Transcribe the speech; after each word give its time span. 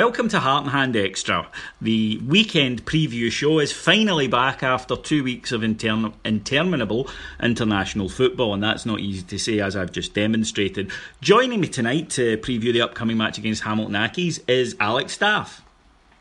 Welcome 0.00 0.30
to 0.30 0.40
Heart 0.40 0.62
and 0.62 0.72
Hand 0.72 0.96
Extra. 0.96 1.46
The 1.78 2.22
weekend 2.26 2.86
preview 2.86 3.30
show 3.30 3.58
is 3.58 3.70
finally 3.70 4.28
back 4.28 4.62
after 4.62 4.96
two 4.96 5.22
weeks 5.22 5.52
of 5.52 5.62
intern- 5.62 6.14
interminable 6.24 7.06
international 7.42 8.08
football, 8.08 8.54
and 8.54 8.62
that's 8.62 8.86
not 8.86 9.00
easy 9.00 9.20
to 9.24 9.38
say 9.38 9.60
as 9.60 9.76
I've 9.76 9.92
just 9.92 10.14
demonstrated. 10.14 10.90
Joining 11.20 11.60
me 11.60 11.68
tonight 11.68 12.08
to 12.12 12.38
preview 12.38 12.72
the 12.72 12.80
upcoming 12.80 13.18
match 13.18 13.36
against 13.36 13.64
Hamilton 13.64 13.94
Accies 13.94 14.40
is 14.48 14.74
Alex 14.80 15.12
Staff. 15.12 15.62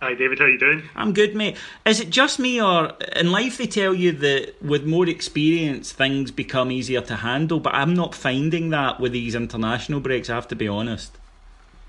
Hi 0.02 0.13
David, 0.13 0.39
how 0.39 0.45
are 0.45 0.50
you 0.50 0.59
doing? 0.59 0.84
I'm 0.97 1.13
good, 1.13 1.34
mate. 1.34 1.56
Is 1.85 2.01
it 2.01 2.09
just 2.09 2.38
me, 2.38 2.62
or 2.62 2.91
in 3.16 3.31
life 3.31 3.57
they 3.57 3.68
tell 3.68 3.94
you 3.94 4.12
that 4.12 4.62
with 4.62 4.84
more 4.84 5.07
experience 5.07 5.94
things 5.94 6.31
become 6.31 6.69
easier 6.69 7.00
to 7.00 7.16
handle? 7.16 7.62
But 7.62 7.75
I'm 7.75 7.94
not 7.94 8.13
finding 8.13 8.72
that 8.72 9.00
with 9.00 9.13
these 9.13 9.35
international 9.35 10.01
breaks. 10.01 10.29
I 10.29 10.35
have 10.35 10.50
to 10.50 10.56
be 10.57 10.68
honest. 10.68 11.18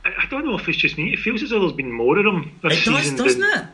I 0.05 0.27
don't 0.31 0.47
know 0.47 0.59
if 0.59 0.69
it's 0.69 0.79
just 0.79 0.97
me. 0.97 1.13
It 1.13 1.19
feels 1.19 1.43
as 1.43 1.51
though 1.51 1.61
there's 1.61 1.73
been 1.73 1.93
more 1.93 2.19
of 2.19 2.25
them 2.25 2.59
this 2.63 2.73
it 2.73 2.85
season 2.85 3.17
doesn't 3.17 3.41
than, 3.41 3.61
it? 3.61 3.67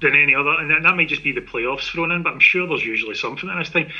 than 0.00 0.14
any 0.14 0.34
other, 0.34 0.50
and 0.50 0.70
that, 0.70 0.82
that 0.82 0.96
might 0.96 1.08
just 1.08 1.24
be 1.24 1.32
the 1.32 1.40
playoffs 1.40 1.90
thrown 1.90 2.12
in. 2.12 2.22
But 2.22 2.34
I'm 2.34 2.40
sure 2.40 2.66
there's 2.66 2.84
usually 2.84 3.14
something 3.14 3.48
at 3.48 3.58
this 3.58 3.70
time. 3.70 3.90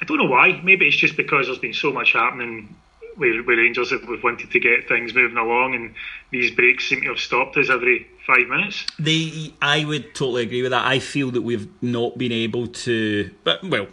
I 0.00 0.04
don't 0.04 0.18
know 0.18 0.26
why. 0.26 0.60
Maybe 0.62 0.86
it's 0.86 0.96
just 0.96 1.16
because 1.16 1.46
there's 1.46 1.58
been 1.58 1.74
so 1.74 1.92
much 1.92 2.12
happening. 2.12 2.76
Where, 3.16 3.42
where 3.42 3.58
Rangers 3.58 3.90
have 3.90 4.08
we've 4.08 4.22
wanted 4.22 4.50
to 4.50 4.58
get 4.58 4.88
things 4.88 5.14
moving 5.14 5.36
along, 5.36 5.74
and 5.74 5.94
these 6.30 6.50
breaks 6.50 6.88
seem 6.88 7.02
to 7.02 7.08
have 7.08 7.18
stopped 7.18 7.56
us 7.58 7.68
every 7.68 8.06
five 8.26 8.48
minutes. 8.48 8.86
They, 8.98 9.52
I 9.60 9.84
would 9.84 10.14
totally 10.14 10.44
agree 10.44 10.62
with 10.62 10.70
that. 10.70 10.86
I 10.86 10.98
feel 10.98 11.30
that 11.32 11.42
we've 11.42 11.68
not 11.82 12.16
been 12.16 12.32
able 12.32 12.68
to, 12.68 13.30
but 13.44 13.62
well, 13.62 13.86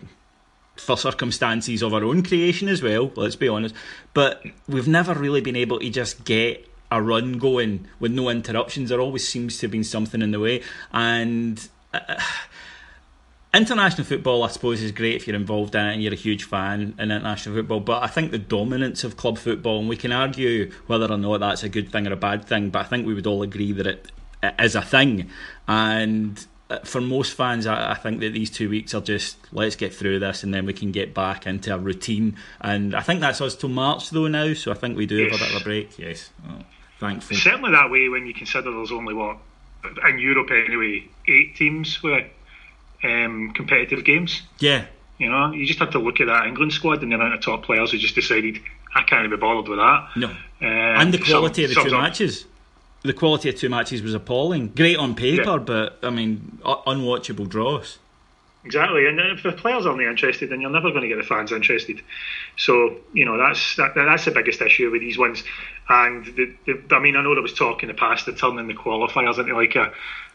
for 0.78 0.98
circumstances 0.98 1.82
of 1.82 1.94
our 1.94 2.04
own 2.04 2.24
creation 2.24 2.70
as 2.70 2.82
well. 2.82 3.12
Let's 3.16 3.36
be 3.36 3.50
honest, 3.50 3.76
but 4.14 4.42
we've 4.68 4.88
never 4.88 5.14
really 5.14 5.42
been 5.42 5.58
able 5.58 5.80
to 5.80 5.90
just 5.90 6.24
get 6.24 6.69
a 6.92 7.02
run 7.02 7.38
going 7.38 7.88
with 8.00 8.12
no 8.12 8.30
interruptions. 8.30 8.90
There 8.90 9.00
always 9.00 9.28
seems 9.28 9.58
to 9.60 9.66
have 9.66 9.72
been 9.72 9.84
something 9.84 10.22
in 10.22 10.32
the 10.32 10.40
way, 10.40 10.62
and. 10.92 11.68
Uh, 11.94 12.20
International 13.52 14.06
football, 14.06 14.44
I 14.44 14.50
suppose, 14.50 14.84
is 14.84 14.92
great 14.92 15.16
if 15.16 15.26
you're 15.26 15.36
involved 15.36 15.74
in 15.74 15.84
it 15.84 15.94
and 15.94 16.04
you're 16.04 16.14
a 16.14 16.16
huge 16.16 16.44
fan 16.44 16.82
in 17.00 17.12
international 17.12 17.56
football. 17.56 17.80
But 17.80 18.04
I 18.04 18.08
think 18.08 18.30
the 18.30 18.38
dominance 18.38 19.04
of 19.04 19.18
club 19.18 19.40
football, 19.40 19.80
and 19.80 19.90
we 19.90 19.98
can 19.98 20.12
argue 20.12 20.72
whether 20.86 21.12
or 21.12 21.18
not 21.18 21.40
that's 21.40 21.64
a 21.64 21.70
good 21.70 21.92
thing 21.92 22.06
or 22.06 22.14
a 22.14 22.16
bad 22.16 22.46
thing, 22.46 22.70
but 22.70 22.80
I 22.80 22.84
think 22.84 23.08
we 23.08 23.16
would 23.16 23.26
all 23.26 23.42
agree 23.42 23.72
that 23.72 23.88
it, 23.88 24.12
it 24.44 24.54
is 24.60 24.76
a 24.76 24.84
thing. 24.84 25.32
And 25.68 26.46
uh, 26.70 26.80
for 26.84 27.02
most 27.02 27.34
fans, 27.34 27.66
I, 27.66 27.96
think 27.96 28.20
that 28.20 28.34
these 28.34 28.52
two 28.52 28.70
weeks 28.70 28.94
are 28.94 29.02
just 29.02 29.38
let's 29.52 29.76
get 29.76 29.96
through 29.96 30.20
this 30.20 30.44
and 30.44 30.54
then 30.54 30.68
we 30.68 30.74
can 30.74 30.92
get 30.92 31.16
back 31.16 31.48
into 31.48 31.74
a 31.74 31.78
routine. 31.80 32.36
And 32.62 32.96
I 32.96 33.02
think 33.02 33.20
that's 33.20 33.42
us 33.42 33.56
till 33.56 33.70
March 33.70 34.12
though 34.12 34.28
now, 34.28 34.54
so 34.54 34.70
I 34.70 34.76
think 34.76 34.96
we 34.96 35.08
do 35.08 35.16
yes. 35.16 35.32
have 35.32 35.42
a 35.42 35.44
bit 35.44 35.56
of 35.56 35.62
a 35.62 35.64
break. 35.64 35.98
Yes, 35.98 36.30
oh, 36.48 36.62
thankful. 37.00 37.36
Certainly 37.38 37.72
that 37.72 37.90
way 37.90 38.10
when 38.10 38.28
you 38.28 38.34
consider 38.34 38.72
there's 38.72 38.92
only 38.92 39.14
what 39.14 39.38
in 40.08 40.20
Europe 40.20 40.50
anyway, 40.52 41.08
eight 41.28 41.56
teams 41.56 42.02
with 42.04 42.26
um, 43.04 43.52
competitive 43.54 44.04
games. 44.04 44.42
Yeah. 44.60 44.86
You 45.18 45.30
know, 45.30 45.52
you 45.52 45.66
just 45.66 45.80
have 45.80 45.92
to 45.92 46.00
look 46.00 46.22
at 46.22 46.28
that 46.28 46.48
England 46.48 46.74
squad 46.74 47.02
and 47.04 47.12
the 47.12 47.16
amount 47.16 47.34
of 47.34 47.42
top 47.42 47.64
players 47.64 47.92
who 47.92 47.98
just 47.98 48.16
decided 48.16 48.60
I 48.96 49.04
can't 49.04 49.30
be 49.30 49.38
bothered 49.38 49.68
with 49.68 49.80
that. 49.80 50.10
No. 50.16 50.28
Um, 50.28 50.36
and 50.62 51.14
the 51.14 51.18
quality 51.18 51.64
of 51.66 51.70
the 51.70 51.76
two 51.76 51.90
some, 51.90 52.02
matches. 52.02 52.46
The 53.04 53.14
quality 53.14 53.50
of 53.50 53.56
two 53.56 53.70
matches 53.70 54.02
was 54.02 54.14
appalling. 54.14 54.70
Great 54.70 54.98
on 54.98 55.16
paper, 55.16 55.52
Yeah. 55.52 55.58
but 55.58 56.00
I 56.04 56.10
mean, 56.10 56.60
unwatchable 56.64 57.48
draws. 57.48 57.98
Exactly, 58.66 59.08
and 59.08 59.18
if 59.20 59.44
the 59.44 59.54
players 59.54 59.86
aren't 59.86 60.02
interested, 60.02 60.50
then 60.50 60.60
you're 60.60 60.70
never 60.70 60.92
going 60.92 61.04
to 61.04 61.08
get 61.08 61.16
the 61.16 61.24
fans 61.24 61.54
interested. 61.54 62.02
So 62.58 62.98
you 63.14 63.24
know 63.24 63.38
that's 63.38 63.78
that, 63.78 63.96
that's 63.96 64.26
the 64.26 64.32
biggest 64.32 64.62
issue 64.62 64.92
with 64.92 65.00
these 65.00 65.18
ones. 65.18 65.44
And 65.88 66.26
the, 66.26 66.54
the, 66.66 66.96
I 66.96 67.00
mean, 67.00 67.16
I 67.16 67.24
know 67.24 67.34
there 67.36 67.42
was 67.42 67.54
talk 67.54 67.84
in 67.84 67.88
the 67.88 67.94
past 67.94 68.28
of 68.28 68.38
turning 68.38 68.68
the 68.68 68.74
qualifiers 68.74 69.40
into 69.40 69.56
like 69.56 69.76
a 69.76 69.94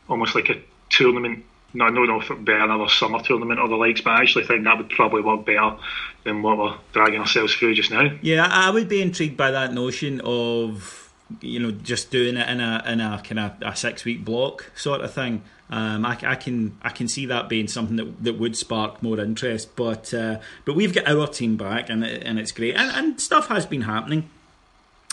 almost 0.09 0.35
like 0.35 0.49
a 0.49 0.61
tournament. 0.89 1.45
No, 1.75 1.89
no, 1.89 2.05
no, 2.05 2.21
for 2.21 2.35
another 2.35 2.89
summer 2.89 3.21
tournament 3.21 3.59
or 3.59 3.69
the 3.69 3.75
likes, 3.75 4.01
but 4.01 4.11
I 4.13 4.23
actually 4.23 4.45
think 4.45 4.63
that 4.65 4.79
would 4.79 4.91
probably 4.91 5.23
work 5.23 5.45
better 5.45 5.77
than 6.23 6.41
what 6.41 6.57
we're 6.57 6.77
dragging 6.93 7.21
ourselves 7.21 7.53
through 7.53 7.75
just 7.75 7.91
now. 7.91 8.11
Yeah, 8.23 8.47
I 8.49 8.71
would 8.71 8.89
be 8.89 9.03
intrigued 9.03 9.37
by 9.37 9.51
that 9.51 9.75
notion 9.75 10.23
of 10.25 11.13
you 11.41 11.59
know 11.59 11.73
just 11.73 12.11
doing 12.11 12.37
it 12.37 12.49
in 12.49 12.61
a 12.61 12.83
in 12.87 13.01
a 13.01 13.21
kind 13.23 13.41
of 13.41 13.53
a 13.61 13.77
six 13.77 14.05
week 14.05 14.25
block 14.25 14.71
sort 14.75 15.03
of 15.03 15.13
thing. 15.13 15.43
Um, 15.71 16.05
I, 16.05 16.19
I 16.23 16.35
can 16.35 16.77
I 16.83 16.91
can 16.91 17.09
see 17.09 17.27
that 17.27 17.49
being 17.49 17.69
something 17.69 17.97
that, 17.97 18.23
that 18.25 18.39
would 18.39 18.57
spark 18.57 19.03
more 19.03 19.19
interest, 19.19 19.75
but 19.77 20.13
uh, 20.13 20.41
but 20.65 20.75
we've 20.75 20.95
got 20.95 21.09
our 21.09 21.27
team 21.27 21.57
back 21.57 21.89
and 21.89 22.05
and 22.05 22.39
it's 22.39 22.53
great, 22.53 22.75
and, 22.77 22.91
and 22.95 23.21
stuff 23.21 23.49
has 23.49 23.65
been 23.65 23.83
happening. 23.83 24.29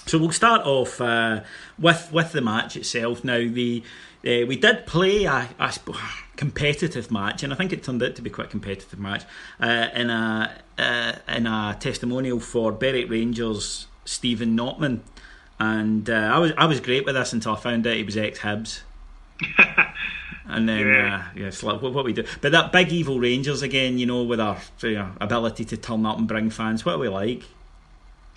So 0.08 0.18
we'll 0.18 0.32
start 0.32 0.66
off 0.66 1.00
uh, 1.00 1.42
with 1.80 2.12
with 2.12 2.34
the 2.34 2.42
match 2.42 2.76
itself. 2.76 3.24
Now 3.24 3.38
the 3.38 3.84
uh, 4.26 4.46
we 4.46 4.58
did 4.58 4.86
play 4.86 5.24
a, 5.26 5.50
a 5.58 5.74
competitive 6.36 7.12
match, 7.12 7.44
and 7.44 7.54
I 7.54 7.56
think 7.56 7.72
it 7.72 7.84
turned 7.84 8.04
out 8.04 8.16
to 8.16 8.22
be 8.22 8.30
quite 8.30 8.48
a 8.48 8.52
competitive 8.52 9.00
match 9.00 9.24
uh, 9.60 9.88
in 9.96 10.10
a 10.10 10.54
uh, 10.78 11.14
in 11.30 11.48
a 11.48 11.78
testimonial 11.80 12.40
for 12.40 12.72
Berwick 12.72 13.10
Rangers 13.10 13.88
Stephen 14.04 14.56
Notman, 14.56 15.02
and 15.60 16.10
uh, 16.10 16.14
I 16.34 16.40
was 16.40 16.52
I 16.58 16.66
was 16.66 16.82
great 16.82 17.06
with 17.06 17.16
this 17.16 17.32
until 17.32 17.54
I 17.54 17.60
found 17.60 17.88
out 17.88 17.96
he 17.96 18.04
was 18.04 18.18
ex 18.18 18.40
Hibs. 18.40 18.82
And 20.52 20.68
then, 20.68 20.88
Yeah. 20.88 21.16
uh, 21.16 21.40
yeah, 21.40 21.48
it's 21.48 21.64
like 21.64 21.82
what, 21.82 21.94
what 21.94 22.06
we 22.06 22.14
do. 22.14 22.24
But 22.42 22.52
that 22.52 22.72
big 22.72 22.92
evil 22.92 23.20
Rangers 23.20 23.62
again, 23.62 23.98
you 23.98 24.06
know, 24.06 24.24
with 24.24 24.40
our 24.40 24.58
you 24.82 24.96
know, 24.96 25.12
ability 25.20 25.66
to 25.66 25.78
turn 25.78 26.06
up 26.06 26.18
and 26.18 26.28
bring 26.28 26.50
fans. 26.50 26.86
What 26.86 26.96
are 26.96 27.00
we 27.00 27.10
like? 27.10 27.44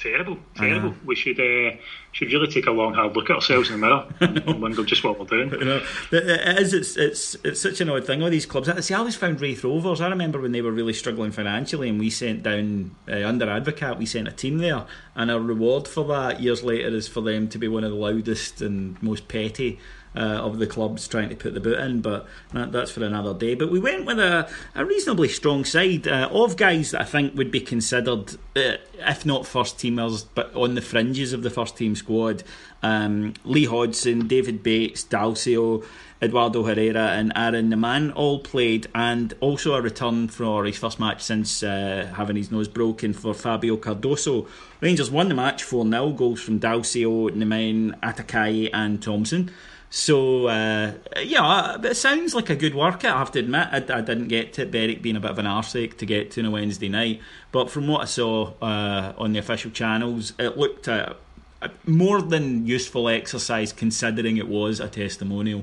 terrible, 0.00 0.36
terrible. 0.56 0.94
We 1.06 1.14
should 1.14 1.40
uh, 1.40 1.76
should 2.12 2.30
really 2.32 2.48
take 2.48 2.66
a 2.66 2.70
long 2.70 2.94
hard 2.94 3.16
look 3.16 3.30
at 3.30 3.36
ourselves 3.36 3.70
in 3.70 3.80
the 3.80 3.86
mirror 3.86 4.06
and 4.20 4.60
wonder 4.60 4.84
just 4.84 5.02
what 5.02 5.18
we're 5.18 5.24
doing. 5.26 5.50
You 5.50 5.64
know, 5.64 5.82
it 6.12 6.58
is. 6.58 6.74
It's, 6.74 6.96
it's 6.96 7.36
it's 7.44 7.60
such 7.60 7.80
an 7.80 7.88
odd 7.88 8.04
thing. 8.06 8.22
All 8.22 8.28
these 8.28 8.44
clubs. 8.44 8.68
See, 8.84 8.92
I 8.92 8.98
always 8.98 9.16
found 9.16 9.40
Raith 9.40 9.64
Rovers. 9.64 10.00
I 10.00 10.08
remember 10.08 10.40
when 10.40 10.52
they 10.52 10.60
were 10.62 10.72
really 10.72 10.92
struggling 10.92 11.30
financially, 11.32 11.88
and 11.88 11.98
we 11.98 12.10
sent 12.10 12.42
down 12.42 12.94
uh, 13.08 13.26
under 13.26 13.46
Advocaat. 13.46 13.98
We 13.98 14.06
sent 14.06 14.28
a 14.28 14.32
team 14.32 14.58
there, 14.58 14.84
and 15.14 15.30
our 15.30 15.40
reward 15.40 15.88
for 15.88 16.04
that 16.08 16.40
years 16.40 16.62
later 16.62 16.88
is 16.88 17.08
for 17.08 17.22
them 17.22 17.48
to 17.48 17.58
be 17.58 17.68
one 17.68 17.84
of 17.84 17.90
the 17.90 17.96
loudest 17.96 18.60
and 18.60 19.02
most 19.02 19.28
petty 19.28 19.78
uh, 20.16 20.20
of 20.20 20.58
the 20.58 20.66
clubs 20.66 21.08
trying 21.08 21.28
to 21.28 21.36
put 21.36 21.54
the 21.54 21.60
boot 21.60 21.78
in, 21.78 22.00
but 22.00 22.26
that, 22.52 22.72
that's 22.72 22.90
for 22.90 23.04
another 23.04 23.34
day. 23.34 23.54
But 23.54 23.70
we 23.70 23.80
went 23.80 24.06
with 24.06 24.18
a, 24.18 24.48
a 24.74 24.84
reasonably 24.84 25.28
strong 25.28 25.64
side 25.64 26.06
uh, 26.06 26.28
of 26.32 26.56
guys 26.56 26.92
that 26.92 27.02
I 27.02 27.04
think 27.04 27.34
would 27.36 27.50
be 27.50 27.60
considered, 27.60 28.34
uh, 28.56 28.76
if 28.98 29.26
not 29.26 29.46
first 29.46 29.78
teamers, 29.78 30.24
but 30.34 30.54
on 30.54 30.74
the 30.74 30.82
fringes 30.82 31.32
of 31.32 31.42
the 31.42 31.50
first 31.50 31.76
team 31.76 31.96
squad. 31.96 32.42
Um, 32.82 33.34
Lee 33.44 33.64
Hodson, 33.64 34.28
David 34.28 34.62
Bates, 34.62 35.04
Dalcio. 35.04 35.84
Eduardo 36.22 36.62
Herrera 36.62 37.10
and 37.10 37.32
Aaron 37.36 37.70
Nemane 37.70 38.10
all 38.14 38.38
played, 38.38 38.86
and 38.94 39.34
also 39.40 39.74
a 39.74 39.82
return 39.82 40.28
for 40.28 40.64
his 40.64 40.78
first 40.78 40.98
match 40.98 41.22
since 41.22 41.62
uh, 41.62 42.10
having 42.16 42.36
his 42.36 42.50
nose 42.50 42.66
broken 42.66 43.12
for 43.12 43.34
Fabio 43.34 43.76
Cardoso. 43.76 44.48
Rangers 44.80 45.10
won 45.10 45.28
the 45.28 45.34
match 45.34 45.62
4 45.62 45.86
0, 45.86 46.10
goals 46.12 46.40
from 46.40 46.60
Dalcio, 46.60 47.28
Nemane, 47.30 47.98
Atakayi, 48.00 48.70
and 48.72 49.02
Thompson. 49.02 49.50
So 49.96 50.48
uh, 50.48 50.94
yeah, 51.22 51.76
it 51.80 51.96
sounds 51.96 52.34
like 52.34 52.50
a 52.50 52.56
good 52.56 52.74
workout. 52.74 53.14
I 53.14 53.18
have 53.20 53.30
to 53.30 53.38
admit, 53.38 53.68
I, 53.70 53.76
I, 53.76 54.00
didn't 54.00 54.26
get 54.26 54.52
to 54.54 54.62
it. 54.62 55.02
Being 55.02 55.14
a 55.14 55.20
bit 55.20 55.30
of 55.30 55.38
an 55.38 55.46
arseache 55.46 55.96
to 55.98 56.04
get 56.04 56.32
to 56.32 56.40
on 56.40 56.46
a 56.46 56.50
Wednesday 56.50 56.88
night, 56.88 57.20
but 57.52 57.70
from 57.70 57.86
what 57.86 58.00
I 58.00 58.06
saw 58.06 58.54
uh, 58.60 59.12
on 59.16 59.34
the 59.34 59.38
official 59.38 59.70
channels, 59.70 60.32
it 60.36 60.58
looked 60.58 60.88
a, 60.88 61.14
a 61.62 61.70
more 61.86 62.20
than 62.20 62.66
useful 62.66 63.08
exercise 63.08 63.72
considering 63.72 64.36
it 64.36 64.48
was 64.48 64.80
a 64.80 64.88
testimonial. 64.88 65.62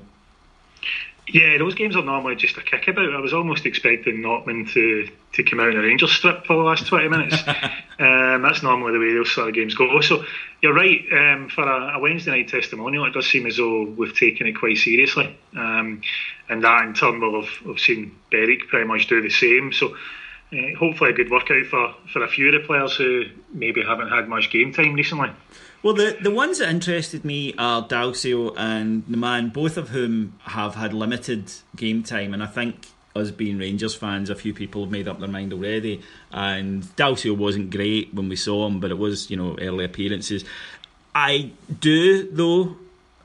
Yeah, 1.27 1.57
those 1.59 1.75
games 1.75 1.95
are 1.95 2.03
normally 2.03 2.35
just 2.35 2.57
a 2.57 2.61
kickabout. 2.61 3.15
I 3.15 3.19
was 3.19 3.33
almost 3.33 3.65
expecting 3.65 4.21
Notman 4.21 4.65
to, 4.73 5.07
to 5.33 5.43
come 5.43 5.59
out 5.59 5.69
in 5.69 5.77
a 5.77 5.81
Rangers 5.81 6.11
strip 6.11 6.45
for 6.45 6.57
the 6.57 6.63
last 6.63 6.87
20 6.87 7.09
minutes. 7.09 7.37
um, 7.99 8.41
that's 8.41 8.63
normally 8.63 8.93
the 8.93 8.99
way 8.99 9.13
those 9.13 9.31
sort 9.31 9.49
of 9.49 9.55
games 9.55 9.75
go. 9.75 10.01
So 10.01 10.25
you're 10.61 10.73
right, 10.73 11.01
um, 11.11 11.47
for 11.49 11.63
a, 11.63 11.97
a, 11.97 11.99
Wednesday 11.99 12.31
night 12.31 12.47
testimonial, 12.47 13.05
it 13.05 13.13
does 13.13 13.29
seem 13.29 13.45
as 13.45 13.57
though 13.57 13.83
we've 13.83 14.17
taken 14.17 14.47
it 14.47 14.53
quite 14.53 14.77
seriously. 14.77 15.37
Um, 15.55 16.01
and 16.49 16.63
that 16.63 16.85
in 16.85 16.93
turn 16.95 17.21
will 17.21 17.43
have, 17.43 17.67
have 17.67 17.79
seen 17.79 18.17
Berwick 18.31 18.67
pretty 18.67 18.87
much 18.87 19.07
do 19.07 19.21
the 19.21 19.29
same. 19.29 19.71
So 19.71 19.95
uh, 20.51 20.75
hopefully 20.77 21.11
a 21.11 21.13
good 21.13 21.29
workout 21.29 21.65
for, 21.67 21.93
for 22.11 22.23
a 22.23 22.27
few 22.27 22.53
of 22.53 22.59
the 22.59 22.67
players 22.67 22.95
who 22.95 23.25
maybe 23.53 23.83
haven't 23.83 24.09
had 24.09 24.27
much 24.27 24.49
game 24.51 24.73
time 24.73 24.95
recently. 24.95 25.29
Well, 25.83 25.95
the, 25.95 26.15
the 26.21 26.29
ones 26.29 26.59
that 26.59 26.69
interested 26.69 27.25
me 27.25 27.55
are 27.57 27.87
Dalcio 27.87 28.53
and 28.55 29.03
Nemane, 29.07 29.51
both 29.51 29.77
of 29.77 29.89
whom 29.89 30.37
have 30.41 30.75
had 30.75 30.93
limited 30.93 31.51
game 31.75 32.03
time, 32.03 32.35
and 32.35 32.43
I 32.43 32.45
think 32.45 32.87
us 33.15 33.31
being 33.31 33.57
Rangers 33.57 33.95
fans, 33.95 34.29
a 34.29 34.35
few 34.35 34.53
people 34.53 34.83
have 34.83 34.91
made 34.91 35.07
up 35.07 35.19
their 35.19 35.27
mind 35.27 35.53
already. 35.53 36.01
And 36.31 36.83
Dalcio 36.95 37.35
wasn't 37.35 37.71
great 37.71 38.13
when 38.13 38.29
we 38.29 38.35
saw 38.35 38.67
him, 38.67 38.79
but 38.79 38.91
it 38.91 38.97
was 38.97 39.29
you 39.29 39.37
know 39.37 39.57
early 39.59 39.85
appearances. 39.85 40.45
I 41.15 41.51
do 41.79 42.29
though. 42.31 42.75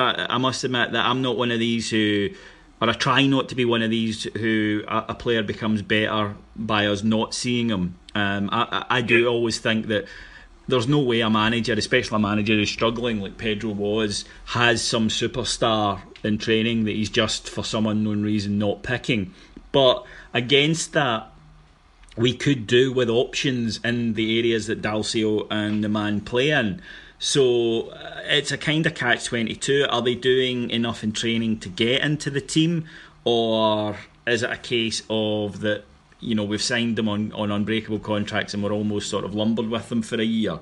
I, 0.00 0.26
I 0.30 0.38
must 0.38 0.64
admit 0.64 0.92
that 0.92 1.06
I'm 1.06 1.22
not 1.22 1.38
one 1.38 1.50
of 1.50 1.58
these 1.58 1.90
who, 1.90 2.30
or 2.80 2.90
I 2.90 2.92
try 2.92 3.26
not 3.26 3.48
to 3.50 3.54
be 3.54 3.64
one 3.64 3.82
of 3.82 3.90
these 3.90 4.24
who 4.24 4.82
a, 4.88 5.06
a 5.10 5.14
player 5.14 5.42
becomes 5.42 5.82
better 5.82 6.34
by 6.54 6.86
us 6.86 7.02
not 7.02 7.34
seeing 7.34 7.68
him. 7.70 7.96
Um, 8.14 8.48
I, 8.50 8.84
I 8.90 9.00
do 9.02 9.28
always 9.28 9.58
think 9.58 9.86
that 9.86 10.06
there's 10.68 10.88
no 10.88 10.98
way 10.98 11.20
a 11.20 11.30
manager, 11.30 11.72
especially 11.74 12.16
a 12.16 12.20
manager 12.20 12.54
who's 12.54 12.70
struggling 12.70 13.20
like 13.20 13.38
Pedro 13.38 13.70
was, 13.70 14.24
has 14.46 14.82
some 14.82 15.08
superstar 15.08 16.00
in 16.24 16.38
training 16.38 16.84
that 16.84 16.92
he's 16.92 17.10
just 17.10 17.48
for 17.48 17.64
some 17.64 17.86
unknown 17.86 18.22
reason 18.22 18.58
not 18.58 18.82
picking. 18.82 19.32
But 19.72 20.04
against 20.34 20.92
that, 20.92 21.30
we 22.16 22.34
could 22.34 22.66
do 22.66 22.92
with 22.92 23.08
options 23.08 23.78
in 23.84 24.14
the 24.14 24.38
areas 24.38 24.66
that 24.66 24.82
Dalcio 24.82 25.46
and 25.50 25.84
Nemane 25.84 26.24
play 26.24 26.50
in. 26.50 26.80
So 27.18 27.88
uh, 27.90 28.22
it's 28.24 28.50
a 28.50 28.58
kind 28.58 28.86
of 28.86 28.94
catch 28.94 29.26
22. 29.26 29.86
Are 29.88 30.02
they 30.02 30.14
doing 30.14 30.70
enough 30.70 31.04
in 31.04 31.12
training 31.12 31.60
to 31.60 31.68
get 31.68 32.02
into 32.02 32.30
the 32.30 32.40
team? 32.40 32.86
Or 33.24 33.96
is 34.26 34.42
it 34.42 34.50
a 34.50 34.56
case 34.56 35.02
of 35.08 35.60
that 35.60 35.84
you 36.26 36.34
know 36.34 36.44
we've 36.44 36.62
signed 36.62 36.96
them 36.96 37.08
on, 37.08 37.32
on 37.32 37.50
unbreakable 37.50 38.00
contracts 38.00 38.52
and 38.52 38.62
we're 38.62 38.72
almost 38.72 39.08
sort 39.08 39.24
of 39.24 39.34
lumbered 39.34 39.68
with 39.68 39.88
them 39.88 40.02
for 40.02 40.20
a 40.20 40.24
year. 40.24 40.58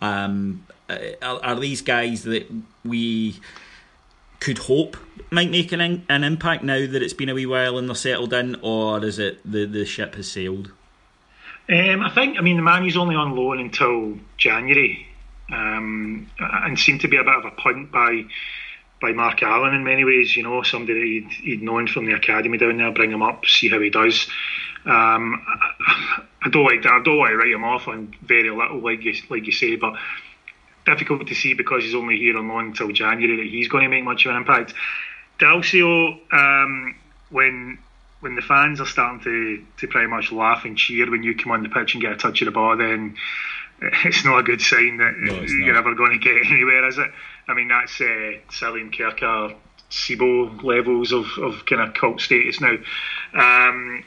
Um, 0.00 0.64
are, 0.88 1.44
are, 1.44 1.58
these 1.58 1.82
guys 1.82 2.22
that 2.22 2.46
we 2.84 3.40
could 4.38 4.58
hope 4.58 4.96
might 5.32 5.50
make 5.50 5.72
an 5.72 6.06
an 6.08 6.22
impact 6.22 6.62
now 6.62 6.86
that 6.86 7.02
it's 7.02 7.12
been 7.12 7.28
a 7.28 7.34
wee 7.34 7.46
while 7.46 7.76
and 7.76 7.88
they're 7.88 7.96
settled 7.96 8.32
in, 8.32 8.56
or 8.62 9.04
is 9.04 9.18
it 9.18 9.40
the 9.44 9.66
the 9.66 9.84
ship 9.84 10.14
has 10.14 10.30
sailed? 10.30 10.70
Um, 11.68 12.00
I 12.02 12.10
think 12.14 12.38
I 12.38 12.40
mean 12.40 12.58
Nemane 12.58 12.86
is 12.86 12.96
only 12.96 13.16
on 13.16 13.34
loan 13.34 13.58
until 13.58 14.18
January, 14.36 15.06
um, 15.52 16.30
and 16.38 16.78
seemed 16.78 17.00
to 17.00 17.08
be 17.08 17.16
a 17.16 17.24
bit 17.24 17.34
of 17.34 17.44
a 17.44 17.50
punt 17.50 17.90
by 17.90 18.24
by 19.00 19.12
Mark 19.12 19.42
Allen 19.42 19.74
in 19.74 19.84
many 19.84 20.04
ways. 20.04 20.36
You 20.36 20.44
know, 20.44 20.62
somebody 20.62 20.94
that 20.94 21.06
he'd, 21.06 21.44
he'd 21.44 21.62
known 21.62 21.88
from 21.88 22.06
the 22.06 22.14
academy 22.14 22.58
down 22.58 22.76
there, 22.76 22.92
bring 22.92 23.10
him 23.10 23.22
up, 23.22 23.46
see 23.46 23.68
how 23.68 23.80
he 23.80 23.90
does. 23.90 24.28
Um, 24.84 25.44
I 26.42 26.48
don't 26.50 26.64
like. 26.64 26.86
I 26.86 27.02
don't 27.02 27.18
want 27.18 27.30
to 27.30 27.36
write 27.36 27.52
him 27.52 27.64
off 27.64 27.88
on 27.88 28.14
very 28.22 28.50
little, 28.50 28.80
like 28.80 29.02
you, 29.02 29.14
like 29.28 29.46
you 29.46 29.52
say, 29.52 29.76
but 29.76 29.94
difficult 30.86 31.26
to 31.26 31.34
see 31.34 31.54
because 31.54 31.84
he's 31.84 31.94
only 31.94 32.16
here 32.16 32.38
on 32.38 32.48
loan 32.48 32.66
until 32.66 32.90
January 32.92 33.36
that 33.36 33.50
he's 33.50 33.68
going 33.68 33.84
to 33.84 33.90
make 33.90 34.04
much 34.04 34.24
of 34.24 34.30
an 34.30 34.38
impact. 34.38 34.74
Dalcio, 35.38 36.18
um, 36.32 36.96
when 37.30 37.78
when 38.20 38.34
the 38.34 38.42
fans 38.42 38.80
are 38.80 38.86
starting 38.86 39.20
to, 39.20 39.64
to 39.76 39.86
pretty 39.86 40.08
much 40.08 40.32
laugh 40.32 40.64
and 40.64 40.76
cheer 40.76 41.08
when 41.08 41.22
you 41.22 41.36
come 41.36 41.52
on 41.52 41.62
the 41.62 41.68
pitch 41.68 41.94
and 41.94 42.02
get 42.02 42.12
a 42.12 42.16
touch 42.16 42.40
of 42.42 42.46
the 42.46 42.50
ball, 42.50 42.76
then 42.76 43.16
it's 44.04 44.24
not 44.24 44.40
a 44.40 44.42
good 44.42 44.60
sign 44.60 44.96
that 44.98 45.14
no, 45.16 45.40
you're 45.40 45.76
ever 45.76 45.94
going 45.94 46.12
to 46.12 46.18
get 46.18 46.46
anywhere, 46.50 46.86
is 46.88 46.98
it? 46.98 47.10
I 47.46 47.54
mean, 47.54 47.68
that's 47.68 48.00
uh, 48.00 48.32
Salim 48.50 48.90
Kerkar, 48.90 49.54
Sebo 49.90 50.62
levels 50.64 51.12
of, 51.12 51.26
of 51.40 51.64
kind 51.64 51.80
of 51.80 51.94
cult 51.94 52.20
status 52.20 52.60
now. 52.60 52.76
Um, 53.34 54.04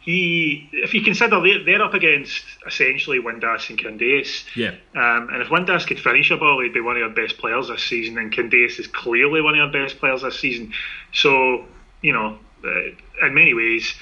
he, 0.00 0.68
if 0.72 0.94
you 0.94 1.02
consider 1.02 1.40
they're, 1.40 1.62
they're 1.62 1.82
up 1.82 1.94
against 1.94 2.42
essentially 2.66 3.18
Windass 3.18 3.68
and 3.68 3.78
Candeias, 3.78 4.44
yeah, 4.56 4.74
um, 4.94 5.28
and 5.30 5.42
if 5.42 5.48
Windass 5.48 5.86
could 5.86 6.00
finish 6.00 6.30
a 6.30 6.36
ball, 6.36 6.62
he'd 6.62 6.72
be 6.72 6.80
one 6.80 6.96
of 6.96 7.02
our 7.02 7.10
best 7.10 7.38
players 7.38 7.68
this 7.68 7.84
season, 7.84 8.16
and 8.16 8.32
Candeias 8.32 8.78
is 8.78 8.86
clearly 8.86 9.42
one 9.42 9.58
of 9.58 9.66
our 9.66 9.72
best 9.72 9.98
players 9.98 10.22
this 10.22 10.40
season. 10.40 10.72
So, 11.12 11.66
you 12.00 12.14
know, 12.14 12.38
uh, 12.64 13.26
in 13.26 13.34
many 13.34 13.52
ways, 13.52 13.94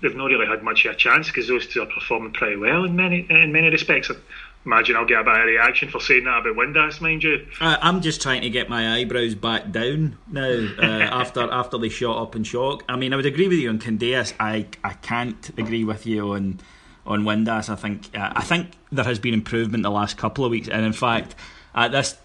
they've 0.00 0.16
not 0.16 0.26
really 0.26 0.46
had 0.46 0.62
much 0.62 0.84
of 0.86 0.94
a 0.94 0.96
chance 0.96 1.28
because 1.28 1.48
those 1.48 1.66
two 1.66 1.82
are 1.82 1.86
performing 1.86 2.32
pretty 2.32 2.56
well 2.56 2.84
in 2.84 2.96
many 2.96 3.26
in 3.28 3.52
many 3.52 3.68
respects 3.68 4.10
imagine 4.66 4.96
I'll 4.96 5.04
get 5.04 5.20
a 5.20 5.24
bit 5.24 5.38
of 5.38 5.46
reaction 5.46 5.88
for 5.88 6.00
saying 6.00 6.24
that 6.24 6.38
about 6.38 6.56
Windass, 6.56 7.00
mind 7.00 7.22
you. 7.22 7.46
I'm 7.60 8.00
just 8.00 8.22
trying 8.22 8.42
to 8.42 8.50
get 8.50 8.68
my 8.68 8.96
eyebrows 8.96 9.34
back 9.34 9.70
down 9.70 10.18
now 10.30 10.68
uh, 10.78 10.82
after 10.82 11.42
after 11.50 11.78
they 11.78 11.88
shot 11.88 12.20
up 12.20 12.36
in 12.36 12.44
shock. 12.44 12.82
I 12.88 12.96
mean, 12.96 13.12
I 13.12 13.16
would 13.16 13.26
agree 13.26 13.48
with 13.48 13.58
you 13.58 13.68
on 13.68 13.78
Candeias. 13.78 14.32
I 14.40 14.66
I 14.82 14.94
can't 14.94 15.48
agree 15.58 15.84
with 15.84 16.06
you 16.06 16.32
on 16.32 16.60
on 17.06 17.24
Windass. 17.24 17.68
I 17.68 17.76
think 17.76 18.08
uh, 18.16 18.32
I 18.34 18.42
think 18.42 18.72
there 18.90 19.04
has 19.04 19.18
been 19.18 19.34
improvement 19.34 19.82
the 19.82 19.90
last 19.90 20.16
couple 20.16 20.44
of 20.44 20.50
weeks, 20.50 20.68
and 20.68 20.84
in 20.84 20.92
fact, 20.92 21.34
at 21.74 21.92
this 21.92 22.16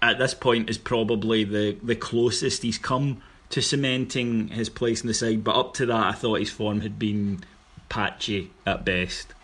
at 0.00 0.18
this 0.18 0.34
point 0.34 0.70
is 0.70 0.78
probably 0.78 1.44
the 1.44 1.76
the 1.82 1.96
closest 1.96 2.62
he's 2.62 2.78
come 2.78 3.22
to 3.50 3.62
cementing 3.62 4.48
his 4.48 4.68
place 4.68 5.00
in 5.00 5.06
the 5.06 5.14
side. 5.14 5.42
But 5.42 5.56
up 5.56 5.74
to 5.74 5.86
that, 5.86 6.06
I 6.06 6.12
thought 6.12 6.40
his 6.40 6.50
form 6.50 6.80
had 6.82 6.98
been 6.98 7.40
patchy 7.88 8.50
at 8.66 8.84
best. 8.84 9.34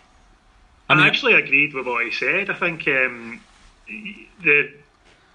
I, 0.89 0.95
mean, 0.95 1.03
I 1.03 1.07
actually 1.07 1.33
agreed 1.33 1.73
with 1.73 1.87
what 1.87 2.05
he 2.05 2.11
said. 2.11 2.49
I 2.49 2.53
think 2.53 2.87
um, 2.87 3.41
the 3.87 4.73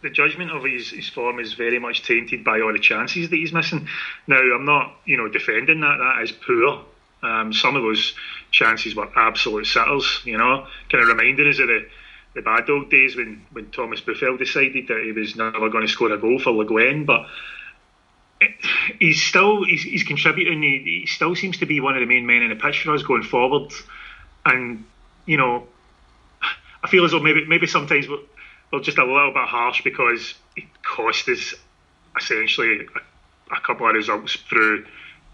the 0.02 0.10
judgment 0.10 0.50
of 0.50 0.64
his, 0.64 0.90
his 0.90 1.08
form 1.08 1.38
is 1.38 1.54
very 1.54 1.78
much 1.78 2.06
tainted 2.06 2.42
by 2.42 2.60
all 2.60 2.72
the 2.72 2.78
chances 2.78 3.28
that 3.28 3.36
he's 3.36 3.52
missing. 3.52 3.86
Now, 4.26 4.38
I'm 4.38 4.64
not, 4.64 4.94
you 5.04 5.16
know, 5.16 5.28
defending 5.28 5.80
that. 5.80 5.98
That 5.98 6.22
is 6.22 6.32
poor. 6.32 6.84
Um, 7.22 7.52
some 7.52 7.76
of 7.76 7.82
those 7.82 8.14
chances 8.50 8.94
were 8.94 9.10
absolute 9.14 9.66
sitters, 9.66 10.20
you 10.24 10.38
know, 10.38 10.66
kind 10.90 11.02
of 11.02 11.08
reminding 11.08 11.48
us 11.48 11.58
of 11.58 11.68
the, 11.68 11.86
the 12.34 12.40
bad 12.40 12.70
old 12.70 12.90
days 12.90 13.14
when, 13.14 13.44
when 13.52 13.70
Thomas 13.70 14.00
Buffel 14.00 14.38
decided 14.38 14.88
that 14.88 15.02
he 15.04 15.12
was 15.12 15.36
never 15.36 15.68
going 15.68 15.86
to 15.86 15.92
score 15.92 16.10
a 16.12 16.18
goal 16.18 16.38
for 16.38 16.52
Le 16.52 16.64
Guen. 16.64 17.04
But 17.04 17.26
it, 18.40 18.52
he's 18.98 19.22
still 19.22 19.64
he's, 19.64 19.82
he's 19.82 20.04
contributing. 20.04 20.62
He, 20.62 21.02
he 21.02 21.06
still 21.06 21.36
seems 21.36 21.58
to 21.58 21.66
be 21.66 21.80
one 21.80 21.94
of 21.94 22.00
the 22.00 22.06
main 22.06 22.24
men 22.24 22.40
in 22.40 22.48
the 22.48 22.56
pitch 22.56 22.84
for 22.84 22.94
us 22.94 23.02
going 23.02 23.22
forward. 23.22 23.70
And 24.46 24.84
you 25.26 25.36
know, 25.36 25.66
I 26.82 26.88
feel 26.88 27.04
as 27.04 27.10
though 27.10 27.20
maybe 27.20 27.44
maybe 27.46 27.66
sometimes 27.66 28.08
we're, 28.08 28.18
we're 28.72 28.80
just 28.80 28.98
a 28.98 29.04
little 29.04 29.32
bit 29.32 29.46
harsh 29.46 29.82
because 29.82 30.34
it 30.56 30.64
cost 30.82 31.28
us 31.28 31.54
essentially 32.16 32.80
a, 32.80 33.54
a 33.54 33.60
couple 33.60 33.88
of 33.88 33.94
results 33.94 34.36
through 34.48 34.86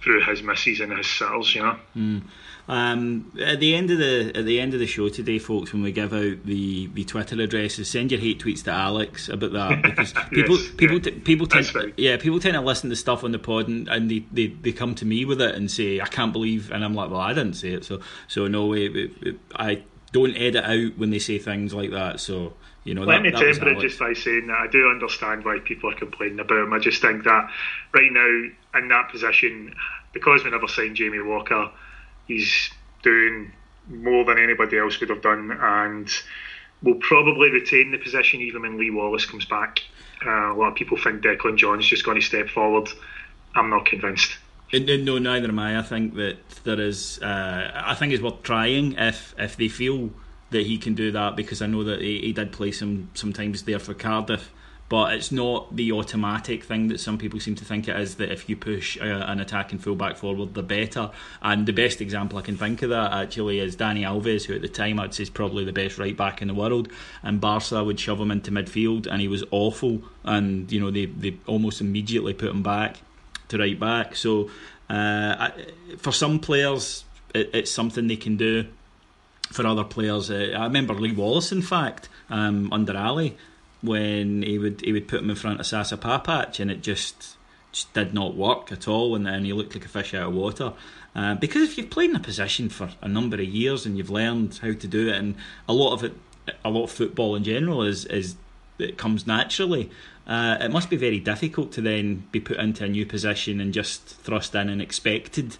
through 0.02 0.22
his 0.22 0.42
misses 0.42 0.80
and 0.80 0.96
his 0.96 1.06
sitters, 1.06 1.54
you 1.54 1.62
know. 1.62 1.78
Mm. 1.96 2.22
Um, 2.68 3.32
at 3.40 3.60
the 3.60 3.76
end 3.76 3.92
of 3.92 3.98
the 3.98 4.32
at 4.34 4.44
the 4.44 4.58
end 4.58 4.74
of 4.74 4.80
the 4.80 4.86
show 4.86 5.08
today, 5.08 5.38
folks, 5.38 5.72
when 5.72 5.82
we 5.82 5.92
give 5.92 6.12
out 6.12 6.44
the, 6.44 6.88
the 6.88 7.04
Twitter 7.04 7.40
addresses, 7.40 7.88
send 7.88 8.10
your 8.10 8.20
hate 8.20 8.42
tweets 8.42 8.64
to 8.64 8.72
Alex 8.72 9.28
about 9.28 9.52
that 9.52 9.82
because 9.82 10.12
people 10.30 10.58
yes, 10.58 10.70
people 10.76 10.96
yeah. 10.96 11.02
t- 11.02 11.10
people 11.12 11.46
tend 11.46 11.72
right. 11.76 11.94
yeah 11.96 12.16
people 12.16 12.40
tend 12.40 12.54
to 12.54 12.60
listen 12.60 12.90
to 12.90 12.96
stuff 12.96 13.22
on 13.22 13.30
the 13.30 13.38
pod 13.38 13.68
and, 13.68 13.88
and 13.88 14.10
they, 14.10 14.24
they, 14.32 14.48
they 14.48 14.72
come 14.72 14.96
to 14.96 15.04
me 15.04 15.24
with 15.24 15.40
it 15.40 15.54
and 15.54 15.70
say 15.70 16.00
I 16.00 16.06
can't 16.06 16.32
believe 16.32 16.72
and 16.72 16.84
I'm 16.84 16.94
like 16.94 17.08
well 17.08 17.20
I 17.20 17.32
didn't 17.34 17.54
say 17.54 17.70
it 17.70 17.84
so 17.84 18.00
so 18.26 18.48
no 18.48 18.66
way 18.66 18.86
it, 18.86 19.12
it, 19.22 19.36
I 19.54 19.84
don't 20.10 20.36
edit 20.36 20.64
out 20.64 20.98
when 20.98 21.10
they 21.10 21.20
say 21.20 21.38
things 21.38 21.72
like 21.72 21.92
that 21.92 22.18
so 22.18 22.54
you 22.86 22.94
know, 22.94 23.02
Let 23.02 23.16
that, 23.16 23.22
me 23.22 23.30
that 23.30 23.40
temper 23.40 23.70
it 23.70 23.80
just 23.80 23.98
by 23.98 24.12
saying 24.12 24.46
that 24.46 24.58
I 24.58 24.68
do 24.68 24.88
understand 24.88 25.44
why 25.44 25.58
people 25.58 25.90
are 25.90 25.96
complaining 25.96 26.38
about 26.38 26.58
him. 26.58 26.72
I 26.72 26.78
just 26.78 27.02
think 27.02 27.24
that 27.24 27.50
right 27.92 28.12
now 28.12 28.78
in 28.78 28.88
that 28.88 29.10
position, 29.10 29.74
because 30.12 30.44
we 30.44 30.52
never 30.52 30.68
signed 30.68 30.94
Jamie 30.94 31.20
Walker, 31.20 31.68
he's 32.26 32.70
doing 33.02 33.52
more 33.88 34.24
than 34.24 34.38
anybody 34.38 34.78
else 34.78 34.98
would 35.00 35.10
have 35.10 35.22
done, 35.22 35.56
and 35.60 36.10
will 36.82 36.96
probably 36.96 37.50
retain 37.50 37.90
the 37.90 37.98
position 37.98 38.40
even 38.40 38.62
when 38.62 38.78
Lee 38.78 38.90
Wallace 38.90 39.26
comes 39.26 39.44
back. 39.44 39.80
Uh, 40.24 40.52
a 40.52 40.54
lot 40.54 40.68
of 40.68 40.74
people 40.74 40.96
think 40.96 41.22
Declan 41.22 41.56
John's 41.56 41.86
just 41.86 42.04
going 42.04 42.20
to 42.20 42.26
step 42.26 42.48
forward. 42.48 42.88
I'm 43.54 43.70
not 43.70 43.86
convinced. 43.86 44.36
No, 44.72 45.18
neither 45.18 45.48
am 45.48 45.58
I. 45.58 45.78
I 45.78 45.82
think 45.82 46.14
that 46.14 46.36
there 46.64 46.80
is. 46.80 47.20
Uh, 47.22 47.70
I 47.74 47.94
think 47.94 48.12
it's 48.12 48.22
worth 48.22 48.42
trying 48.42 48.92
if 48.94 49.34
if 49.38 49.56
they 49.56 49.68
feel 49.68 50.10
that 50.50 50.66
he 50.66 50.78
can 50.78 50.94
do 50.94 51.12
that 51.12 51.36
because 51.36 51.62
I 51.62 51.66
know 51.66 51.84
that 51.84 52.00
he, 52.00 52.20
he 52.20 52.32
did 52.32 52.52
play 52.52 52.72
some 52.72 53.10
sometimes 53.14 53.62
there 53.62 53.78
for 53.78 53.94
Cardiff. 53.94 54.50
But 54.88 55.14
it's 55.14 55.32
not 55.32 55.74
the 55.74 55.90
automatic 55.92 56.62
thing 56.62 56.88
that 56.88 57.00
some 57.00 57.18
people 57.18 57.40
seem 57.40 57.56
to 57.56 57.64
think 57.64 57.88
it 57.88 57.98
is. 57.98 58.16
That 58.16 58.30
if 58.30 58.48
you 58.48 58.56
push 58.56 58.96
uh, 59.00 59.04
an 59.04 59.40
attacking 59.40 59.80
fullback 59.80 60.16
forward, 60.16 60.54
the 60.54 60.62
better. 60.62 61.10
And 61.42 61.66
the 61.66 61.72
best 61.72 62.00
example 62.00 62.38
I 62.38 62.42
can 62.42 62.56
think 62.56 62.82
of 62.82 62.90
that 62.90 63.12
actually 63.12 63.58
is 63.58 63.76
Dani 63.76 64.02
Alves, 64.02 64.44
who 64.44 64.54
at 64.54 64.62
the 64.62 64.68
time 64.68 65.00
I'd 65.00 65.12
say 65.12 65.24
is 65.24 65.30
probably 65.30 65.64
the 65.64 65.72
best 65.72 65.98
right 65.98 66.16
back 66.16 66.40
in 66.40 66.46
the 66.48 66.54
world. 66.54 66.88
And 67.22 67.40
Barca 67.40 67.82
would 67.82 67.98
shove 67.98 68.20
him 68.20 68.30
into 68.30 68.52
midfield, 68.52 69.08
and 69.08 69.20
he 69.20 69.26
was 69.26 69.42
awful. 69.50 70.02
And 70.22 70.70
you 70.70 70.80
know 70.80 70.92
they 70.92 71.06
they 71.06 71.36
almost 71.46 71.80
immediately 71.80 72.34
put 72.34 72.50
him 72.50 72.62
back 72.62 72.98
to 73.48 73.58
right 73.58 73.78
back. 73.78 74.14
So 74.14 74.50
uh, 74.88 75.50
I, 75.50 75.52
for 75.98 76.12
some 76.12 76.38
players, 76.38 77.04
it, 77.34 77.50
it's 77.52 77.70
something 77.70 78.06
they 78.06 78.16
can 78.16 78.36
do. 78.36 78.66
For 79.52 79.64
other 79.64 79.84
players, 79.84 80.28
uh, 80.28 80.54
I 80.56 80.64
remember 80.64 80.92
Lee 80.92 81.12
Wallace, 81.12 81.52
in 81.52 81.62
fact, 81.62 82.08
um, 82.30 82.72
under 82.72 82.96
Ali, 82.96 83.36
when 83.82 84.42
he 84.42 84.58
would 84.58 84.80
he 84.82 84.92
would 84.92 85.08
put 85.08 85.20
him 85.20 85.30
in 85.30 85.36
front 85.36 85.60
of 85.60 85.66
Sasa 85.66 85.96
Papac, 85.96 86.60
and 86.60 86.70
it 86.70 86.82
just 86.82 87.36
just 87.72 87.92
did 87.92 88.14
not 88.14 88.34
work 88.34 88.72
at 88.72 88.88
all, 88.88 89.14
and 89.14 89.26
then 89.26 89.44
he 89.44 89.52
looked 89.52 89.74
like 89.74 89.84
a 89.84 89.88
fish 89.88 90.14
out 90.14 90.28
of 90.28 90.34
water. 90.34 90.72
Uh, 91.14 91.34
because 91.34 91.62
if 91.62 91.78
you've 91.78 91.90
played 91.90 92.10
in 92.10 92.16
a 92.16 92.20
position 92.20 92.68
for 92.68 92.90
a 93.00 93.08
number 93.08 93.36
of 93.36 93.44
years 93.44 93.86
and 93.86 93.96
you've 93.96 94.10
learned 94.10 94.58
how 94.62 94.72
to 94.72 94.86
do 94.86 95.08
it, 95.08 95.16
and 95.16 95.34
a 95.68 95.72
lot 95.72 95.92
of 95.92 96.04
it, 96.04 96.14
a 96.64 96.70
lot 96.70 96.84
of 96.84 96.90
football 96.90 97.34
in 97.36 97.44
general 97.44 97.82
is 97.82 98.04
is 98.06 98.36
it 98.78 98.98
comes 98.98 99.26
naturally. 99.26 99.90
Uh, 100.26 100.58
it 100.60 100.70
must 100.70 100.90
be 100.90 100.96
very 100.96 101.20
difficult 101.20 101.70
to 101.72 101.80
then 101.80 102.26
be 102.32 102.40
put 102.40 102.56
into 102.56 102.84
a 102.84 102.88
new 102.88 103.06
position 103.06 103.60
and 103.60 103.72
just 103.72 104.02
thrust 104.04 104.54
in 104.54 104.68
and 104.68 104.82
expected 104.82 105.56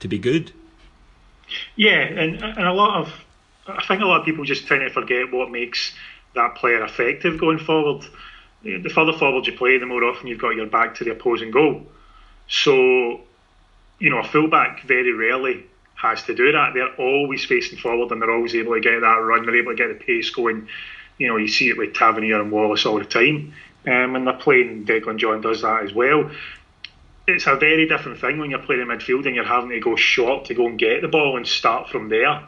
to 0.00 0.08
be 0.08 0.18
good. 0.18 0.52
Yeah, 1.76 2.00
and 2.00 2.42
and 2.42 2.66
a 2.66 2.72
lot 2.72 3.00
of 3.00 3.12
I 3.68 3.84
think 3.84 4.00
a 4.00 4.06
lot 4.06 4.20
of 4.20 4.24
people 4.24 4.44
just 4.44 4.66
tend 4.66 4.80
to 4.82 4.90
forget 4.90 5.32
what 5.32 5.50
makes 5.50 5.92
that 6.36 6.54
player 6.54 6.82
effective 6.84 7.38
going 7.38 7.58
forward. 7.58 8.04
The 8.62 8.88
further 8.88 9.12
forward 9.12 9.46
you 9.46 9.52
play, 9.52 9.78
the 9.78 9.86
more 9.86 10.04
often 10.04 10.26
you've 10.26 10.40
got 10.40 10.56
your 10.56 10.66
back 10.66 10.94
to 10.96 11.04
the 11.04 11.12
opposing 11.12 11.50
goal. 11.50 11.86
So, 12.48 13.20
you 13.98 14.10
know, 14.10 14.18
a 14.18 14.24
fullback 14.24 14.82
very 14.82 15.12
rarely 15.12 15.66
has 15.94 16.22
to 16.24 16.34
do 16.34 16.52
that. 16.52 16.74
They're 16.74 16.94
always 16.96 17.44
facing 17.44 17.78
forward 17.78 18.10
and 18.12 18.20
they're 18.20 18.30
always 18.30 18.54
able 18.54 18.74
to 18.74 18.80
get 18.80 19.00
that 19.00 19.16
run. 19.16 19.44
They're 19.44 19.56
able 19.56 19.72
to 19.72 19.76
get 19.76 19.88
the 19.88 20.04
pace 20.04 20.30
going. 20.30 20.68
You 21.18 21.28
know, 21.28 21.36
you 21.36 21.48
see 21.48 21.68
it 21.68 21.78
with 21.78 21.94
Tavernier 21.94 22.40
and 22.40 22.52
Wallace 22.52 22.86
all 22.86 22.98
the 22.98 23.04
time. 23.04 23.54
Um, 23.86 24.16
and 24.16 24.26
they're 24.26 24.34
playing, 24.34 24.84
Declan 24.84 25.18
John 25.18 25.40
does 25.40 25.62
that 25.62 25.84
as 25.84 25.92
well. 25.92 26.30
It's 27.26 27.46
a 27.46 27.56
very 27.56 27.88
different 27.88 28.20
thing 28.20 28.38
when 28.38 28.50
you're 28.50 28.60
playing 28.60 28.82
in 28.82 28.88
midfield 28.88 29.26
and 29.26 29.34
you're 29.34 29.44
having 29.44 29.70
to 29.70 29.80
go 29.80 29.96
short 29.96 30.46
to 30.46 30.54
go 30.54 30.66
and 30.66 30.78
get 30.78 31.02
the 31.02 31.08
ball 31.08 31.36
and 31.36 31.46
start 31.46 31.88
from 31.88 32.08
there 32.08 32.42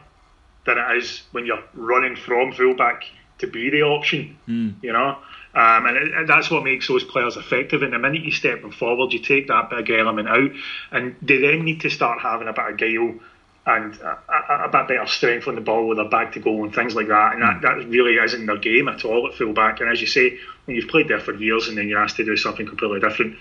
than 0.65 0.77
it 0.77 0.97
is 0.97 1.23
when 1.31 1.45
you're 1.45 1.63
running 1.73 2.15
from 2.15 2.51
fullback 2.51 3.03
to 3.39 3.47
be 3.47 3.69
the 3.69 3.81
option. 3.81 4.37
You 4.81 4.93
know, 4.93 5.17
um, 5.53 5.85
and 5.85 5.97
it, 5.97 6.27
that's 6.27 6.51
what 6.51 6.63
makes 6.63 6.87
those 6.87 7.03
players 7.03 7.35
effective. 7.35 7.81
And 7.81 7.93
the 7.93 7.99
minute 7.99 8.23
you 8.23 8.31
step 8.31 8.61
them 8.61 8.71
forward, 8.71 9.11
you 9.13 9.19
take 9.19 9.47
that 9.47 9.69
big 9.69 9.89
element 9.89 10.29
out, 10.29 10.51
and 10.91 11.15
they 11.21 11.37
then 11.37 11.65
need 11.65 11.81
to 11.81 11.89
start 11.89 12.19
having 12.19 12.47
a 12.47 12.53
bit 12.53 12.69
of 12.69 12.77
guile 12.77 13.19
and 13.65 13.93
a, 14.01 14.17
a, 14.29 14.63
a 14.65 14.69
bit 14.69 14.87
better 14.87 15.05
strength 15.05 15.47
on 15.47 15.55
the 15.55 15.61
ball 15.61 15.87
with 15.87 15.97
their 15.97 16.09
back 16.09 16.31
to 16.33 16.39
goal 16.39 16.63
and 16.63 16.73
things 16.73 16.95
like 16.95 17.07
that. 17.07 17.33
And 17.33 17.41
that, 17.41 17.61
that 17.61 17.87
really 17.87 18.15
isn't 18.15 18.45
their 18.45 18.57
game 18.57 18.87
at 18.87 19.05
all 19.05 19.27
at 19.27 19.35
fullback. 19.35 19.79
And 19.79 19.89
as 19.89 20.01
you 20.01 20.07
say, 20.07 20.37
when 20.65 20.75
you've 20.75 20.87
played 20.87 21.07
there 21.07 21.19
for 21.19 21.33
years 21.35 21.67
and 21.67 21.77
then 21.77 21.87
you're 21.87 22.01
asked 22.01 22.15
to 22.17 22.25
do 22.25 22.35
something 22.37 22.65
completely 22.65 22.99
different, 22.99 23.37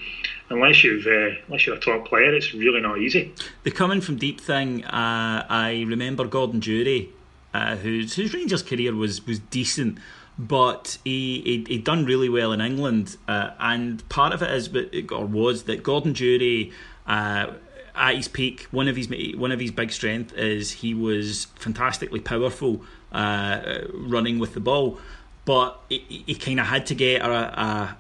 unless 0.50 0.85
you've 0.85 1.07
uh, 1.07 1.37
unless 1.47 1.67
you're 1.67 1.76
a 1.76 1.81
top 1.81 2.07
player, 2.07 2.35
it's 2.35 2.52
really 2.52 2.81
not 2.81 2.99
easy. 2.99 3.33
The 3.62 3.71
coming 3.71 4.00
from 4.00 4.17
deep 4.17 4.40
thing, 4.40 4.85
uh, 4.85 5.47
I 5.49 5.85
remember 5.87 6.26
Gordon 6.26 6.61
Durie, 6.61 7.11
uh, 7.55 7.76
whose 7.76 8.14
whose 8.14 8.35
Rangers 8.35 8.62
career 8.62 8.95
was 8.95 9.26
was 9.26 9.38
decent, 9.38 9.99
but 10.38 10.99
he 11.05 11.40
he 11.43 11.64
he'd 11.69 11.85
done 11.85 12.05
really 12.05 12.28
well 12.28 12.52
in 12.52 12.61
England, 12.61 13.17
uh, 13.26 13.50
and 13.59 14.07
part 14.09 14.33
of 14.33 14.43
it 14.43 14.50
is, 14.50 14.69
but 14.69 14.95
or 15.12 15.26
was 15.26 15.64
that 15.64 15.83
Gordon 15.83 16.12
Durie. 16.12 16.73
Uh, 17.07 17.52
at 17.99 18.14
his 18.14 18.28
peak, 18.28 18.69
one 18.71 18.87
of 18.87 18.95
his 18.95 19.09
one 19.37 19.50
of 19.50 19.59
his 19.59 19.73
big 19.73 19.90
strengths 19.90 20.33
is 20.35 20.71
he 20.71 20.95
was 20.95 21.47
fantastically 21.57 22.21
powerful, 22.21 22.83
uh, 23.12 23.81
running 23.93 24.38
with 24.38 24.55
the 24.55 24.61
ball, 24.61 24.99
but 25.45 25.81
he, 25.88 26.23
he 26.26 26.35
kind 26.35 26.61
of 26.61 26.67
had 26.67 26.87
to 26.87 26.95
get 26.95 27.23
a, 27.23 27.31
a, 27.31 27.97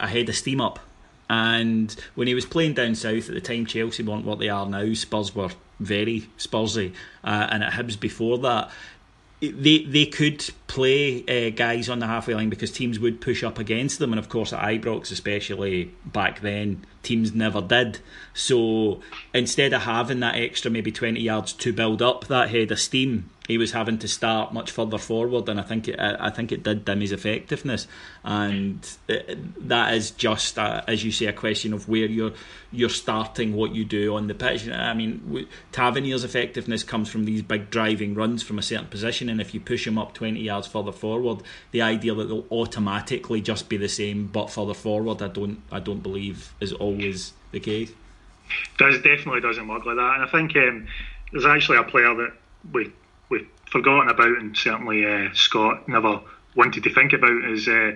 a 0.00 0.08
head 0.08 0.28
of 0.28 0.36
steam 0.36 0.60
up. 0.60 0.78
And 1.28 1.94
when 2.14 2.28
he 2.28 2.34
was 2.34 2.44
playing 2.44 2.74
down 2.74 2.94
south 2.94 3.28
at 3.28 3.34
the 3.34 3.40
time, 3.40 3.66
Chelsea 3.66 4.02
weren't 4.02 4.24
what 4.24 4.38
they 4.38 4.48
are 4.48 4.66
now. 4.66 4.92
Spurs 4.94 5.34
were 5.34 5.50
very 5.80 6.28
Spursy, 6.38 6.92
uh, 7.24 7.48
and 7.50 7.62
at 7.62 7.72
Hibs 7.72 7.98
before 7.98 8.38
that, 8.38 8.70
they 9.42 9.78
they 9.84 10.06
could 10.06 10.48
play 10.68 11.24
uh, 11.26 11.50
guys 11.50 11.88
on 11.88 11.98
the 11.98 12.06
halfway 12.06 12.34
line 12.34 12.48
because 12.48 12.70
teams 12.70 13.00
would 13.00 13.20
push 13.20 13.42
up 13.42 13.58
against 13.58 13.98
them, 13.98 14.12
and 14.12 14.18
of 14.20 14.28
course 14.28 14.52
at 14.52 14.60
Ibrox, 14.60 15.10
especially 15.10 15.92
back 16.06 16.40
then, 16.40 16.86
teams 17.02 17.34
never 17.34 17.60
did. 17.60 17.98
So 18.34 19.00
instead 19.34 19.72
of 19.72 19.82
having 19.82 20.20
that 20.20 20.36
extra 20.36 20.70
maybe 20.70 20.92
twenty 20.92 21.20
yards 21.20 21.52
to 21.54 21.72
build 21.72 22.00
up 22.00 22.28
that 22.28 22.50
head 22.50 22.70
of 22.70 22.78
steam, 22.78 23.30
he 23.48 23.58
was 23.58 23.72
having 23.72 23.98
to 23.98 24.08
start 24.08 24.52
much 24.52 24.70
further 24.70 24.98
forward, 24.98 25.48
and 25.48 25.58
I 25.58 25.64
think 25.64 25.88
it, 25.88 25.98
I 25.98 26.30
think 26.30 26.52
it 26.52 26.62
did 26.62 26.84
dim 26.84 27.00
his 27.00 27.10
effectiveness, 27.10 27.88
and 28.22 28.88
it, 29.08 29.68
that 29.68 29.94
is 29.94 30.12
just 30.12 30.58
a, 30.58 30.84
as 30.86 31.04
you 31.04 31.10
say 31.10 31.26
a 31.26 31.32
question 31.32 31.72
of 31.72 31.88
where 31.88 32.06
you're 32.06 32.32
you're 32.70 32.88
starting, 32.88 33.54
what 33.54 33.74
you 33.74 33.84
do 33.84 34.14
on 34.14 34.28
the 34.28 34.34
pitch. 34.34 34.68
I 34.68 34.94
mean, 34.94 35.48
Tavernier's 35.72 36.24
effectiveness 36.24 36.84
comes 36.84 37.08
from 37.08 37.24
these 37.24 37.42
big 37.42 37.68
driving 37.68 38.14
runs 38.14 38.42
from 38.42 38.58
a 38.58 38.62
certain 38.62 38.86
position, 38.86 39.28
and 39.28 39.40
if 39.40 39.54
you 39.54 39.60
push 39.60 39.86
him 39.86 39.98
up 39.98 40.14
twenty 40.14 40.40
yards 40.40 40.68
further 40.68 40.92
forward, 40.92 41.42
the 41.72 41.82
idea 41.82 42.14
that 42.14 42.28
they'll 42.28 42.46
automatically 42.50 43.40
just 43.40 43.68
be 43.68 43.76
the 43.76 43.88
same 43.88 44.28
but 44.28 44.50
further 44.50 44.74
forward, 44.74 45.20
I 45.20 45.28
don't 45.28 45.60
I 45.72 45.80
don't 45.80 46.02
believe 46.02 46.54
is 46.60 46.72
always 46.72 47.32
the 47.50 47.60
case. 47.60 47.92
Does 48.78 48.96
definitely 48.96 49.40
doesn't 49.40 49.66
work 49.66 49.84
like 49.84 49.96
that, 49.96 50.14
and 50.14 50.22
I 50.22 50.28
think 50.28 50.54
um, 50.56 50.86
there's 51.32 51.46
actually 51.46 51.78
a 51.78 51.84
player 51.84 52.14
that 52.14 52.32
we 52.72 52.92
forgotten 53.72 54.08
about, 54.08 54.38
and 54.38 54.56
certainly 54.56 55.04
uh, 55.04 55.30
Scott 55.32 55.88
never 55.88 56.20
wanted 56.54 56.84
to 56.84 56.90
think 56.90 57.14
about 57.14 57.44
is 57.50 57.66
uh, 57.66 57.92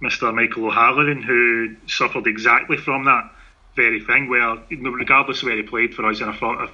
Mr. 0.00 0.32
Michael 0.32 0.66
O'Halloran, 0.66 1.22
who 1.22 1.74
suffered 1.86 2.26
exactly 2.26 2.76
from 2.76 3.04
that 3.04 3.30
very 3.74 4.00
thing, 4.00 4.28
where 4.28 4.56
regardless 4.70 5.42
of 5.42 5.48
where 5.48 5.56
he 5.56 5.62
played 5.62 5.94
for 5.94 6.06
us 6.06 6.20
in 6.20 6.28
a, 6.28 6.68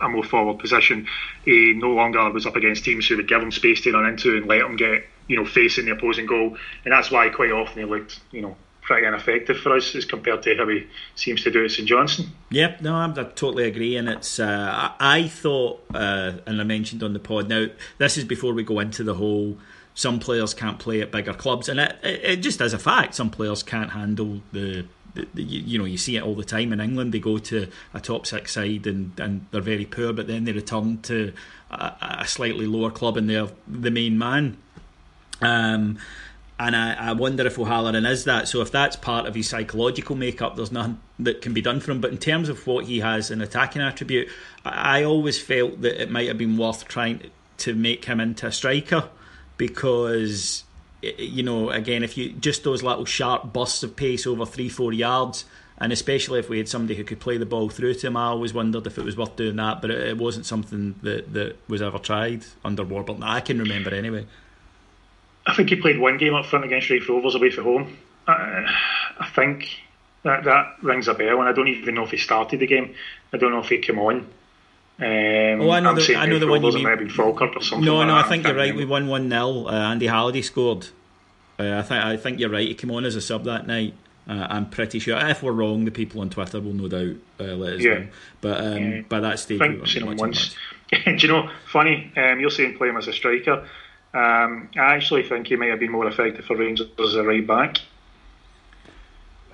a, 0.00 0.08
more 0.08 0.24
forward 0.24 0.58
position, 0.58 1.06
he 1.44 1.74
no 1.74 1.90
longer 1.90 2.28
was 2.30 2.46
up 2.46 2.56
against 2.56 2.84
teams 2.84 3.06
who 3.06 3.16
would 3.16 3.28
give 3.28 3.42
him 3.42 3.52
space 3.52 3.82
to 3.82 3.92
run 3.92 4.06
into 4.06 4.36
and 4.36 4.46
let 4.46 4.62
him 4.62 4.76
get 4.76 5.04
you 5.28 5.36
know 5.36 5.44
facing 5.44 5.84
the 5.84 5.92
opposing 5.92 6.26
goal, 6.26 6.56
and 6.84 6.92
that's 6.92 7.10
why 7.10 7.28
quite 7.28 7.52
often 7.52 7.82
he 7.82 7.84
looked 7.84 8.20
you 8.32 8.40
know 8.40 8.56
pretty 8.84 9.06
ineffective 9.06 9.58
for 9.58 9.74
us 9.74 9.94
as 9.94 10.04
compared 10.04 10.42
to 10.42 10.54
how 10.56 10.68
he 10.68 10.86
seems 11.16 11.42
to 11.42 11.50
do 11.50 11.64
at 11.64 11.70
St 11.70 11.88
Johnstone. 11.88 12.28
Yep, 12.50 12.82
no, 12.82 12.94
I, 12.94 13.06
I 13.06 13.24
totally 13.24 13.64
agree, 13.64 13.96
and 13.96 14.08
it's. 14.08 14.38
Uh, 14.38 14.92
I, 15.00 15.26
thought, 15.28 15.84
uh, 15.92 16.34
and 16.46 16.60
I 16.60 16.64
mentioned 16.64 17.02
on 17.02 17.14
the 17.14 17.18
pod. 17.18 17.48
Now, 17.48 17.66
this 17.98 18.16
is 18.16 18.24
before 18.24 18.52
we 18.52 18.62
go 18.62 18.78
into 18.78 19.02
the 19.02 19.14
whole. 19.14 19.56
Some 19.96 20.18
players 20.18 20.54
can't 20.54 20.78
play 20.78 21.00
at 21.00 21.12
bigger 21.12 21.34
clubs, 21.34 21.68
and 21.68 21.80
it, 21.80 21.96
it, 22.02 22.20
it 22.24 22.36
just 22.36 22.60
as 22.60 22.72
a 22.72 22.78
fact, 22.78 23.14
some 23.14 23.30
players 23.30 23.62
can't 23.62 23.90
handle 23.90 24.40
the. 24.52 24.86
You 25.34 25.78
know, 25.78 25.84
you 25.84 25.96
see 25.96 26.16
it 26.16 26.24
all 26.24 26.34
the 26.34 26.44
time 26.44 26.72
in 26.72 26.80
England. 26.80 27.14
They 27.14 27.20
go 27.20 27.38
to 27.38 27.68
a 27.94 28.00
top 28.00 28.26
six 28.26 28.52
side 28.52 28.84
and, 28.88 29.12
and 29.20 29.46
they're 29.52 29.60
very 29.60 29.84
poor, 29.84 30.12
but 30.12 30.26
then 30.26 30.42
they 30.42 30.50
return 30.50 31.02
to 31.02 31.32
a, 31.70 31.92
a 32.18 32.26
slightly 32.26 32.66
lower 32.66 32.90
club 32.90 33.16
and 33.16 33.30
they're 33.30 33.46
the 33.68 33.92
main 33.92 34.18
man. 34.18 34.56
Um, 35.40 35.98
and 36.58 36.76
I, 36.76 36.94
I 36.94 37.12
wonder 37.12 37.46
if 37.46 37.58
O'Halloran 37.58 38.06
is 38.06 38.24
that. 38.24 38.48
So 38.48 38.60
if 38.60 38.70
that's 38.70 38.96
part 38.96 39.26
of 39.26 39.34
his 39.34 39.48
psychological 39.48 40.14
makeup, 40.14 40.56
there's 40.56 40.70
nothing 40.70 41.00
that 41.18 41.42
can 41.42 41.52
be 41.52 41.60
done 41.60 41.80
for 41.80 41.90
him. 41.90 42.00
But 42.00 42.12
in 42.12 42.18
terms 42.18 42.48
of 42.48 42.66
what 42.66 42.84
he 42.84 43.00
has 43.00 43.30
an 43.30 43.40
attacking 43.40 43.82
attribute, 43.82 44.28
I, 44.64 45.00
I 45.00 45.04
always 45.04 45.40
felt 45.40 45.80
that 45.82 46.00
it 46.00 46.10
might 46.10 46.28
have 46.28 46.38
been 46.38 46.56
worth 46.56 46.86
trying 46.86 47.30
to 47.58 47.74
make 47.74 48.04
him 48.04 48.20
into 48.20 48.46
a 48.46 48.52
striker 48.52 49.08
because 49.56 50.64
you 51.00 51.42
know 51.42 51.70
again 51.70 52.02
if 52.02 52.16
you 52.16 52.32
just 52.32 52.64
those 52.64 52.82
little 52.82 53.04
sharp 53.04 53.52
bursts 53.52 53.82
of 53.82 53.94
pace 53.94 54.26
over 54.26 54.44
three 54.44 54.68
four 54.68 54.92
yards 54.92 55.44
and 55.78 55.92
especially 55.92 56.38
if 56.38 56.48
we 56.48 56.58
had 56.58 56.68
somebody 56.68 56.94
who 56.94 57.04
could 57.04 57.20
play 57.20 57.36
the 57.36 57.46
ball 57.46 57.68
through 57.68 57.94
to 57.94 58.06
him, 58.06 58.16
I 58.16 58.26
always 58.26 58.54
wondered 58.54 58.86
if 58.86 58.96
it 58.96 59.04
was 59.04 59.16
worth 59.16 59.34
doing 59.34 59.56
that. 59.56 59.82
But 59.82 59.90
it, 59.90 60.08
it 60.08 60.18
wasn't 60.18 60.46
something 60.46 60.94
that, 61.02 61.32
that 61.32 61.56
was 61.68 61.82
ever 61.82 61.98
tried 61.98 62.44
under 62.64 62.84
Warburton. 62.84 63.24
I 63.24 63.40
can 63.40 63.58
remember 63.58 63.92
anyway. 63.92 64.26
I 65.46 65.54
think 65.54 65.68
he 65.68 65.76
played 65.76 65.98
one 65.98 66.16
game 66.16 66.34
up 66.34 66.46
front 66.46 66.64
against 66.64 66.88
Raith 66.90 67.08
Rovers 67.08 67.34
away 67.34 67.50
from 67.50 67.64
home. 67.64 67.96
I, 68.26 68.64
I 69.20 69.28
think 69.34 69.68
that 70.22 70.44
that 70.44 70.76
rings 70.82 71.08
a 71.08 71.14
bell, 71.14 71.40
and 71.40 71.48
I 71.48 71.52
don't 71.52 71.68
even 71.68 71.94
know 71.94 72.04
if 72.04 72.10
he 72.10 72.16
started 72.16 72.60
the 72.60 72.66
game. 72.66 72.94
I 73.32 73.36
don't 73.36 73.50
know 73.52 73.60
if 73.60 73.68
he 73.68 73.78
came 73.78 73.98
on. 73.98 74.26
Um, 74.96 75.60
oh, 75.60 75.70
I 75.70 75.80
know 75.80 75.90
I'm 75.90 75.96
the, 75.96 76.16
I 76.16 76.26
know 76.26 76.38
the 76.38 76.46
one 76.46 76.62
you 76.62 76.72
mean. 76.72 76.84
Maybe 76.84 77.08
Falkirk 77.08 77.56
or 77.56 77.62
something. 77.62 77.84
No, 77.84 77.96
like 77.96 78.06
no, 78.06 78.14
that. 78.14 78.26
I 78.26 78.28
think 78.28 78.44
can't 78.44 78.56
you're 78.56 78.64
right. 78.64 78.74
We 78.74 78.84
won 78.84 79.08
one 79.08 79.28
0 79.28 79.66
uh, 79.66 79.70
Andy 79.72 80.06
Halliday 80.06 80.42
scored. 80.42 80.88
Uh, 81.58 81.78
I 81.78 81.82
think 81.82 82.04
I 82.04 82.16
think 82.16 82.40
you're 82.40 82.50
right. 82.50 82.66
He 82.66 82.74
came 82.74 82.90
on 82.92 83.04
as 83.04 83.16
a 83.16 83.20
sub 83.20 83.44
that 83.44 83.66
night. 83.66 83.94
Uh, 84.28 84.46
I'm 84.48 84.70
pretty 84.70 85.00
sure. 85.00 85.18
If 85.18 85.42
we're 85.42 85.52
wrong, 85.52 85.84
the 85.84 85.90
people 85.90 86.20
on 86.20 86.30
Twitter 86.30 86.60
will 86.60 86.72
no 86.72 86.88
doubt 86.88 87.16
uh, 87.40 87.54
let 87.54 87.74
us 87.74 87.82
Yeah. 87.82 87.94
know. 87.94 88.06
But 88.40 88.60
um, 88.64 88.76
Yeah. 88.82 89.00
by 89.08 89.20
that 89.20 89.38
stage, 89.40 89.60
I 89.60 89.64
think 89.66 89.72
weren't 89.80 89.82
I've 89.82 89.90
seen 89.90 90.06
him 90.08 90.16
once. 90.16 90.56
Do 91.04 91.12
you 91.18 91.28
know, 91.28 91.50
funny, 91.66 92.10
um, 92.16 92.40
you're 92.40 92.50
saying 92.50 92.78
play 92.78 92.88
him 92.88 92.96
as 92.96 93.08
a 93.08 93.12
striker. 93.12 93.68
Um, 94.14 94.68
I 94.76 94.94
actually 94.94 95.24
think 95.24 95.48
he 95.48 95.56
might 95.56 95.70
have 95.70 95.80
been 95.80 95.90
more 95.90 96.06
effective 96.06 96.44
for 96.44 96.56
Rangers 96.56 96.86
as 97.02 97.14
a 97.16 97.22
right 97.24 97.44
back. 97.46 97.78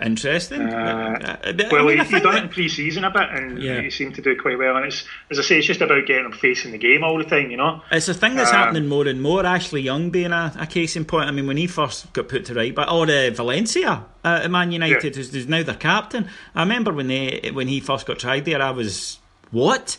Interesting. 0.02 0.62
Uh, 0.62 1.19
Uh, 1.45 1.52
but, 1.52 1.67
I 1.67 1.73
well, 1.73 1.85
mean, 1.85 1.99
he, 1.99 2.05
he 2.14 2.21
done 2.21 2.37
it 2.38 2.43
in 2.45 2.49
pre-season 2.49 3.05
a 3.05 3.11
bit, 3.11 3.29
and 3.31 3.62
Yeah. 3.62 3.83
he 3.83 3.90
seemed 3.90 4.14
to 4.14 4.23
do 4.23 4.35
quite 4.35 4.57
well. 4.57 4.76
And 4.76 4.87
it's, 4.87 5.05
as 5.31 5.38
I 5.38 5.43
say, 5.43 5.59
it's 5.59 5.67
just 5.67 5.83
about 5.83 6.07
getting 6.07 6.25
him 6.25 6.33
facing 6.33 6.73
the 6.73 6.79
game 6.79 7.05
all 7.05 7.19
the 7.19 7.25
time. 7.25 7.50
You 7.50 7.59
know, 7.59 7.83
It's 7.93 8.09
a 8.09 8.14
thing 8.14 8.35
that's 8.35 8.50
Um, 8.50 8.57
happening 8.57 8.87
more 8.87 9.07
and 9.07 9.21
more. 9.21 9.45
Ashley 9.45 9.83
Young 9.83 10.09
being 10.09 10.33
a, 10.33 10.52
a 10.59 10.67
case 10.67 10.97
in 10.97 11.05
point. 11.05 11.29
I 11.29 11.33
mean, 11.33 11.47
when 11.47 11.59
he 11.59 11.67
first 11.67 12.11
got 12.14 12.29
put 12.29 12.47
to 12.47 12.55
right 12.55 12.75
back, 12.75 12.90
or 12.90 13.05
uh, 13.11 13.29
Valencia 13.31 14.05
uh, 14.25 14.40
at 14.45 14.50
Man 14.50 14.73
United, 14.73 15.05
Yeah. 15.05 15.11
who's, 15.23 15.33
who's 15.35 15.47
now 15.49 15.62
their 15.62 15.75
captain. 15.75 16.29
I 16.55 16.62
remember 16.62 16.93
when 16.95 17.09
they 17.09 17.50
when 17.52 17.69
he 17.69 17.81
first 17.81 18.07
got 18.07 18.19
tried 18.19 18.47
there, 18.47 18.62
I 18.62 18.71
was 18.71 19.19
what? 19.50 19.99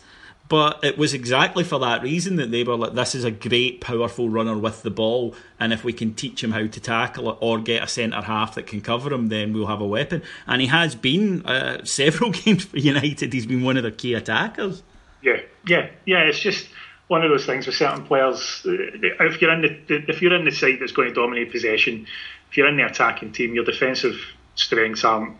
But 0.52 0.84
it 0.84 0.98
was 0.98 1.14
exactly 1.14 1.64
for 1.64 1.78
that 1.78 2.02
reason 2.02 2.36
that 2.36 2.50
they 2.50 2.62
were 2.62 2.76
like, 2.76 2.92
this 2.92 3.14
is 3.14 3.24
a 3.24 3.30
great, 3.30 3.80
powerful 3.80 4.28
runner 4.28 4.58
with 4.58 4.82
the 4.82 4.90
ball, 4.90 5.34
and 5.58 5.72
if 5.72 5.82
we 5.82 5.94
can 5.94 6.12
teach 6.12 6.44
him 6.44 6.52
how 6.52 6.66
to 6.66 6.78
tackle 6.78 7.30
it 7.30 7.38
or 7.40 7.58
get 7.58 7.82
a 7.82 7.86
centre 7.86 8.20
half 8.20 8.54
that 8.56 8.66
can 8.66 8.82
cover 8.82 9.14
him, 9.14 9.30
then 9.30 9.54
we'll 9.54 9.68
have 9.68 9.80
a 9.80 9.86
weapon. 9.86 10.22
And 10.46 10.60
he 10.60 10.66
has 10.66 10.94
been 10.94 11.46
uh, 11.46 11.82
several 11.86 12.32
games 12.32 12.66
for 12.66 12.76
United. 12.76 13.32
He's 13.32 13.46
been 13.46 13.62
one 13.62 13.78
of 13.78 13.82
their 13.82 13.92
key 13.92 14.12
attackers. 14.12 14.82
Yeah, 15.22 15.40
yeah, 15.66 15.88
yeah. 16.04 16.18
It's 16.24 16.38
just 16.38 16.68
one 17.08 17.24
of 17.24 17.30
those 17.30 17.46
things 17.46 17.64
with 17.64 17.76
certain 17.76 18.04
players. 18.04 18.60
uh, 18.66 18.72
If 18.72 19.40
you're 19.40 19.54
in 19.54 19.62
the 19.62 20.04
if 20.06 20.20
you're 20.20 20.34
in 20.34 20.44
the 20.44 20.52
side 20.52 20.80
that's 20.82 20.92
going 20.92 21.08
to 21.08 21.14
dominate 21.14 21.50
possession, 21.50 22.06
if 22.50 22.58
you're 22.58 22.68
in 22.68 22.76
the 22.76 22.84
attacking 22.84 23.32
team, 23.32 23.54
your 23.54 23.64
defensive 23.64 24.20
strengths 24.56 25.02
aren't 25.02 25.34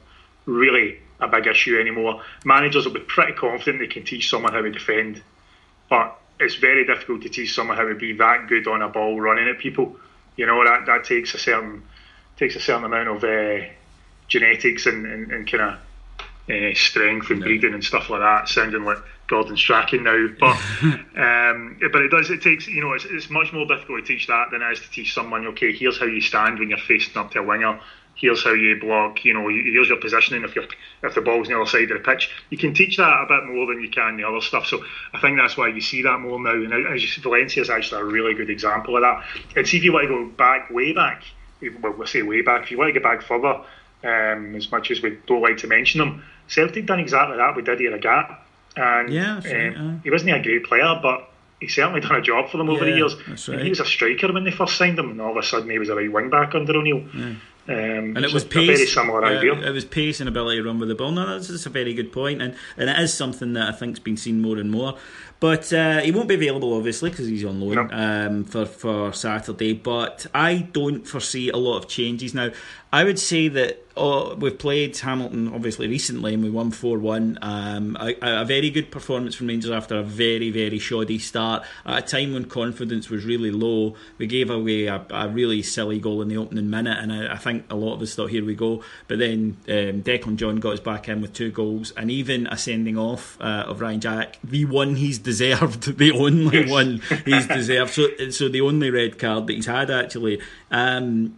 really 0.47 1.01
a 1.23 1.29
big 1.29 1.47
issue 1.47 1.79
anymore. 1.79 2.23
Managers 2.45 2.85
will 2.85 2.93
be 2.93 3.00
pretty 3.00 3.33
confident 3.33 3.79
they 3.79 3.87
can 3.87 4.05
teach 4.05 4.29
someone 4.29 4.52
how 4.52 4.61
to 4.61 4.71
defend, 4.71 5.23
but 5.88 6.19
it's 6.41 6.57
very 6.57 6.85
difficult 6.85 7.23
to 7.23 7.29
teach 7.29 7.55
someone 7.55 7.76
how 7.76 7.87
to 7.87 7.95
be 7.95 8.12
that 8.14 8.49
good 8.49 8.67
on 8.67 8.83
a 8.83 8.88
ball 8.88 9.21
running 9.21 9.49
at 9.49 9.59
people. 9.59 9.97
You 10.37 10.47
know 10.47 10.64
that 10.64 10.87
that 10.87 11.05
takes 11.05 11.35
a 11.35 11.38
certain 11.38 11.83
takes 12.37 12.57
a 12.57 12.61
certain 12.61 12.85
amount 12.85 13.09
of 13.09 13.25
uh, 13.25 13.67
genetics 14.29 14.87
and, 14.87 15.07
and, 15.07 15.31
and 15.31 15.50
kind 15.50 15.62
of 15.62 15.79
uh, 16.50 16.75
strength 16.75 17.31
and 17.31 17.43
breeding 17.43 17.75
and 17.75 17.85
stuff 17.85 18.11
like 18.11 18.21
that. 18.21 18.49
Sounding 18.49 18.85
like 18.85 18.99
Gordon 19.29 19.57
Strachan 19.57 20.02
now, 20.02 20.26
but 20.41 20.57
um, 21.17 21.79
but 21.93 22.02
it 22.02 22.11
does. 22.11 22.31
It 22.31 22.43
takes 22.43 22.67
you 22.67 22.83
know 22.83 22.93
it's, 22.93 23.05
it's 23.05 23.31
much 23.31 23.52
more 23.52 23.67
difficult 23.67 24.05
to 24.05 24.12
teach 24.12 24.26
that 24.26 24.50
than 24.50 24.62
it 24.62 24.73
is 24.73 24.81
to 24.81 24.91
teach 24.91 25.14
someone. 25.14 25.47
Okay, 25.49 25.73
here's 25.73 25.99
how 25.99 26.07
you 26.07 26.21
stand 26.21 26.59
when 26.59 26.71
you're 26.71 26.79
facing 26.79 27.17
up 27.17 27.31
to 27.33 27.41
a 27.41 27.43
winger. 27.43 27.81
Here's 28.23 28.45
how 28.45 28.52
you 28.52 28.79
block. 28.79 29.25
You 29.25 29.35
know, 29.35 29.49
here's 29.49 29.88
your 29.88 29.99
positioning 29.99 30.45
if 30.45 30.55
you're 30.55 30.64
if 31.02 31.14
the 31.17 31.21
ball's 31.21 31.49
on 31.49 31.55
the 31.55 31.61
other 31.61 31.69
side 31.69 31.91
of 31.91 31.99
the 32.00 32.05
pitch. 32.09 32.31
You 32.50 32.57
can 32.57 32.73
teach 32.73 32.97
that 32.97 33.02
a 33.02 33.26
bit 33.26 33.52
more 33.52 33.67
than 33.67 33.83
you 33.83 33.91
can 33.91 34.17
the 34.17 34.23
other 34.23 34.41
stuff. 34.41 34.67
So 34.67 34.85
I 35.12 35.21
think 35.21 35.38
that's 35.38 35.57
why 35.57 35.67
you 35.67 35.81
see 35.81 36.02
that 36.02 36.21
more 36.21 36.41
now. 36.41 36.52
And 36.52 36.73
as 36.87 37.02
you 37.02 37.09
see, 37.09 37.21
Valencia 37.21 37.62
is 37.62 37.69
actually 37.69 38.00
a 38.00 38.05
really 38.05 38.35
good 38.35 38.49
example 38.49 38.97
of 38.97 39.02
that. 39.02 39.25
And 39.57 39.67
see 39.67 39.79
if 39.79 39.83
you 39.83 39.93
want 39.93 40.07
to 40.07 40.09
go 40.09 40.25
back, 40.26 40.71
way 40.71 40.93
back. 40.93 41.25
Well, 41.81 41.95
we'll 41.99 42.07
say 42.07 42.23
way 42.23 42.43
back. 42.43 42.62
If 42.62 42.71
you 42.71 42.79
want 42.79 42.95
to 42.95 43.00
go 43.00 43.02
back 43.02 43.23
further, 43.23 43.61
um, 44.04 44.54
as 44.54 44.71
much 44.71 44.93
as 44.93 45.02
we 45.02 45.19
don't 45.26 45.43
like 45.43 45.56
to 45.58 45.67
mention 45.67 45.99
them, 45.99 46.23
Celtic 46.47 46.87
done 46.87 47.00
exactly 47.00 47.39
that 47.39 47.56
with 47.56 47.67
Didier 47.67 47.99
Agathe. 47.99 48.37
And 48.76 49.13
Yeah, 49.13 49.41
right, 49.45 49.76
um, 49.76 49.97
aye. 49.97 50.00
he 50.04 50.11
wasn't 50.11 50.30
a 50.30 50.41
great 50.41 50.65
player, 50.65 50.97
but 51.02 51.28
he 51.61 51.69
certainly 51.69 52.00
done 52.00 52.17
a 52.17 52.23
job 52.23 52.50
for 52.50 52.58
them 52.58 52.69
over 52.71 52.85
the 52.85 52.93
years. 52.97 53.15
right. 53.52 53.63
he 53.63 53.69
was 53.69 53.80
a 53.80 53.85
striker 53.85 54.32
when 54.32 54.45
they 54.45 54.50
first 54.50 54.76
signed 54.76 54.99
him, 54.99 55.11
and 55.11 55.21
all 55.21 55.30
of 55.30 55.37
a 55.37 55.43
sudden 55.43 55.71
he 55.71 55.78
was 55.78 55.89
a 55.89 55.95
right 55.95 56.11
wing 56.11 56.30
back 56.30 56.54
under 56.54 56.76
O'Neill. 56.76 57.04
Um, 57.69 58.17
And 58.17 58.25
it 58.25 58.33
was 58.33 58.45
pace. 58.45 58.67
very 58.67 58.87
similar 58.87 59.25
uh, 59.25 59.39
idea. 59.39 59.53
It 59.55 59.71
was 59.73 59.85
pace 59.85 60.19
and 60.21 60.29
ability 60.29 60.59
to 60.59 60.65
run 60.65 60.79
with 60.81 60.89
the 60.89 60.95
ball. 60.97 61.13
No, 61.13 61.27
that's, 61.27 61.49
that's 61.49 61.67
a 61.67 61.71
very 61.71 61.95
good 61.95 62.11
point, 62.13 62.43
and 62.43 62.55
and 62.77 62.91
it 62.91 62.99
is 62.99 63.15
something 63.15 63.53
that 63.53 63.69
I 63.69 63.73
think's 63.73 64.01
been 64.01 64.17
seen 64.17 64.43
more 64.43 64.59
and 64.59 64.71
more. 64.71 64.97
But 65.39 65.73
uh, 65.73 66.01
he 66.01 66.13
won't 66.13 66.29
be 66.29 66.35
available, 66.37 66.73
obviously, 66.77 67.11
because 67.11 67.27
he's 67.27 67.45
on 67.45 67.61
loan 67.61 67.75
No. 67.75 67.89
um, 67.93 68.45
for 68.45 68.65
for 68.67 69.13
Saturday. 69.13 69.75
But 69.75 70.27
I 70.35 70.69
don't 70.73 71.07
foresee 71.07 71.51
a 71.51 71.57
lot 71.57 71.79
of 71.79 71.89
changes 71.89 72.35
now. 72.35 72.51
I 72.93 73.05
would 73.05 73.19
say 73.19 73.49
that 73.49 73.83
oh, 73.97 74.35
we've 74.35 74.59
played 74.59 74.97
Hamilton 74.97 75.52
obviously 75.55 75.89
recently, 75.89 76.35
and 76.35 76.43
we 76.43 76.50
won 76.50 76.71
four 76.71 76.99
one. 76.99 77.39
Um, 77.43 77.97
a, 78.00 78.15
a 78.21 78.45
very 78.45 78.71
good 78.71 78.91
performance 78.91 79.35
from 79.35 79.49
Rangers 79.49 79.71
after 79.71 79.97
a 79.97 80.02
very 80.02 80.50
very 80.50 80.78
shoddy 80.78 81.19
start 81.19 81.65
at 81.85 81.99
a 81.99 82.02
time 82.02 82.35
when 82.35 82.45
confidence 82.47 83.09
was 83.09 83.25
really 83.25 83.50
low. 83.50 83.95
We 84.19 84.26
gave 84.26 84.50
away 84.50 84.87
a, 84.87 85.05
a 85.11 85.28
really 85.28 85.63
silly 85.63 85.99
goal 85.99 86.23
in 86.23 86.28
the 86.28 86.37
opening 86.37 86.71
minute, 86.71 86.99
and 86.99 87.13
I, 87.13 87.35
I 87.35 87.37
think 87.39 87.65
a 87.71 87.76
lot 87.76 87.95
of 87.95 88.02
us 88.02 88.15
thought, 88.15 88.31
here 88.31 88.45
we 88.45 88.55
go. 88.55 88.83
But 89.09 89.19
then 89.19 89.57
um, 89.69 90.02
Declan 90.02 90.37
John 90.37 90.57
got 90.57 90.75
us 90.75 90.81
back 90.81 91.09
in 91.09 91.21
with 91.21 91.33
two 91.33 91.50
goals, 91.50 91.93
and 91.93 92.11
even 92.11 92.47
a 92.49 92.57
sending 92.57 92.99
off 92.99 93.39
uh, 93.41 93.65
of 93.67 93.81
Ryan 93.81 94.00
Jack, 94.00 94.39
the 94.45 94.65
one 94.65 94.97
he's 94.97 95.19
deserved, 95.19 95.97
the 95.99 96.13
only 96.13 96.69
one 96.71 97.00
he's 97.25 97.47
deserved. 97.47 97.93
So, 97.93 98.09
so 98.31 98.49
the 98.49 98.61
only 98.61 98.91
red 98.91 99.19
card 99.19 99.47
that 99.47 99.55
he's 99.55 99.67
had 99.67 99.91
actually. 99.91 100.41
Um, 100.71 101.37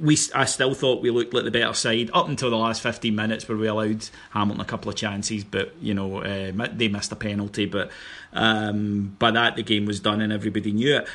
we 0.00 0.16
I 0.34 0.44
still 0.44 0.74
thought 0.74 1.02
we 1.02 1.10
looked 1.10 1.34
like 1.34 1.44
the 1.44 1.50
better 1.50 1.72
side. 1.74 2.10
Up 2.12 2.28
until 2.28 2.50
the 2.50 2.56
last 2.56 2.80
15 2.82 3.14
minutes 3.14 3.48
where 3.48 3.58
we 3.58 3.66
allowed 3.66 4.08
Hamilton 4.30 4.60
a 4.60 4.64
couple 4.64 4.88
of 4.88 4.96
chances 4.96 5.44
but 5.44 5.74
you 5.80 5.94
know 5.94 6.18
uh, 6.18 6.52
they 6.72 6.88
missed 6.88 7.12
a 7.12 7.16
penalty. 7.16 7.66
But 7.66 7.90
um, 8.32 9.16
by 9.18 9.30
that 9.32 9.56
the 9.56 9.62
game 9.62 9.86
was 9.86 10.00
done 10.00 10.20
and 10.20 10.32
everybody 10.32 10.72
knew 10.72 10.96
it. 10.96 11.08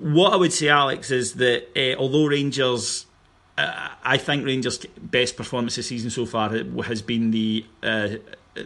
What 0.00 0.32
I 0.32 0.36
would 0.36 0.52
say 0.52 0.68
Alex 0.68 1.10
is 1.10 1.34
that 1.34 1.68
uh, 1.76 1.98
although 2.00 2.26
Rangers 2.26 3.06
uh, 3.58 3.88
I 4.02 4.18
think 4.18 4.44
Rangers' 4.44 4.78
best 4.98 5.36
performance 5.36 5.76
this 5.76 5.86
season 5.86 6.10
so 6.10 6.26
far 6.26 6.50
has 6.84 7.02
been 7.02 7.30
the 7.30 7.64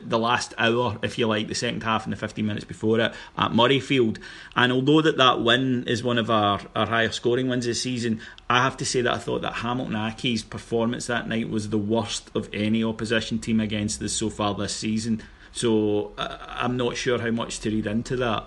the 0.02 0.18
last 0.18 0.54
hour, 0.58 0.98
if 1.02 1.18
you 1.18 1.26
like, 1.26 1.48
the 1.48 1.54
second 1.54 1.82
half 1.82 2.04
and 2.04 2.12
the 2.12 2.16
15 2.16 2.44
minutes 2.44 2.64
before 2.64 3.00
it 3.00 3.12
at 3.36 3.52
Murrayfield. 3.52 4.18
And 4.56 4.72
although 4.72 5.00
that 5.02 5.16
that 5.16 5.42
win 5.42 5.84
is 5.86 6.02
one 6.02 6.18
of 6.18 6.30
our, 6.30 6.60
our 6.74 6.86
higher 6.86 7.10
scoring 7.10 7.48
wins 7.48 7.66
this 7.66 7.82
season, 7.82 8.20
I 8.48 8.62
have 8.62 8.76
to 8.78 8.84
say 8.84 9.02
that 9.02 9.12
I 9.12 9.18
thought 9.18 9.42
that 9.42 9.54
Hamilton 9.54 9.94
Accies 9.94 10.48
performance 10.48 11.06
that 11.06 11.28
night 11.28 11.48
was 11.48 11.70
the 11.70 11.78
worst 11.78 12.30
of 12.34 12.48
any 12.52 12.84
opposition 12.84 13.38
team 13.38 13.60
against 13.60 14.02
us 14.02 14.12
so 14.12 14.30
far 14.30 14.54
this 14.54 14.74
season. 14.74 15.22
So 15.52 16.12
uh, 16.16 16.38
I'm 16.46 16.76
not 16.76 16.96
sure 16.96 17.18
how 17.18 17.30
much 17.30 17.60
to 17.60 17.70
read 17.70 17.86
into 17.86 18.16
that. 18.16 18.44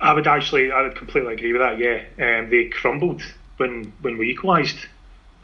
I 0.00 0.12
would 0.12 0.26
actually, 0.26 0.72
I 0.72 0.82
would 0.82 0.96
completely 0.96 1.34
agree 1.34 1.52
with 1.52 1.62
that. 1.62 1.78
Yeah, 1.78 2.38
um, 2.38 2.50
they 2.50 2.66
crumbled 2.66 3.22
when 3.56 3.92
when 4.02 4.18
we 4.18 4.30
equalised. 4.30 4.76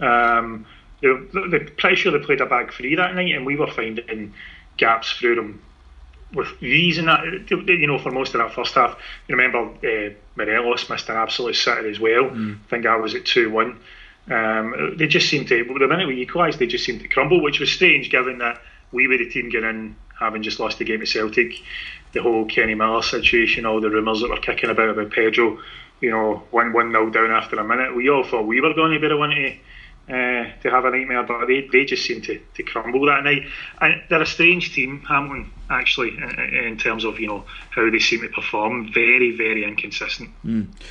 Um, 0.00 0.66
they, 1.02 1.09
they're 1.48 1.64
pretty 1.64 1.96
sure 1.96 2.12
they 2.12 2.24
played 2.24 2.40
a 2.40 2.46
back 2.46 2.72
three 2.72 2.94
that 2.94 3.14
night, 3.14 3.35
and 3.35 3.46
we 3.46 3.56
were 3.56 3.70
finding 3.70 4.35
gaps 4.80 5.12
through 5.12 5.36
them 5.36 5.62
with 6.34 6.62
ease 6.62 6.98
and 6.98 7.08
that. 7.08 7.20
You 7.50 7.86
know, 7.86 7.98
for 7.98 8.10
most 8.10 8.34
of 8.34 8.40
that 8.40 8.54
first 8.54 8.74
half, 8.74 8.98
you 9.28 9.36
remember 9.36 9.58
uh, 9.86 10.14
Morelos 10.36 10.88
missed 10.90 11.08
an 11.08 11.16
absolute 11.16 11.54
sitter 11.54 11.88
as 11.88 12.00
well. 12.00 12.30
I 12.64 12.68
think 12.70 12.86
I 12.86 12.96
was 12.96 13.14
at 13.14 13.24
two 13.24 13.50
one. 13.50 13.78
Um, 14.30 14.94
they 14.96 15.06
just 15.06 15.28
seemed 15.28 15.48
to. 15.48 15.64
The 15.64 15.88
minute 15.88 16.08
we 16.08 16.20
equalised, 16.20 16.58
they 16.58 16.66
just 16.66 16.84
seemed 16.84 17.00
to 17.02 17.08
crumble, 17.08 17.42
which 17.42 17.60
was 17.60 17.70
strange 17.70 18.10
given 18.10 18.38
that 18.38 18.60
we 18.92 19.06
were 19.08 19.18
the 19.18 19.28
team 19.28 19.50
getting 19.50 19.68
in, 19.70 19.96
having 20.18 20.42
just 20.42 20.60
lost 20.60 20.78
the 20.78 20.84
game 20.84 21.00
to 21.00 21.06
Celtic. 21.06 21.52
The 22.12 22.22
whole 22.22 22.44
Kenny 22.44 22.74
Miller 22.74 23.02
situation, 23.02 23.66
all 23.66 23.80
the 23.80 23.88
rumours 23.88 24.20
that 24.20 24.30
were 24.30 24.36
kicking 24.36 24.70
about 24.70 24.88
about 24.90 25.10
Pedro, 25.12 25.58
you 26.00 26.10
know, 26.10 26.42
one 26.50 26.72
one 26.72 26.90
nil 26.92 27.10
down 27.10 27.30
after 27.30 27.56
a 27.56 27.64
minute. 27.64 27.94
We 27.94 28.10
all 28.10 28.24
thought 28.24 28.46
we 28.46 28.60
were 28.60 28.74
going 28.74 28.92
to 28.92 29.00
be 29.00 29.08
the 29.08 29.16
one 29.16 29.30
to 29.30 29.56
uh, 30.10 30.50
to 30.62 30.70
have 30.70 30.84
a 30.84 30.90
nightmare, 30.90 31.22
but 31.22 31.46
they, 31.46 31.68
they 31.72 31.84
just 31.84 32.04
seemed 32.04 32.24
to, 32.24 32.40
to 32.54 32.62
crumble 32.64 33.06
that 33.06 33.22
night. 33.22 33.42
And 33.80 34.02
they're 34.08 34.22
a 34.22 34.26
strange 34.26 34.74
team, 34.74 35.02
Hamilton, 35.02 35.52
actually, 35.70 36.16
in, 36.16 36.64
in 36.64 36.78
terms 36.78 37.04
of 37.04 37.20
you 37.20 37.28
know 37.28 37.44
how 37.70 37.88
they 37.88 38.00
seem 38.00 38.22
to 38.22 38.28
perform. 38.28 38.92
Very, 38.92 39.36
very 39.36 39.64
inconsistent. 39.64 40.30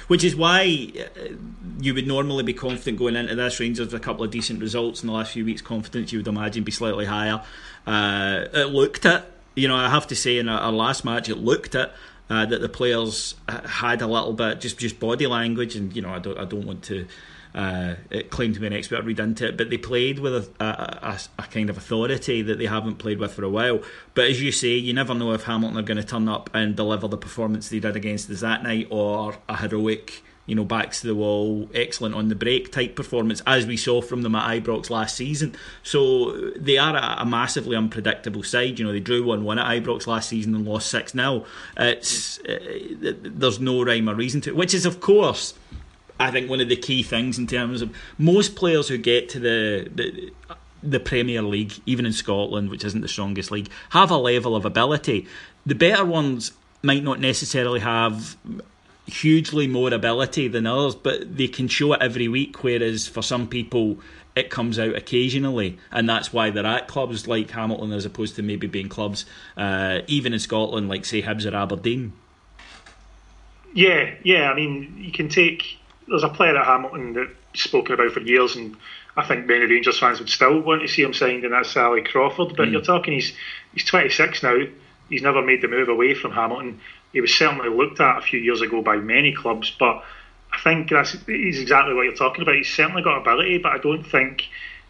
Which 0.07 0.23
is 0.23 0.35
why 0.35 0.91
uh, 0.97 1.33
you 1.81 1.93
would 1.93 2.07
normally 2.07 2.43
be 2.43 2.53
confident 2.53 2.97
going 2.97 3.15
into 3.15 3.35
this. 3.35 3.59
Rangers 3.59 3.87
with 3.87 4.01
a 4.01 4.03
couple 4.03 4.23
of 4.23 4.31
decent 4.31 4.61
results 4.61 5.01
in 5.03 5.07
the 5.07 5.13
last 5.13 5.33
few 5.33 5.43
weeks. 5.43 5.61
Confidence 5.61 6.13
you 6.13 6.19
would 6.19 6.27
imagine 6.27 6.63
be 6.63 6.71
slightly 6.71 7.05
higher. 7.05 7.41
Uh, 7.85 8.45
it 8.53 8.69
looked 8.69 9.05
it. 9.05 9.23
You 9.55 9.67
know, 9.67 9.75
I 9.75 9.89
have 9.89 10.07
to 10.07 10.15
say 10.15 10.37
in 10.37 10.47
our, 10.47 10.71
last 10.71 11.03
match, 11.03 11.27
it 11.27 11.35
looked 11.35 11.75
it. 11.75 11.91
Uh, 12.29 12.45
that 12.45 12.61
the 12.61 12.69
players 12.69 13.33
had 13.65 14.03
a 14.03 14.07
little 14.07 14.33
bit 14.33 14.61
just 14.61 14.77
just 14.77 14.99
body 14.99 15.25
language, 15.25 15.75
and 15.75 15.95
you 15.95 16.01
know 16.03 16.11
I 16.11 16.19
don't 16.19 16.37
I 16.37 16.45
don't 16.45 16.63
want 16.63 16.83
to 16.83 17.07
uh, 17.55 17.95
claim 18.29 18.53
to 18.53 18.59
be 18.59 18.67
an 18.67 18.73
expert 18.73 19.03
read 19.03 19.19
into 19.19 19.47
it, 19.47 19.57
but 19.57 19.69
they 19.69 19.77
played 19.77 20.19
with 20.19 20.35
a, 20.59 20.63
a, 20.63 21.19
a, 21.39 21.43
kind 21.47 21.69
of 21.69 21.77
authority 21.77 22.41
that 22.41 22.59
they 22.59 22.67
haven't 22.67 22.95
played 22.95 23.19
with 23.19 23.33
for 23.33 23.43
a 23.43 23.49
while. 23.49 23.81
But 24.13 24.25
as 24.25 24.41
you 24.41 24.51
say, 24.51 24.75
you 24.75 24.93
never 24.93 25.15
know 25.15 25.31
if 25.33 25.43
Hamilton 25.43 25.77
are 25.77 25.83
going 25.83 25.97
to 25.97 26.03
turn 26.03 26.29
up 26.29 26.49
and 26.53 26.75
deliver 26.75 27.07
the 27.07 27.17
performance 27.17 27.69
they 27.69 27.79
did 27.79 27.95
against 27.95 28.29
us 28.29 28.41
that 28.41 28.63
night, 28.63 28.87
or 28.91 29.37
a 29.47 29.57
heroic 29.57 30.23
you 30.49 30.55
know, 30.55 30.65
backs 30.65 31.01
to 31.01 31.07
the 31.07 31.13
wall, 31.13 31.69
excellent 31.75 32.15
on 32.15 32.27
the 32.27 32.35
break 32.35 32.71
type 32.71 32.95
performance, 32.95 33.39
as 33.45 33.67
we 33.67 33.77
saw 33.77 34.01
from 34.01 34.23
them 34.23 34.33
at 34.33 34.63
Ibrox 34.63 34.89
last 34.89 35.15
season. 35.15 35.55
So 35.83 36.51
they 36.55 36.79
are 36.79 36.95
a, 36.95 37.17
a 37.19 37.25
massively 37.25 37.75
unpredictable 37.75 38.41
side. 38.41 38.79
You 38.79 38.85
know, 38.85 38.91
they 38.91 38.99
drew 38.99 39.23
1 39.23 39.43
1 39.43 39.59
at 39.59 39.83
Ibrox 39.83 40.07
last 40.07 40.27
season 40.27 40.55
and 40.55 40.65
lost 40.65 40.89
6 40.89 41.11
0. 41.11 41.45
It's, 41.77 42.39
uh, 42.39 42.57
there's 43.21 43.59
no 43.59 43.83
rhyme 43.83 44.09
or 44.09 44.15
reason 44.15 44.41
to 44.41 44.49
it, 44.49 44.55
which 44.55 44.73
is, 44.73 44.87
of 44.87 44.99
course, 44.99 45.53
I 46.19 46.31
think 46.31 46.49
one 46.49 46.59
of 46.59 46.69
the 46.69 46.75
key 46.75 47.03
things 47.03 47.37
in 47.37 47.47
terms 47.47 47.81
of 47.81 47.95
most 48.17 48.55
players 48.55 48.87
who 48.87 48.97
get 48.97 49.29
to 49.29 49.39
the, 49.39 49.89
the 49.93 50.31
the 50.81 50.99
Premier 50.99 51.41
League, 51.41 51.73
even 51.85 52.05
in 52.05 52.13
Scotland, 52.13 52.69
which 52.69 52.85
isn't 52.85 53.01
the 53.01 53.07
strongest 53.07 53.51
league, 53.51 53.69
have 53.89 54.11
a 54.11 54.17
level 54.17 54.55
of 54.55 54.65
ability. 54.65 55.27
The 55.65 55.75
better 55.75 56.05
ones 56.05 56.53
might 56.81 57.03
not 57.03 57.19
necessarily 57.19 57.81
have 57.81 58.37
hugely 59.07 59.67
more 59.67 59.93
ability 59.93 60.47
than 60.47 60.65
others, 60.65 60.95
but 60.95 61.35
they 61.35 61.47
can 61.47 61.67
show 61.67 61.93
it 61.93 62.01
every 62.01 62.27
week. 62.27 62.63
Whereas 62.63 63.07
for 63.07 63.21
some 63.21 63.47
people, 63.47 63.97
it 64.35 64.49
comes 64.49 64.79
out 64.79 64.95
occasionally, 64.95 65.77
and 65.91 66.07
that's 66.07 66.31
why 66.31 66.49
they're 66.49 66.65
at 66.65 66.87
clubs 66.87 67.27
like 67.27 67.49
Hamilton 67.51 67.91
as 67.91 68.05
opposed 68.05 68.35
to 68.37 68.43
maybe 68.43 68.67
being 68.67 68.89
clubs, 68.89 69.25
uh, 69.57 69.99
even 70.07 70.33
in 70.33 70.39
Scotland, 70.39 70.87
like 70.87 71.05
say 71.05 71.21
Hibs 71.21 71.49
or 71.51 71.55
Aberdeen. 71.55 72.13
Yeah, 73.73 74.13
yeah. 74.23 74.49
I 74.49 74.55
mean, 74.55 74.95
you 74.97 75.11
can 75.11 75.29
take. 75.29 75.78
There's 76.09 76.23
a 76.23 76.29
player 76.29 76.57
at 76.57 76.65
Hamilton 76.65 77.13
that 77.13 77.29
spoken 77.53 77.93
about 77.93 78.11
for 78.11 78.21
years, 78.21 78.55
and 78.55 78.75
I 79.15 79.25
think 79.27 79.45
many 79.45 79.65
Rangers 79.65 79.99
fans 79.99 80.19
would 80.19 80.29
still 80.29 80.59
want 80.59 80.81
to 80.81 80.87
see 80.87 81.03
him 81.03 81.13
signed, 81.13 81.43
and 81.43 81.53
that's 81.53 81.75
Ali 81.77 82.01
Crawford. 82.01 82.55
But 82.55 82.69
mm. 82.69 82.71
you're 82.73 82.81
talking, 82.81 83.13
he's 83.13 83.33
he's 83.73 83.85
26 83.85 84.43
now. 84.43 84.57
He's 85.09 85.21
never 85.21 85.41
made 85.41 85.61
the 85.61 85.67
move 85.67 85.89
away 85.89 86.13
from 86.13 86.31
Hamilton 86.31 86.79
he 87.11 87.21
was 87.21 87.33
certainly 87.33 87.69
looked 87.69 87.99
at 87.99 88.17
a 88.17 88.21
few 88.21 88.39
years 88.39 88.61
ago 88.61 88.81
by 88.81 88.97
many 88.97 89.33
clubs, 89.33 89.75
but 89.77 90.03
I 90.51 90.59
think 90.63 90.89
that's 90.89 91.15
he's 91.25 91.59
exactly 91.59 91.93
what 91.93 92.03
you're 92.03 92.15
talking 92.15 92.41
about. 92.41 92.55
He's 92.55 92.73
certainly 92.73 93.01
got 93.01 93.19
ability, 93.19 93.59
but 93.59 93.73
I 93.73 93.77
don't 93.79 94.03
think 94.03 94.47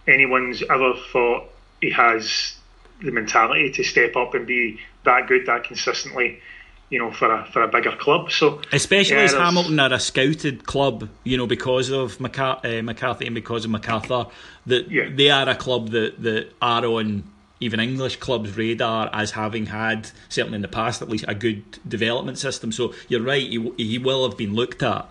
anyone's 0.08 0.62
ever 0.64 0.94
thought 1.12 1.50
he 1.82 1.92
has 1.92 2.56
the 3.04 3.12
mentality 3.12 3.72
to 3.72 3.84
step 3.84 4.16
up 4.16 4.34
and 4.34 4.46
be 4.46 4.80
that 5.06 5.28
good 5.28 5.46
that 5.46 5.64
consistently. 5.64 6.42
You 6.90 6.98
know, 6.98 7.12
for 7.12 7.32
a 7.32 7.46
for 7.46 7.62
a 7.62 7.68
bigger 7.68 7.96
club. 7.96 8.32
So 8.32 8.62
especially 8.72 9.18
yeah, 9.18 9.24
as 9.24 9.34
Hamilton 9.34 9.80
are 9.80 9.94
a 9.94 10.00
scouted 10.00 10.66
club, 10.66 11.08
you 11.24 11.38
know, 11.38 11.46
because 11.46 11.90
of 11.90 12.18
McCar- 12.18 12.66
uh, 12.66 12.82
McCarthy 12.82 13.26
and 13.28 13.36
because 13.36 13.64
of 13.64 13.72
McArthur, 13.72 14.32
that 14.66 14.90
yeah. 14.90 15.10
they 15.14 15.30
are 15.30 15.48
a 15.48 15.56
club 15.56 15.90
that 15.90 16.22
that 16.24 16.52
are 16.62 16.86
on 16.86 17.24
even 17.60 17.80
English 17.80 18.18
clubs' 18.18 18.56
radar 18.56 19.10
as 19.14 19.32
having 19.32 19.68
had, 19.68 20.10
certainly 20.30 20.56
in 20.56 20.62
the 20.62 20.68
past 20.68 21.02
at 21.02 21.10
least, 21.10 21.26
a 21.28 21.36
good 21.36 21.64
development 21.88 22.38
system. 22.38 22.72
So 22.72 22.94
you're 23.08 23.22
right, 23.22 23.48
he, 23.48 23.74
he 23.78 23.98
will 23.98 24.28
have 24.28 24.38
been 24.38 24.54
looked 24.54 24.82
at. 24.82 25.08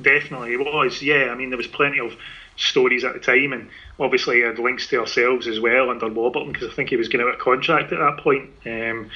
Definitely, 0.00 0.50
he 0.50 0.56
was. 0.56 1.02
Yeah, 1.02 1.30
I 1.30 1.34
mean, 1.34 1.50
there 1.50 1.58
was 1.58 1.66
plenty 1.66 2.00
of 2.00 2.16
stories 2.56 3.04
at 3.04 3.14
the 3.14 3.20
time, 3.20 3.52
and 3.52 3.68
obviously 3.98 4.36
he 4.36 4.42
had 4.42 4.58
links 4.58 4.86
to 4.88 5.00
ourselves 5.00 5.46
as 5.46 5.60
well 5.60 5.90
under 5.90 6.08
Warburton 6.08 6.52
because 6.52 6.70
I 6.70 6.74
think 6.74 6.90
he 6.90 6.96
was 6.96 7.08
going 7.08 7.26
out 7.26 7.34
of 7.34 7.40
contract 7.40 7.92
at 7.92 7.98
that 7.98 8.18
point. 8.22 8.50
Um, 8.64 9.10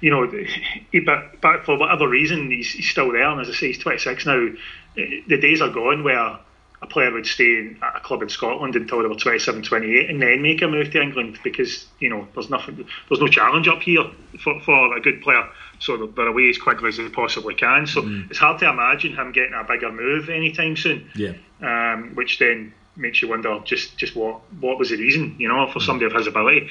you 0.00 0.10
know, 0.10 0.30
he, 0.92 1.00
but, 1.00 1.40
but 1.40 1.64
for 1.64 1.78
whatever 1.78 2.08
reason, 2.08 2.50
he's, 2.50 2.72
he's 2.72 2.88
still 2.88 3.12
there, 3.12 3.28
and 3.28 3.40
as 3.40 3.48
I 3.48 3.52
say, 3.52 3.66
he's 3.68 3.78
26 3.78 4.26
now. 4.26 4.48
The 4.94 5.38
days 5.40 5.60
are 5.60 5.70
gone 5.70 6.02
where 6.02 6.38
a 6.80 6.86
player 6.86 7.12
would 7.12 7.26
stay 7.26 7.76
at 7.82 7.96
a 7.96 8.00
club 8.00 8.22
in 8.22 8.28
Scotland 8.28 8.76
until 8.76 9.02
they 9.02 9.08
were 9.08 9.16
27, 9.16 9.62
28 9.62 10.10
and 10.10 10.22
then 10.22 10.42
make 10.42 10.62
a 10.62 10.68
move 10.68 10.90
to 10.92 11.02
England 11.02 11.38
because, 11.42 11.86
you 11.98 12.08
know, 12.08 12.28
there's 12.34 12.50
nothing, 12.50 12.86
there's 13.08 13.20
no 13.20 13.26
challenge 13.26 13.66
up 13.66 13.82
here 13.82 14.04
for, 14.42 14.60
for 14.60 14.96
a 14.96 15.00
good 15.00 15.20
player. 15.22 15.48
So 15.80 16.06
they're 16.06 16.28
away 16.28 16.48
as 16.50 16.58
quickly 16.58 16.88
as 16.88 16.96
they 16.96 17.08
possibly 17.08 17.54
can. 17.54 17.86
So 17.86 18.02
mm. 18.02 18.30
it's 18.30 18.38
hard 18.38 18.60
to 18.60 18.68
imagine 18.68 19.16
him 19.16 19.32
getting 19.32 19.54
a 19.54 19.64
bigger 19.64 19.90
move 19.90 20.28
anytime 20.28 20.76
soon. 20.76 21.10
Yeah. 21.16 21.32
Um, 21.60 22.12
which 22.14 22.38
then 22.38 22.72
makes 22.96 23.22
you 23.22 23.28
wonder 23.28 23.60
just, 23.64 23.96
just 23.96 24.14
what, 24.14 24.40
what 24.60 24.78
was 24.78 24.90
the 24.90 24.96
reason, 24.96 25.34
you 25.38 25.48
know, 25.48 25.70
for 25.72 25.80
somebody 25.80 26.06
of 26.06 26.12
his 26.12 26.28
ability. 26.28 26.68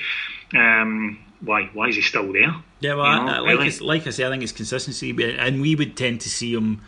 Um, 0.56 1.20
why 1.42 1.70
why 1.74 1.90
is 1.90 1.96
he 1.96 2.02
still 2.02 2.32
there? 2.32 2.56
Yeah, 2.80 2.96
well, 2.96 3.20
you 3.20 3.26
know, 3.26 3.32
I, 3.32 3.40
like, 3.40 3.60
really? 3.60 3.72
I, 3.72 3.84
like 3.84 4.08
I 4.08 4.10
say, 4.12 4.26
I 4.26 4.30
think 4.30 4.44
it's 4.44 4.52
consistency, 4.52 5.16
and 5.38 5.62
we 5.62 5.76
would 5.76 5.98
tend 5.98 6.22
to 6.22 6.30
see 6.30 6.54
him 6.54 6.82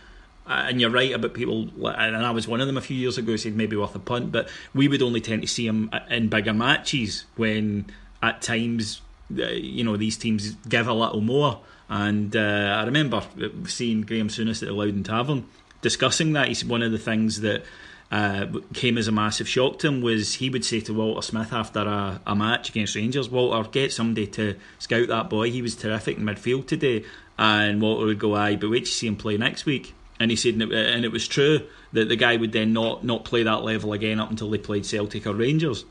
uh, 0.49 0.65
and 0.67 0.81
you're 0.81 0.89
right 0.89 1.13
about 1.13 1.35
people, 1.35 1.69
and 1.88 2.17
I 2.17 2.31
was 2.31 2.47
one 2.47 2.59
of 2.59 2.65
them 2.65 2.75
a 2.75 2.81
few 2.81 2.97
years 2.97 3.19
ago, 3.19 3.35
said 3.35 3.55
maybe 3.55 3.75
worth 3.75 3.93
a 3.93 3.99
punt, 3.99 4.31
but 4.31 4.49
we 4.73 4.88
would 4.88 5.03
only 5.03 5.21
tend 5.21 5.43
to 5.43 5.47
see 5.47 5.67
him 5.67 5.91
in 6.09 6.27
bigger 6.27 6.55
matches 6.55 7.25
when 7.35 7.85
at 8.23 8.41
times, 8.41 9.01
uh, 9.38 9.45
you 9.45 9.83
know, 9.83 9.95
these 9.95 10.17
teams 10.17 10.55
give 10.67 10.88
a 10.88 10.93
little 10.93 11.21
more. 11.21 11.59
And 11.88 12.35
uh, 12.35 12.79
I 12.79 12.83
remember 12.83 13.21
seeing 13.67 14.01
Graham 14.01 14.27
Souness 14.27 14.63
at 14.63 14.69
the 14.69 14.73
Louden 14.73 15.03
Tavern 15.03 15.45
discussing 15.83 16.33
that. 16.33 16.47
He's 16.47 16.65
one 16.65 16.81
of 16.81 16.91
the 16.91 16.97
things 16.97 17.41
that 17.41 17.63
uh, 18.11 18.47
came 18.73 18.97
as 18.97 19.07
a 19.07 19.11
massive 19.11 19.47
shock 19.47 19.79
to 19.79 19.87
him 19.87 20.01
was 20.01 20.35
he 20.35 20.49
would 20.49 20.65
say 20.65 20.79
to 20.81 20.93
Walter 20.93 21.21
Smith 21.21 21.53
after 21.53 21.81
a, 21.81 22.21
a 22.25 22.35
match 22.35 22.69
against 22.69 22.95
Rangers, 22.95 23.29
Walter, 23.29 23.69
get 23.69 23.93
somebody 23.93 24.27
to 24.27 24.55
scout 24.79 25.07
that 25.07 25.29
boy. 25.29 25.51
He 25.51 25.61
was 25.61 25.75
terrific 25.75 26.17
in 26.17 26.23
midfield 26.23 26.67
today. 26.67 27.05
And 27.37 27.81
Walter 27.81 28.05
would 28.07 28.19
go, 28.19 28.35
aye, 28.35 28.55
but 28.55 28.69
wait 28.69 28.85
to 28.85 28.91
see 28.91 29.07
him 29.07 29.15
play 29.15 29.37
next 29.37 29.65
week 29.65 29.93
and 30.19 30.29
he 30.29 30.35
said, 30.35 30.55
and 30.55 31.05
it 31.05 31.11
was 31.11 31.27
true 31.27 31.61
that 31.93 32.09
the 32.09 32.15
guy 32.15 32.35
would 32.35 32.51
then 32.51 32.73
not 32.73 33.03
not 33.03 33.23
play 33.23 33.43
that 33.43 33.63
level 33.63 33.93
again 33.93 34.19
up 34.19 34.29
until 34.29 34.49
they 34.49 34.57
played 34.57 34.85
Celtic 34.85 35.25
or 35.25 35.33
Rangers. 35.33 35.85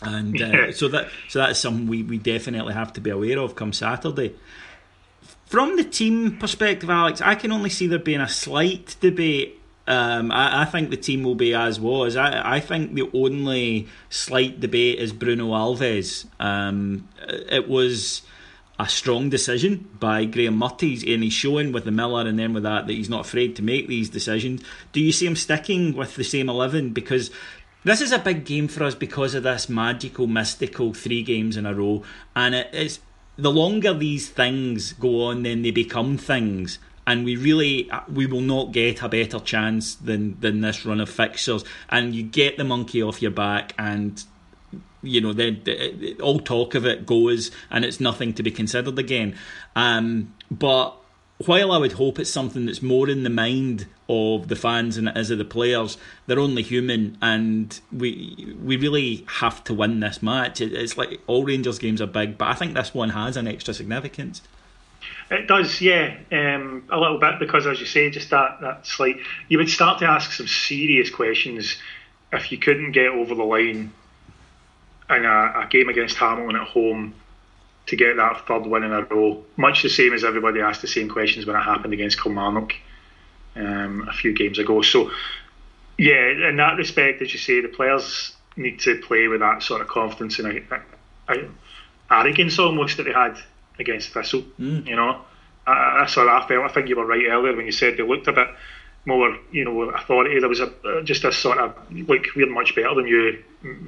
And 0.00 0.40
uh, 0.40 0.72
so 0.72 0.88
that 0.88 1.08
so 1.28 1.40
that 1.40 1.50
is 1.50 1.58
something 1.58 1.86
we, 1.86 2.02
we 2.02 2.18
definitely 2.18 2.72
have 2.72 2.94
to 2.94 3.00
be 3.00 3.10
aware 3.10 3.38
of 3.38 3.54
come 3.54 3.72
Saturday. 3.72 4.34
From 5.46 5.76
the 5.76 5.84
team 5.84 6.38
perspective, 6.38 6.88
Alex, 6.88 7.20
I 7.20 7.34
can 7.34 7.52
only 7.52 7.70
see 7.70 7.86
there 7.86 7.98
being 7.98 8.20
a 8.20 8.28
slight 8.28 8.96
debate. 9.00 9.60
Um, 9.86 10.32
I, 10.32 10.62
I, 10.62 10.64
think 10.64 10.88
the 10.88 10.96
team 10.96 11.24
will 11.24 11.34
be 11.34 11.54
as 11.54 11.78
was. 11.78 12.16
I, 12.16 12.56
I 12.56 12.60
think 12.60 12.94
the 12.94 13.10
only 13.12 13.86
slight 14.08 14.58
debate 14.58 14.98
is 14.98 15.12
Bruno 15.12 15.48
Alves. 15.48 16.24
Um, 16.40 17.06
it 17.28 17.68
was 17.68 18.22
a 18.78 18.88
strong 18.88 19.28
decision 19.28 19.88
by 20.00 20.24
Graeme 20.24 20.58
Murty, 20.58 21.12
and 21.12 21.22
he's 21.22 21.34
showing 21.34 21.70
with 21.70 21.84
the 21.84 21.90
Miller 21.90 22.26
and 22.26 22.38
then 22.38 22.54
with 22.54 22.62
that 22.62 22.86
that 22.86 22.92
he's 22.92 23.10
not 23.10 23.26
afraid 23.26 23.56
to 23.56 23.62
make 23.62 23.86
these 23.86 24.08
decisions. 24.08 24.62
Do 24.92 25.00
you 25.00 25.12
see 25.12 25.26
him 25.26 25.36
sticking 25.36 25.94
with 25.94 26.16
the 26.16 26.24
same 26.24 26.48
eleven? 26.48 26.90
Because 26.90 27.30
this 27.84 28.00
is 28.00 28.10
a 28.10 28.18
big 28.18 28.46
game 28.46 28.68
for 28.68 28.84
us 28.84 28.94
because 28.94 29.34
of 29.34 29.42
this 29.42 29.68
magical, 29.68 30.26
mystical 30.26 30.94
three 30.94 31.22
games 31.22 31.58
in 31.58 31.66
a 31.66 31.74
row, 31.74 32.02
and 32.34 32.54
it, 32.54 32.70
it's 32.72 33.00
the 33.36 33.50
longer 33.50 33.92
these 33.92 34.28
things 34.28 34.92
go 34.94 35.24
on, 35.24 35.42
then 35.42 35.62
they 35.62 35.70
become 35.70 36.16
things. 36.16 36.78
And 37.06 37.24
we 37.24 37.36
really, 37.36 37.90
we 38.12 38.26
will 38.26 38.40
not 38.40 38.72
get 38.72 39.02
a 39.02 39.08
better 39.08 39.38
chance 39.38 39.94
than 39.94 40.40
than 40.40 40.60
this 40.62 40.86
run 40.86 41.00
of 41.00 41.10
fixtures. 41.10 41.64
And 41.90 42.14
you 42.14 42.22
get 42.22 42.56
the 42.56 42.64
monkey 42.64 43.02
off 43.02 43.20
your 43.20 43.30
back, 43.30 43.74
and 43.78 44.22
you 45.02 45.20
know, 45.20 45.32
the, 45.32 45.50
the, 45.50 46.20
all 46.20 46.40
talk 46.40 46.74
of 46.74 46.86
it 46.86 47.06
goes, 47.06 47.50
and 47.70 47.84
it's 47.84 48.00
nothing 48.00 48.32
to 48.34 48.42
be 48.42 48.50
considered 48.50 48.98
again. 48.98 49.36
Um, 49.76 50.34
but 50.50 50.96
while 51.38 51.72
I 51.72 51.78
would 51.78 51.92
hope 51.92 52.18
it's 52.18 52.30
something 52.30 52.66
that's 52.66 52.82
more 52.82 53.08
in 53.08 53.22
the 53.22 53.30
mind 53.30 53.86
of 54.08 54.48
the 54.48 54.56
fans 54.56 54.96
than 54.96 55.08
it 55.08 55.16
is 55.16 55.30
of 55.30 55.38
the 55.38 55.44
players, 55.44 55.98
they're 56.26 56.38
only 56.38 56.62
human, 56.62 57.18
and 57.20 57.78
we 57.92 58.54
we 58.62 58.76
really 58.76 59.26
have 59.40 59.62
to 59.64 59.74
win 59.74 60.00
this 60.00 60.22
match. 60.22 60.60
It, 60.60 60.72
it's 60.72 60.96
like 60.96 61.20
all 61.26 61.44
Rangers 61.44 61.78
games 61.78 62.00
are 62.00 62.06
big, 62.06 62.38
but 62.38 62.48
I 62.48 62.54
think 62.54 62.74
this 62.74 62.94
one 62.94 63.10
has 63.10 63.36
an 63.36 63.48
extra 63.48 63.74
significance. 63.74 64.42
It 65.30 65.46
does, 65.46 65.80
yeah, 65.80 66.18
um, 66.30 66.86
a 66.90 66.98
little 66.98 67.18
bit 67.18 67.38
because, 67.38 67.66
as 67.66 67.80
you 67.80 67.86
say, 67.86 68.10
just 68.10 68.30
that 68.30 68.60
that 68.60 68.86
slight. 68.86 69.16
You 69.48 69.58
would 69.58 69.70
start 69.70 69.98
to 70.00 70.06
ask 70.06 70.32
some 70.32 70.46
serious 70.46 71.10
questions 71.10 71.76
if 72.32 72.52
you 72.52 72.58
couldn't 72.58 72.92
get 72.92 73.08
over 73.08 73.34
the 73.34 73.42
line 73.42 73.92
in 75.10 75.24
a, 75.24 75.62
a, 75.64 75.66
game 75.70 75.88
against 75.88 76.16
Hamilton 76.16 76.56
at 76.56 76.68
home 76.68 77.14
to 77.86 77.96
get 77.96 78.16
that 78.16 78.46
third 78.46 78.66
win 78.66 78.84
in 78.84 78.92
a 78.92 79.02
row. 79.02 79.44
Much 79.56 79.82
the 79.82 79.88
same 79.88 80.12
as 80.12 80.24
everybody 80.24 80.60
asked 80.60 80.82
the 80.82 80.88
same 80.88 81.08
questions 81.08 81.46
when 81.46 81.56
it 81.56 81.62
happened 81.62 81.92
against 81.92 82.22
Kilmarnock 82.22 82.74
um, 83.56 84.06
a 84.08 84.12
few 84.12 84.32
games 84.32 84.58
ago. 84.58 84.82
So, 84.82 85.10
yeah, 85.98 86.48
in 86.48 86.56
that 86.56 86.76
respect, 86.76 87.22
as 87.22 87.32
you 87.32 87.38
say, 87.38 87.60
the 87.60 87.68
players 87.68 88.34
need 88.56 88.80
to 88.80 89.00
play 89.00 89.28
with 89.28 89.40
that 89.40 89.62
sort 89.62 89.80
of 89.80 89.88
confidence 89.88 90.38
and 90.38 90.64
a, 90.70 90.82
a, 91.28 91.48
arrogance 92.10 92.58
almost 92.58 92.96
that 92.96 93.04
they 93.04 93.12
had 93.12 93.36
against 93.78 94.12
Thistle. 94.12 94.44
Mm. 94.58 94.86
You 94.86 94.96
know, 94.96 95.20
that's 95.66 96.16
what 96.16 96.28
I 96.28 96.46
felt. 96.46 96.70
I 96.70 96.72
think 96.72 96.88
you 96.88 96.96
were 96.96 97.06
right 97.06 97.24
earlier 97.28 97.56
when 97.56 97.66
you 97.66 97.72
said 97.72 97.96
they 97.96 98.02
looked 98.02 98.28
a 98.28 98.32
bit 98.32 98.48
more, 99.06 99.36
you 99.52 99.64
know, 99.64 99.82
authority. 99.90 100.38
There 100.40 100.48
was 100.48 100.60
a 100.60 101.02
just 101.04 101.24
a 101.24 101.32
sort 101.32 101.58
of 101.58 101.76
like 102.08 102.26
we're 102.36 102.50
much 102.50 102.74
better 102.74 102.94
than 102.94 103.06
you. 103.06 103.42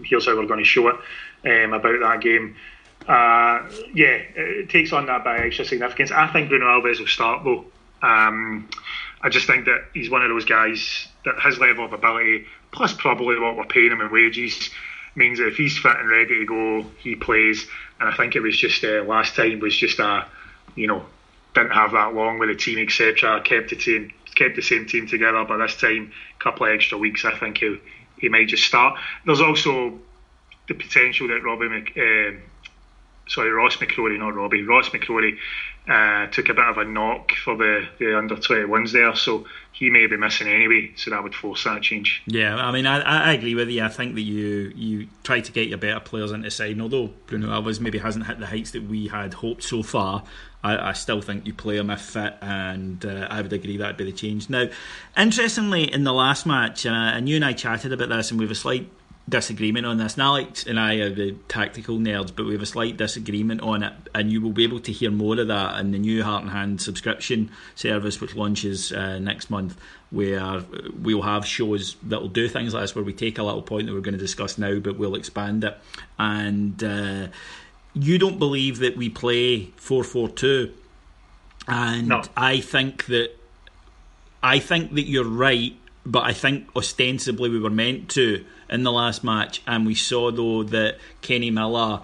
Here's 0.04 0.26
how 0.26 0.36
we're 0.36 0.46
going 0.46 0.60
to 0.60 0.64
show 0.64 0.88
it 0.88 0.96
um, 1.44 1.72
about 1.72 2.00
that 2.00 2.20
game. 2.20 2.56
Uh, 3.06 3.68
yeah, 3.94 4.18
it 4.34 4.68
takes 4.68 4.92
on 4.92 5.06
that 5.06 5.22
by 5.22 5.38
extra 5.38 5.64
significance. 5.64 6.10
I 6.10 6.26
think 6.32 6.48
Bruno 6.48 6.66
Alves 6.66 6.98
will 6.98 7.06
start 7.06 7.44
though. 7.44 7.64
Um, 8.02 8.68
I 9.22 9.28
just 9.28 9.46
think 9.46 9.64
that 9.66 9.86
he's 9.94 10.10
one 10.10 10.22
of 10.22 10.28
those 10.28 10.44
guys 10.44 11.08
that 11.24 11.40
his 11.40 11.58
level 11.58 11.84
of 11.84 11.92
ability, 11.92 12.46
plus 12.72 12.92
probably 12.92 13.38
what 13.38 13.56
we're 13.56 13.64
paying 13.64 13.90
him 13.90 14.00
in 14.00 14.10
wages, 14.10 14.70
means 15.16 15.38
that 15.38 15.48
if 15.48 15.56
he's 15.56 15.76
fit 15.78 15.96
and 15.96 16.08
ready 16.08 16.38
to 16.40 16.46
go, 16.46 16.86
he 16.98 17.16
plays. 17.16 17.66
And 18.00 18.08
I 18.08 18.16
think 18.16 18.36
it 18.36 18.40
was 18.40 18.56
just 18.56 18.84
uh, 18.84 19.02
last 19.04 19.34
time 19.34 19.60
was 19.60 19.76
just 19.76 19.98
a, 19.98 20.26
you 20.74 20.86
know, 20.86 21.04
didn't 21.54 21.72
have 21.72 21.92
that 21.92 22.14
long 22.14 22.38
with 22.38 22.50
the 22.50 22.54
team, 22.54 22.78
etc. 22.78 23.40
Kept 23.42 23.70
the 23.70 23.76
team, 23.76 24.12
kept 24.34 24.56
the 24.56 24.62
same 24.62 24.86
team 24.86 25.06
together, 25.06 25.44
but 25.44 25.56
this 25.58 25.76
time, 25.76 26.12
a 26.38 26.42
couple 26.42 26.66
of 26.66 26.72
extra 26.72 26.98
weeks, 26.98 27.24
I 27.24 27.36
think 27.38 27.58
he 27.58 27.78
he 28.18 28.28
might 28.28 28.48
just 28.48 28.64
start. 28.64 28.98
There's 29.24 29.40
also 29.40 29.98
the 30.68 30.74
potential 30.74 31.28
that 31.28 31.42
Robbie, 31.42 31.68
Mc, 31.68 31.92
uh, 31.96 32.40
sorry, 33.26 33.50
Ross 33.50 33.76
McCrorie, 33.76 34.18
not 34.18 34.34
Robbie, 34.34 34.62
Ross 34.62 34.88
McCrorie 34.90 35.36
uh, 35.88 36.26
took 36.28 36.48
a 36.48 36.54
bit 36.54 36.64
of 36.64 36.78
a 36.78 36.84
knock 36.84 37.32
for 37.32 37.56
the, 37.56 37.86
the 37.98 38.16
under 38.16 38.36
21s 38.36 38.92
there, 38.92 39.14
so 39.14 39.46
he 39.72 39.90
may 39.90 40.06
be 40.06 40.16
missing 40.16 40.48
anyway, 40.48 40.90
so 40.96 41.10
that 41.10 41.22
would 41.22 41.34
force 41.34 41.64
that 41.64 41.82
change. 41.82 42.22
Yeah, 42.26 42.56
I 42.56 42.72
mean, 42.72 42.86
I, 42.86 43.00
I 43.00 43.32
agree 43.32 43.54
with 43.54 43.68
you. 43.68 43.84
I 43.84 43.88
think 43.88 44.14
that 44.14 44.22
you 44.22 44.72
you 44.74 45.08
try 45.22 45.40
to 45.40 45.52
get 45.52 45.68
your 45.68 45.78
better 45.78 46.00
players 46.00 46.32
into 46.32 46.50
side, 46.50 46.72
and 46.72 46.82
although 46.82 47.12
Bruno 47.26 47.48
Alves 47.48 47.80
maybe 47.80 47.98
hasn't 47.98 48.26
hit 48.26 48.40
the 48.40 48.46
heights 48.46 48.72
that 48.72 48.84
we 48.84 49.08
had 49.08 49.34
hoped 49.34 49.62
so 49.62 49.82
far, 49.82 50.24
I, 50.64 50.90
I 50.90 50.92
still 50.94 51.20
think 51.20 51.46
you 51.46 51.54
play 51.54 51.76
him 51.76 51.90
if 51.90 52.00
fit, 52.00 52.34
and 52.40 53.04
uh, 53.04 53.28
I 53.30 53.42
would 53.42 53.52
agree 53.52 53.76
that'd 53.76 53.96
be 53.96 54.04
the 54.04 54.12
change. 54.12 54.50
Now, 54.50 54.68
interestingly, 55.16 55.92
in 55.92 56.04
the 56.04 56.12
last 56.12 56.46
match, 56.46 56.86
uh, 56.86 56.90
and 56.90 57.28
you 57.28 57.36
and 57.36 57.44
I 57.44 57.52
chatted 57.52 57.92
about 57.92 58.08
this, 58.08 58.30
and 58.30 58.40
we 58.40 58.44
have 58.44 58.50
a 58.50 58.56
slight 58.56 58.90
disagreement 59.28 59.84
on 59.86 59.98
this. 59.98 60.14
And 60.14 60.22
Alex 60.22 60.64
and 60.66 60.78
I 60.78 60.96
are 60.96 61.10
the 61.10 61.32
tactical 61.48 61.98
nerds, 61.98 62.32
but 62.34 62.46
we 62.46 62.52
have 62.52 62.62
a 62.62 62.66
slight 62.66 62.96
disagreement 62.96 63.60
on 63.60 63.82
it, 63.82 63.92
and 64.14 64.30
you 64.30 64.40
will 64.40 64.52
be 64.52 64.64
able 64.64 64.80
to 64.80 64.92
hear 64.92 65.10
more 65.10 65.38
of 65.40 65.48
that 65.48 65.80
in 65.80 65.90
the 65.90 65.98
new 65.98 66.22
Heart 66.22 66.44
and 66.44 66.52
Hand 66.52 66.80
subscription 66.80 67.50
service, 67.74 68.20
which 68.20 68.36
launches 68.36 68.92
uh, 68.92 69.18
next 69.18 69.50
month, 69.50 69.76
where 70.10 70.62
we'll 70.96 71.22
have 71.22 71.44
shows 71.44 71.96
that 72.04 72.20
will 72.20 72.28
do 72.28 72.48
things 72.48 72.72
like 72.72 72.84
this, 72.84 72.94
where 72.94 73.04
we 73.04 73.12
take 73.12 73.38
a 73.38 73.42
little 73.42 73.62
point 73.62 73.86
that 73.86 73.94
we're 73.94 74.00
going 74.00 74.14
to 74.14 74.18
discuss 74.18 74.58
now, 74.58 74.78
but 74.78 74.96
we'll 74.96 75.16
expand 75.16 75.64
it. 75.64 75.76
And 76.18 76.82
uh, 76.84 77.26
you 77.94 78.18
don't 78.18 78.38
believe 78.38 78.78
that 78.78 78.96
we 78.96 79.08
play 79.08 79.72
four 79.76 80.04
four 80.04 80.28
two, 80.28 80.72
and 81.66 82.08
no. 82.08 82.22
I 82.36 82.60
think 82.60 83.06
that 83.06 83.30
I 84.40 84.60
think 84.60 84.94
that 84.94 85.08
you're 85.08 85.24
right, 85.24 85.74
but 86.04 86.22
I 86.22 86.32
think 86.32 86.68
ostensibly 86.76 87.50
we 87.50 87.58
were 87.58 87.70
meant 87.70 88.08
to 88.10 88.44
in 88.70 88.82
the 88.82 88.92
last 88.92 89.24
match, 89.24 89.62
and 89.66 89.86
we 89.86 89.94
saw 89.94 90.30
though 90.30 90.62
that 90.64 90.98
Kenny 91.22 91.50
Miller. 91.50 92.00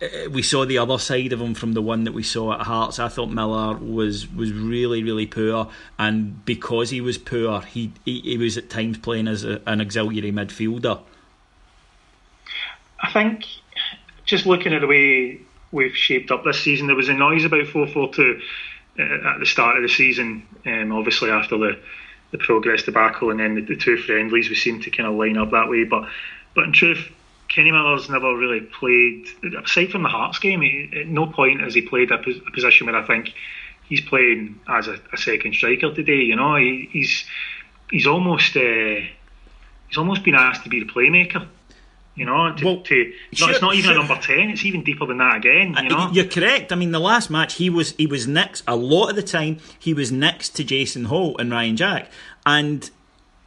Uh, 0.00 0.30
we 0.30 0.42
saw 0.42 0.64
the 0.64 0.78
other 0.78 0.96
side 0.96 1.32
of 1.32 1.40
him 1.40 1.54
from 1.54 1.72
the 1.72 1.82
one 1.82 2.04
that 2.04 2.12
we 2.12 2.22
saw 2.22 2.52
at 2.52 2.60
Hearts. 2.60 3.00
I 3.00 3.08
thought 3.08 3.30
Miller 3.30 3.76
was 3.76 4.32
was 4.32 4.52
really 4.52 5.02
really 5.02 5.26
poor, 5.26 5.68
and 5.98 6.44
because 6.44 6.90
he 6.90 7.00
was 7.00 7.18
poor, 7.18 7.60
he 7.62 7.92
he, 8.04 8.20
he 8.20 8.38
was 8.38 8.56
at 8.56 8.70
times 8.70 8.98
playing 8.98 9.26
as 9.28 9.44
a, 9.44 9.60
an 9.66 9.80
auxiliary 9.80 10.32
midfielder. 10.32 11.00
I 13.00 13.12
think 13.12 13.44
just 14.24 14.46
looking 14.46 14.74
at 14.74 14.80
the 14.80 14.86
way 14.86 15.40
we've 15.72 15.96
shaped 15.96 16.30
up 16.30 16.44
this 16.44 16.60
season, 16.60 16.86
there 16.86 16.96
was 16.96 17.08
a 17.08 17.14
noise 17.14 17.44
about 17.44 17.66
four 17.66 17.86
four 17.86 18.12
two 18.12 18.40
uh, 18.98 19.02
at 19.02 19.38
the 19.40 19.46
start 19.46 19.76
of 19.76 19.82
the 19.82 19.88
season. 19.88 20.46
Um, 20.66 20.92
obviously 20.92 21.30
after 21.30 21.58
the 21.58 21.78
the 22.30 22.38
Progrès 22.38 22.84
debacle 22.84 23.30
and 23.30 23.40
then 23.40 23.54
the, 23.54 23.62
the, 23.62 23.76
two 23.76 23.96
friendlies 23.96 24.48
we 24.48 24.54
seem 24.54 24.80
to 24.82 24.90
kind 24.90 25.08
of 25.08 25.14
line 25.14 25.38
up 25.38 25.50
that 25.50 25.68
way. 25.68 25.84
But 25.84 26.08
but 26.54 26.64
in 26.64 26.72
truth, 26.72 27.10
Kenny 27.48 27.70
Miller's 27.70 28.08
never 28.10 28.36
really 28.36 28.60
played 28.60 29.26
aside 29.64 29.90
from 29.90 30.02
the 30.02 30.08
Hearts 30.08 30.38
game. 30.38 30.60
He, 30.60 30.90
at 30.94 31.06
no 31.06 31.26
point 31.26 31.60
has 31.60 31.74
he 31.74 31.82
played 31.82 32.10
a, 32.10 32.16
a, 32.16 32.50
position 32.52 32.86
where 32.86 32.96
I 32.96 33.06
think 33.06 33.32
he's 33.88 34.00
playing 34.00 34.60
as 34.68 34.88
a, 34.88 35.00
a 35.12 35.16
second 35.16 35.54
striker 35.54 35.94
today. 35.94 36.22
You 36.22 36.36
know, 36.36 36.56
he, 36.56 36.88
he's 36.92 37.24
he's 37.90 38.06
almost 38.06 38.56
uh, 38.56 39.00
he's 39.88 39.96
almost 39.96 40.24
been 40.24 40.34
asked 40.34 40.64
to 40.64 40.68
be 40.68 40.80
the 40.80 40.90
playmaker. 40.90 41.46
You 42.18 42.26
know, 42.26 42.52
to, 42.52 42.64
well, 42.64 42.80
to 42.80 43.12
sure, 43.32 43.50
it's 43.50 43.62
not 43.62 43.74
even 43.74 43.90
sure. 43.90 43.92
a 43.92 43.96
number 43.96 44.20
ten; 44.20 44.50
it's 44.50 44.64
even 44.64 44.82
deeper 44.82 45.06
than 45.06 45.18
that 45.18 45.36
again. 45.36 45.76
You 45.80 45.88
know, 45.88 46.10
you're 46.12 46.24
correct. 46.24 46.72
I 46.72 46.74
mean, 46.74 46.90
the 46.90 46.98
last 46.98 47.30
match 47.30 47.54
he 47.54 47.70
was 47.70 47.92
he 47.92 48.08
was 48.08 48.26
next 48.26 48.64
a 48.66 48.74
lot 48.74 49.08
of 49.08 49.14
the 49.14 49.22
time. 49.22 49.58
He 49.78 49.94
was 49.94 50.10
next 50.10 50.50
to 50.56 50.64
Jason 50.64 51.04
Holt 51.04 51.40
and 51.40 51.52
Ryan 51.52 51.76
Jack, 51.76 52.10
and 52.44 52.90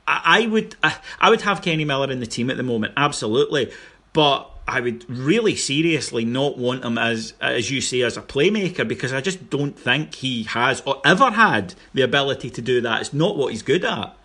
I, 0.07 0.43
I 0.43 0.47
would 0.47 0.77
I, 0.81 0.95
I 1.19 1.29
would 1.29 1.41
have 1.41 1.61
Kenny 1.61 1.83
Miller 1.83 2.09
in 2.09 2.21
the 2.21 2.25
team 2.25 2.49
at 2.49 2.55
the 2.55 2.63
moment, 2.63 2.93
absolutely, 2.95 3.71
but. 4.13 4.47
I 4.67 4.79
would 4.79 5.09
really 5.09 5.55
seriously 5.55 6.23
not 6.23 6.57
want 6.57 6.85
him 6.85 6.97
as, 6.97 7.33
as 7.41 7.71
you 7.71 7.81
say, 7.81 8.03
as 8.03 8.15
a 8.15 8.21
playmaker 8.21 8.87
because 8.87 9.11
I 9.11 9.19
just 9.19 9.49
don't 9.49 9.77
think 9.77 10.15
he 10.15 10.43
has 10.43 10.81
or 10.85 11.01
ever 11.03 11.31
had 11.31 11.73
the 11.93 12.03
ability 12.03 12.51
to 12.51 12.61
do 12.61 12.79
that. 12.79 13.01
It's 13.01 13.11
not 13.11 13.35
what 13.35 13.51
he's 13.51 13.63
good 13.63 13.83
at. 13.83 14.15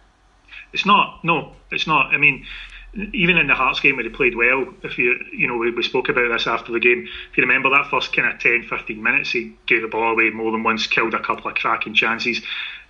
It's 0.72 0.86
not. 0.86 1.24
No, 1.24 1.52
it's 1.72 1.86
not. 1.86 2.14
I 2.14 2.18
mean, 2.18 2.44
even 3.12 3.36
in 3.36 3.46
the 3.46 3.54
Hearts 3.54 3.80
game 3.80 3.96
where 3.96 4.04
he 4.04 4.10
played 4.10 4.34
well, 4.34 4.66
if 4.82 4.98
you 4.98 5.18
you 5.32 5.46
know 5.46 5.56
we, 5.56 5.70
we 5.70 5.82
spoke 5.82 6.08
about 6.08 6.30
this 6.32 6.46
after 6.46 6.72
the 6.72 6.80
game. 6.80 7.06
If 7.30 7.36
you 7.36 7.42
remember 7.42 7.70
that 7.70 7.90
first 7.90 8.14
kind 8.14 8.32
of 8.32 8.40
10, 8.40 8.66
15 8.68 9.02
minutes, 9.02 9.32
he 9.32 9.54
gave 9.66 9.82
the 9.82 9.88
ball 9.88 10.12
away 10.12 10.30
more 10.30 10.52
than 10.52 10.62
once, 10.62 10.86
killed 10.86 11.14
a 11.14 11.22
couple 11.22 11.50
of 11.50 11.56
cracking 11.56 11.94
chances, 11.94 12.40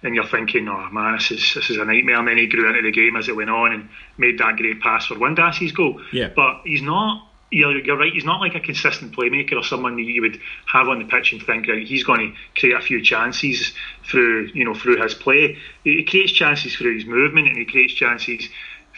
and 0.02 0.14
you're 0.14 0.26
thinking, 0.26 0.68
oh 0.68 0.88
man, 0.90 1.14
this 1.14 1.30
is 1.30 1.54
this 1.54 1.70
is 1.70 1.76
a 1.78 1.84
nightmare. 1.84 2.18
And 2.18 2.28
then 2.28 2.38
he 2.38 2.46
grew 2.46 2.68
into 2.68 2.82
the 2.82 2.92
game 2.92 3.16
as 3.16 3.28
it 3.28 3.36
went 3.36 3.50
on 3.50 3.72
and 3.72 3.88
made 4.16 4.38
that 4.38 4.56
great 4.56 4.80
pass 4.80 5.06
for 5.06 5.14
Windass's 5.14 5.72
goal. 5.72 6.00
Yeah. 6.12 6.28
But 6.34 6.62
he's 6.64 6.82
not. 6.82 7.28
You're, 7.48 7.78
you're 7.78 7.96
right. 7.96 8.12
He's 8.12 8.24
not 8.24 8.40
like 8.40 8.56
a 8.56 8.60
consistent 8.60 9.14
playmaker 9.14 9.52
or 9.52 9.62
someone 9.62 9.94
that 9.94 10.02
you 10.02 10.20
would 10.20 10.40
have 10.66 10.88
on 10.88 10.98
the 10.98 11.04
pitch 11.04 11.32
and 11.32 11.40
think 11.40 11.68
right, 11.68 11.86
he's 11.86 12.02
going 12.02 12.32
to 12.32 12.60
create 12.60 12.74
a 12.74 12.80
few 12.80 13.00
chances 13.00 13.72
through 14.04 14.50
you 14.52 14.64
know 14.64 14.74
through 14.74 15.00
his 15.00 15.14
play. 15.14 15.56
He 15.84 16.04
creates 16.04 16.32
chances 16.32 16.74
through 16.74 16.96
his 16.96 17.06
movement 17.06 17.46
and 17.46 17.56
he 17.56 17.64
creates 17.64 17.94
chances 17.94 18.48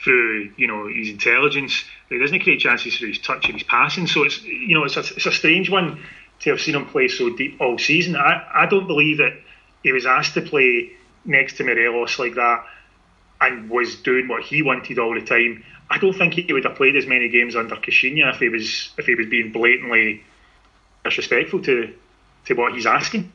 through 0.03 0.53
you 0.57 0.67
know 0.67 0.89
his 0.89 1.09
intelligence. 1.11 1.85
He 2.09 2.19
doesn't 2.19 2.41
create 2.41 2.61
chances 2.61 2.97
through 2.97 3.09
his 3.09 3.19
touch 3.19 3.47
and 3.47 3.55
his 3.55 3.63
passing. 3.63 4.07
So 4.07 4.25
it's 4.25 4.43
you 4.43 4.75
know 4.75 4.85
it's 4.85 4.97
a, 4.97 5.01
it's 5.01 5.27
a 5.27 5.33
strange 5.33 5.71
one 5.71 6.01
to 6.41 6.51
have 6.51 6.61
seen 6.61 6.75
him 6.75 6.87
play 6.87 7.09
so 7.09 7.31
deep 7.31 7.61
all 7.61 7.79
season. 7.79 8.17
I, 8.17 8.47
I 8.55 8.67
don't 8.67 8.87
believe 8.87 9.19
that 9.19 9.33
he 9.83 9.93
was 9.93 10.07
asked 10.07 10.35
to 10.35 10.43
play 10.43 10.93
next 11.25 11.57
to 11.57 11.65
Morelos 11.65 12.19
like 12.19 12.35
that 12.35 12.65
and 13.41 13.71
was 13.71 13.97
doing 13.97 14.29
what 14.29 14.43
he 14.43 14.63
wanted 14.63 14.99
all 14.99 15.15
the 15.15 15.21
time. 15.21 15.65
I 15.91 15.99
don't 15.99 16.13
think 16.13 16.35
he 16.35 16.53
would 16.53 16.65
have 16.65 16.77
played 16.77 16.97
as 16.97 17.07
many 17.07 17.29
games 17.29 17.57
under 17.57 17.77
Caixinha 17.77 18.35
if 18.35 18.41
he 18.41 18.49
was 18.49 18.91
if 18.99 19.07
he 19.07 19.15
was 19.15 19.27
being 19.27 19.53
blatantly 19.53 20.23
disrespectful 21.05 21.63
to 21.63 21.95
to 22.47 22.55
what 22.55 22.75
he's 22.75 22.87
asking. 22.87 23.33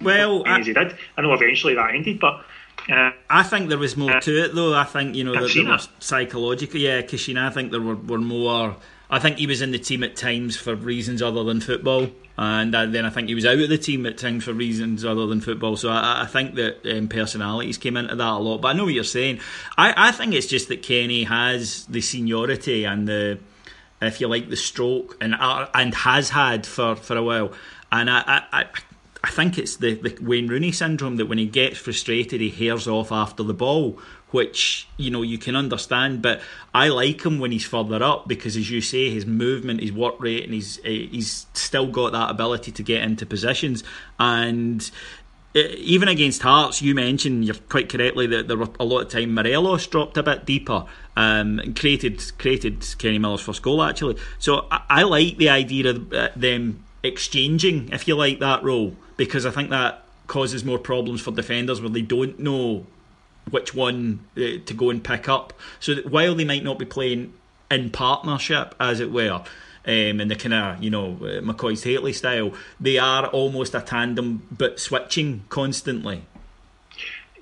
Well, 0.00 0.46
as 0.46 0.66
he 0.66 0.72
did. 0.72 0.96
I 1.16 1.20
know 1.20 1.34
eventually 1.34 1.74
that 1.74 1.94
ended, 1.94 2.20
but 2.20 2.42
uh, 2.88 3.10
I 3.28 3.42
think 3.42 3.68
there 3.68 3.78
was 3.78 3.96
more 3.96 4.20
to 4.20 4.44
it, 4.44 4.54
though. 4.54 4.74
I 4.74 4.84
think 4.84 5.14
you 5.14 5.24
know 5.24 5.32
that 5.32 5.52
there 5.54 5.64
was 5.64 5.88
psychological. 5.98 6.80
Yeah, 6.80 7.02
Caixinha. 7.02 7.46
I 7.46 7.50
think 7.50 7.70
there 7.70 7.80
were, 7.80 7.96
were 7.96 8.18
more. 8.18 8.76
I 9.10 9.18
think 9.18 9.38
he 9.38 9.46
was 9.46 9.60
in 9.60 9.72
the 9.72 9.78
team 9.78 10.04
at 10.04 10.14
times 10.14 10.56
for 10.56 10.74
reasons 10.74 11.20
other 11.20 11.42
than 11.42 11.60
football, 11.60 12.08
and 12.38 12.74
uh, 12.74 12.86
then 12.86 13.04
I 13.04 13.10
think 13.10 13.28
he 13.28 13.34
was 13.34 13.44
out 13.44 13.58
of 13.58 13.68
the 13.68 13.76
team 13.76 14.06
at 14.06 14.18
times 14.18 14.44
for 14.44 14.52
reasons 14.52 15.04
other 15.04 15.26
than 15.26 15.40
football. 15.40 15.76
So 15.76 15.90
I, 15.90 16.22
I 16.22 16.26
think 16.26 16.54
that 16.54 16.86
um, 16.88 17.08
personalities 17.08 17.76
came 17.76 17.96
into 17.96 18.14
that 18.14 18.24
a 18.24 18.38
lot. 18.38 18.58
But 18.58 18.68
I 18.68 18.72
know 18.74 18.84
what 18.84 18.94
you're 18.94 19.04
saying. 19.04 19.40
I, 19.76 20.08
I 20.08 20.12
think 20.12 20.32
it's 20.32 20.46
just 20.46 20.68
that 20.68 20.82
Kenny 20.82 21.24
has 21.24 21.86
the 21.86 22.00
seniority 22.00 22.84
and 22.84 23.08
the, 23.08 23.40
if 24.00 24.20
you 24.20 24.28
like, 24.28 24.48
the 24.48 24.56
stroke, 24.56 25.16
and 25.20 25.34
uh, 25.34 25.66
and 25.74 25.92
has 25.94 26.30
had 26.30 26.64
for, 26.64 26.94
for 26.94 27.16
a 27.16 27.22
while. 27.22 27.52
And 27.90 28.08
I, 28.08 28.22
I, 28.24 28.60
I 28.60 28.66
I 29.22 29.30
think 29.30 29.58
it's 29.58 29.76
the, 29.76 29.94
the 29.94 30.16
Wayne 30.22 30.48
Rooney 30.48 30.72
syndrome 30.72 31.16
that 31.16 31.26
when 31.26 31.38
he 31.38 31.46
gets 31.46 31.78
frustrated, 31.78 32.40
he 32.40 32.48
hares 32.48 32.88
off 32.88 33.12
after 33.12 33.42
the 33.42 33.52
ball, 33.52 33.98
which 34.30 34.88
you 34.96 35.10
know 35.10 35.22
you 35.22 35.36
can 35.36 35.56
understand. 35.56 36.22
But 36.22 36.40
I 36.74 36.88
like 36.88 37.24
him 37.24 37.38
when 37.38 37.52
he's 37.52 37.66
further 37.66 38.02
up 38.02 38.28
because, 38.28 38.56
as 38.56 38.70
you 38.70 38.80
say, 38.80 39.10
his 39.10 39.26
movement, 39.26 39.80
his 39.80 39.92
work 39.92 40.18
rate, 40.18 40.44
and 40.44 40.54
he's 40.54 40.76
he's 40.84 41.46
still 41.52 41.86
got 41.86 42.12
that 42.12 42.30
ability 42.30 42.72
to 42.72 42.82
get 42.82 43.02
into 43.02 43.26
positions. 43.26 43.84
And 44.18 44.90
uh, 45.54 45.60
even 45.76 46.08
against 46.08 46.40
Hearts, 46.40 46.80
you 46.80 46.94
mentioned 46.94 47.44
you're 47.44 47.56
quite 47.68 47.90
correctly 47.90 48.26
that 48.28 48.48
there 48.48 48.56
were 48.56 48.70
a 48.78 48.84
lot 48.84 49.00
of 49.00 49.08
time 49.10 49.34
Morelos 49.34 49.86
dropped 49.86 50.16
a 50.16 50.22
bit 50.22 50.46
deeper. 50.46 50.86
Um, 51.16 51.58
and 51.58 51.78
created 51.78 52.22
created 52.38 52.86
Kenny 52.96 53.18
Miller's 53.18 53.42
first 53.42 53.60
goal 53.60 53.82
actually. 53.82 54.16
So 54.38 54.66
I, 54.70 54.82
I 54.88 55.02
like 55.02 55.36
the 55.36 55.50
idea 55.50 55.90
of 55.90 56.10
uh, 56.12 56.28
them 56.34 56.84
exchanging, 57.02 57.90
if 57.90 58.08
you 58.08 58.14
like, 58.14 58.38
that 58.38 58.62
role 58.62 58.96
because 59.20 59.44
I 59.44 59.50
think 59.50 59.68
that 59.68 60.02
causes 60.28 60.64
more 60.64 60.78
problems 60.78 61.20
for 61.20 61.30
defenders 61.30 61.78
where 61.78 61.90
they 61.90 62.00
don't 62.00 62.38
know 62.38 62.86
which 63.50 63.74
one 63.74 64.20
uh, 64.34 64.64
to 64.64 64.74
go 64.74 64.88
and 64.88 65.04
pick 65.04 65.28
up. 65.28 65.52
So 65.78 65.94
that 65.94 66.06
while 66.06 66.34
they 66.34 66.46
might 66.46 66.64
not 66.64 66.78
be 66.78 66.86
playing 66.86 67.34
in 67.70 67.90
partnership, 67.90 68.74
as 68.80 68.98
it 68.98 69.12
were, 69.12 69.42
um, 69.84 70.20
in 70.22 70.28
the 70.28 70.36
kind 70.36 70.54
of 70.54 70.82
you 70.82 70.88
know 70.88 71.18
uh, 71.20 71.42
McCoist 71.42 71.84
Hateley 71.84 72.14
style, 72.14 72.54
they 72.80 72.96
are 72.96 73.26
almost 73.26 73.74
a 73.74 73.82
tandem 73.82 74.48
but 74.50 74.80
switching 74.80 75.44
constantly. 75.50 76.22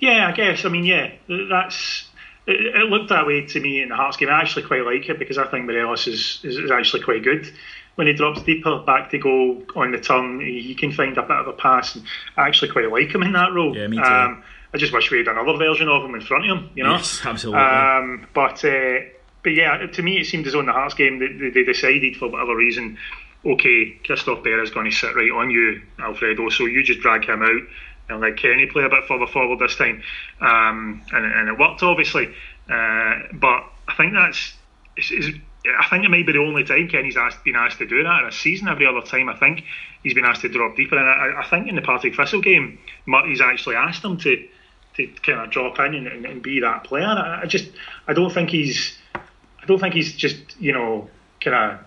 Yeah, 0.00 0.26
I 0.26 0.32
guess. 0.32 0.64
I 0.64 0.70
mean, 0.70 0.84
yeah, 0.84 1.12
that's 1.28 2.08
it, 2.48 2.74
it, 2.74 2.90
looked 2.90 3.10
that 3.10 3.24
way 3.24 3.46
to 3.46 3.60
me 3.60 3.82
in 3.82 3.90
the 3.90 3.94
Hearts 3.94 4.16
game. 4.16 4.30
I 4.30 4.40
actually 4.40 4.64
quite 4.64 4.84
like 4.84 5.08
it 5.08 5.16
because 5.16 5.38
I 5.38 5.46
think 5.46 5.66
Morelos 5.66 6.08
is, 6.08 6.40
is, 6.42 6.56
is 6.56 6.72
actually 6.72 7.04
quite 7.04 7.22
good 7.22 7.52
when 7.98 8.06
he 8.06 8.12
drops 8.12 8.40
deeper 8.44 8.78
back 8.78 9.10
to 9.10 9.18
go 9.18 9.60
on 9.74 9.90
the 9.90 9.98
turn. 9.98 10.38
He, 10.38 10.76
can 10.76 10.92
find 10.92 11.18
a 11.18 11.22
bit 11.22 11.36
of 11.36 11.48
a 11.48 11.52
pass, 11.52 11.96
and 11.96 12.04
I 12.36 12.46
actually 12.46 12.70
quite 12.70 12.88
like 12.92 13.12
him 13.12 13.24
in 13.24 13.32
that 13.32 13.52
role. 13.52 13.76
Yeah, 13.76 13.88
me 13.88 13.96
too. 13.96 14.04
Um, 14.04 14.44
I 14.72 14.78
just 14.78 14.92
wish 14.92 15.10
we 15.10 15.18
had 15.18 15.26
another 15.26 15.58
version 15.58 15.88
of 15.88 16.04
him 16.04 16.14
in 16.14 16.20
front 16.20 16.48
of 16.48 16.58
him, 16.58 16.70
you 16.76 16.84
know. 16.84 16.92
Yes, 16.92 17.20
absolutely. 17.24 17.60
Um, 17.60 18.28
but 18.32 18.64
uh, 18.64 19.00
but 19.42 19.52
yeah, 19.52 19.84
to 19.84 20.02
me 20.02 20.20
it 20.20 20.26
seemed 20.26 20.46
as 20.46 20.52
though 20.52 20.60
in 20.60 20.66
the 20.66 20.72
Hearts 20.72 20.94
game 20.94 21.18
they, 21.18 21.50
they 21.50 21.64
decided 21.64 22.16
for 22.16 22.28
whatever 22.28 22.54
reason, 22.54 22.98
okay, 23.44 23.98
Christophe 24.06 24.44
Berra 24.44 24.62
is 24.62 24.70
going 24.70 24.88
to 24.88 24.96
sit 24.96 25.16
right 25.16 25.32
on 25.32 25.50
you, 25.50 25.82
Alfredo. 25.98 26.50
So 26.50 26.66
you 26.66 26.84
just 26.84 27.00
drag 27.00 27.24
him 27.24 27.42
out 27.42 27.62
and 28.10 28.20
let 28.20 28.36
Kenny 28.36 28.66
play 28.66 28.84
a 28.84 28.88
bit 28.88 29.06
further 29.08 29.26
forward 29.26 29.58
this 29.58 29.74
time, 29.74 30.04
um, 30.40 31.02
and, 31.12 31.24
and, 31.24 31.48
it 31.48 31.58
worked 31.58 31.82
obviously. 31.82 32.28
Uh, 32.70 33.14
but 33.32 33.64
I 33.88 33.94
think 33.96 34.12
that's. 34.12 34.54
It's, 34.96 35.10
it's, 35.10 35.36
I 35.66 35.86
think 35.88 36.04
it 36.04 36.10
might 36.10 36.26
be 36.26 36.32
the 36.32 36.38
only 36.38 36.64
time 36.64 36.88
Kenny's 36.88 37.16
asked, 37.16 37.44
been 37.44 37.56
asked 37.56 37.78
to 37.78 37.86
do 37.86 38.02
that 38.02 38.22
in 38.22 38.28
a 38.28 38.32
season. 38.32 38.68
Every 38.68 38.86
other 38.86 39.00
time, 39.00 39.28
I 39.28 39.36
think 39.36 39.64
he's 40.02 40.14
been 40.14 40.24
asked 40.24 40.42
to 40.42 40.48
drop 40.48 40.76
deeper. 40.76 40.96
And 40.96 41.08
I, 41.08 41.42
I 41.42 41.48
think 41.48 41.68
in 41.68 41.74
the 41.74 41.82
Partick 41.82 42.14
Thistle 42.14 42.40
game, 42.40 42.78
Murty's 43.06 43.40
actually 43.40 43.76
asked 43.76 44.04
him 44.04 44.16
to 44.18 44.48
to 44.96 45.06
kind 45.22 45.40
of 45.40 45.50
drop 45.50 45.78
in 45.78 45.94
and, 45.94 46.06
and, 46.06 46.26
and 46.26 46.42
be 46.42 46.60
that 46.60 46.84
player. 46.84 47.06
I, 47.06 47.42
I, 47.42 47.46
just, 47.46 47.70
I 48.08 48.14
don't 48.14 48.32
think 48.32 48.50
he's, 48.50 48.98
I 49.14 49.66
don't 49.66 49.78
think 49.78 49.94
he's 49.94 50.14
just, 50.14 50.60
you 50.60 50.72
know, 50.72 51.08
kind 51.40 51.54
of 51.54 51.86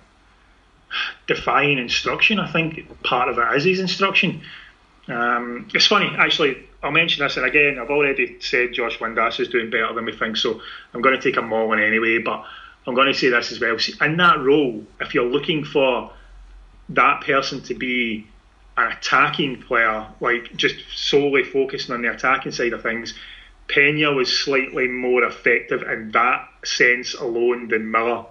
defying 1.28 1.78
instruction. 1.78 2.40
I 2.40 2.50
think 2.50 3.04
part 3.04 3.28
of 3.28 3.38
it 3.38 3.58
is 3.58 3.66
his 3.66 3.80
instruction. 3.80 4.42
Um, 5.08 5.68
it's 5.74 5.88
funny, 5.88 6.10
actually. 6.18 6.68
I'll 6.84 6.92
mention 6.92 7.24
this, 7.24 7.38
and 7.38 7.46
again, 7.46 7.78
I've 7.80 7.90
already 7.90 8.38
said 8.40 8.74
Josh 8.74 8.98
Windass 8.98 9.40
is 9.40 9.50
doing 9.50 9.70
better 9.70 9.94
than 9.94 10.06
we 10.06 10.16
think, 10.16 10.38
so 10.38 10.62
I'm 10.94 11.02
going 11.02 11.16
to 11.16 11.22
take 11.22 11.38
a 11.38 11.42
Mullen 11.42 11.80
anyway. 11.80 12.18
But 12.20 12.46
I'm 12.88 12.96
going 12.96 13.08
to 13.08 13.14
say 13.14 13.30
this 13.30 13.52
as 13.52 13.60
well. 13.60 13.78
In 14.02 14.18
that 14.18 14.40
role, 14.40 14.84
if 15.00 15.14
you're 15.14 15.30
looking 15.30 15.64
for 15.64 16.12
that 16.90 17.22
person 17.22 17.62
to 17.64 17.76
be 17.76 18.28
an 18.78 18.92
attacking 18.92 19.62
player, 19.62 20.08
like 20.20 20.56
just 20.56 20.76
solely 20.94 21.44
focusing 21.44 21.94
on 21.94 22.02
the 22.02 22.12
attacking 22.12 22.52
side 22.52 22.74
of 22.74 22.82
things, 22.82 23.14
Pena 23.68 24.12
was 24.12 24.36
slightly 24.36 24.88
more 24.88 25.24
effective 25.24 25.84
in 25.84 26.12
that 26.12 26.48
sense 26.66 27.14
alone 27.14 27.68
than 27.68 27.90
Miller. 27.90 28.26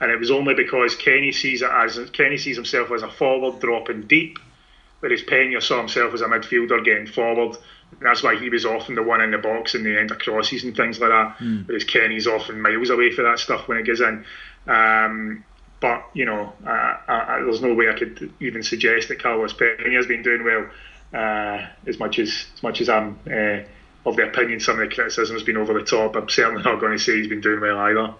And 0.00 0.10
it 0.10 0.18
was 0.18 0.30
only 0.30 0.54
because 0.54 0.94
Kenny 0.94 1.32
sees 1.32 1.62
it 1.62 1.70
as 1.70 1.98
Kenny 2.10 2.36
sees 2.36 2.56
himself 2.56 2.90
as 2.90 3.02
a 3.02 3.10
forward 3.10 3.60
dropping 3.60 4.02
deep, 4.02 4.38
whereas 5.00 5.22
Pena 5.22 5.60
saw 5.60 5.78
himself 5.78 6.12
as 6.12 6.20
a 6.20 6.26
midfielder 6.26 6.84
getting 6.84 7.06
forward. 7.06 7.56
That's 8.00 8.22
why 8.22 8.36
he 8.36 8.50
was 8.50 8.66
often 8.66 8.94
the 8.94 9.02
one 9.02 9.20
in 9.20 9.30
the 9.30 9.38
box 9.38 9.74
in 9.74 9.82
the 9.82 9.98
end 9.98 10.10
of 10.10 10.18
crosses 10.18 10.64
and 10.64 10.76
things 10.76 11.00
like 11.00 11.10
that. 11.10 11.38
Mm. 11.38 11.66
Whereas 11.66 11.84
Kenny's 11.84 12.26
often 12.26 12.60
miles 12.60 12.90
away 12.90 13.10
for 13.10 13.22
that 13.22 13.38
stuff 13.38 13.68
when 13.68 13.78
it 13.78 13.86
goes 13.86 14.00
in. 14.00 14.24
Um, 14.66 15.44
but 15.80 16.04
you 16.14 16.24
know, 16.24 16.52
uh, 16.66 16.96
I, 17.08 17.40
there's 17.44 17.62
no 17.62 17.74
way 17.74 17.88
I 17.88 17.98
could 17.98 18.32
even 18.40 18.62
suggest 18.62 19.08
that 19.08 19.22
Carlos 19.22 19.52
Pena 19.52 19.90
has 19.94 20.06
been 20.06 20.22
doing 20.22 20.44
well. 20.44 20.68
Uh, 21.14 21.66
as 21.86 21.98
much 21.98 22.18
as 22.18 22.46
as 22.54 22.62
much 22.62 22.80
as 22.80 22.88
I'm 22.88 23.18
uh, 23.30 23.60
of 24.04 24.16
the 24.16 24.28
opinion 24.28 24.60
some 24.60 24.80
of 24.80 24.88
the 24.88 24.94
criticism 24.94 25.36
has 25.36 25.42
been 25.42 25.56
over 25.56 25.74
the 25.74 25.84
top, 25.84 26.16
I'm 26.16 26.28
certainly 26.28 26.62
not 26.62 26.80
going 26.80 26.92
to 26.92 26.98
say 26.98 27.16
he's 27.16 27.28
been 27.28 27.40
doing 27.40 27.60
well 27.60 27.78
either. 27.78 28.14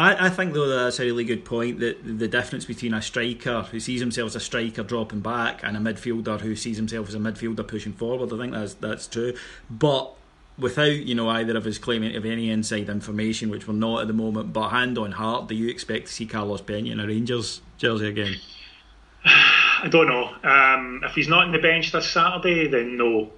I, 0.00 0.26
I 0.26 0.30
think 0.30 0.54
though 0.54 0.66
that's 0.66 0.98
a 0.98 1.04
really 1.04 1.24
good 1.24 1.44
point 1.44 1.80
that 1.80 1.98
the 2.02 2.26
difference 2.28 2.64
between 2.64 2.94
a 2.94 3.02
striker 3.02 3.62
who 3.62 3.78
sees 3.80 4.00
himself 4.00 4.28
as 4.28 4.36
a 4.36 4.40
striker 4.40 4.82
dropping 4.82 5.20
back 5.20 5.60
and 5.62 5.76
a 5.76 5.80
midfielder 5.80 6.40
who 6.40 6.56
sees 6.56 6.76
himself 6.76 7.08
as 7.08 7.14
a 7.14 7.18
midfielder 7.18 7.66
pushing 7.66 7.92
forward. 7.92 8.32
I 8.32 8.38
think 8.38 8.52
that's 8.52 8.74
that's 8.74 9.06
true, 9.06 9.34
but 9.68 10.14
without 10.58 10.92
you 10.92 11.14
know 11.14 11.28
either 11.28 11.56
of 11.56 11.66
us 11.66 11.78
claiming 11.78 12.10
to 12.10 12.14
have 12.14 12.24
any 12.24 12.50
inside 12.50 12.88
information, 12.88 13.50
which 13.50 13.68
we're 13.68 13.74
not 13.74 14.02
at 14.02 14.06
the 14.06 14.14
moment, 14.14 14.52
but 14.52 14.70
hand 14.70 14.96
on 14.96 15.12
heart, 15.12 15.48
do 15.48 15.54
you 15.54 15.68
expect 15.68 16.06
to 16.06 16.12
see 16.12 16.26
Carlos 16.26 16.62
Pena 16.62 16.90
in 16.90 17.00
a 17.00 17.06
Rangers 17.06 17.60
jersey 17.76 18.08
again? 18.08 18.36
I 19.24 19.88
don't 19.88 20.08
know. 20.08 20.34
Um, 20.42 21.02
if 21.04 21.14
he's 21.14 21.28
not 21.28 21.46
in 21.46 21.52
the 21.52 21.58
bench 21.58 21.92
this 21.92 22.10
Saturday, 22.10 22.68
then 22.68 22.96
no. 22.96 23.30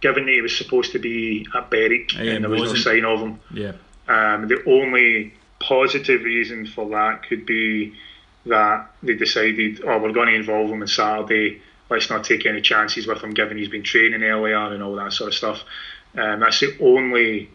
Given 0.00 0.26
that 0.26 0.32
he 0.32 0.40
was 0.40 0.56
supposed 0.56 0.92
to 0.92 1.00
be 1.00 1.44
at 1.56 1.70
Berwick 1.70 2.12
yeah, 2.14 2.34
and 2.34 2.44
there 2.44 2.50
was 2.50 2.60
wasn't. 2.60 2.78
no 2.78 2.92
sign 2.92 3.04
of 3.04 3.20
him. 3.20 3.40
Yeah. 3.52 3.72
Um, 4.06 4.46
the 4.46 4.62
only 4.64 5.34
positive 5.60 6.22
reason 6.22 6.66
for 6.66 6.88
that 6.90 7.22
could 7.28 7.46
be 7.46 7.94
that 8.46 8.90
they 9.02 9.14
decided, 9.14 9.82
oh, 9.84 9.98
we're 9.98 10.12
going 10.12 10.28
to 10.28 10.34
involve 10.34 10.70
him 10.70 10.82
on 10.82 10.88
Saturday. 10.88 11.60
Let's 11.90 12.10
not 12.10 12.24
take 12.24 12.46
any 12.46 12.60
chances 12.60 13.06
with 13.06 13.22
him, 13.22 13.32
given 13.32 13.56
he's 13.56 13.68
been 13.68 13.82
training 13.82 14.22
earlier 14.22 14.72
and 14.72 14.82
all 14.82 14.94
that 14.96 15.12
sort 15.12 15.28
of 15.28 15.34
stuff. 15.34 15.62
Um, 16.16 16.40
that's 16.40 16.60
the 16.60 16.76
only 16.80 17.50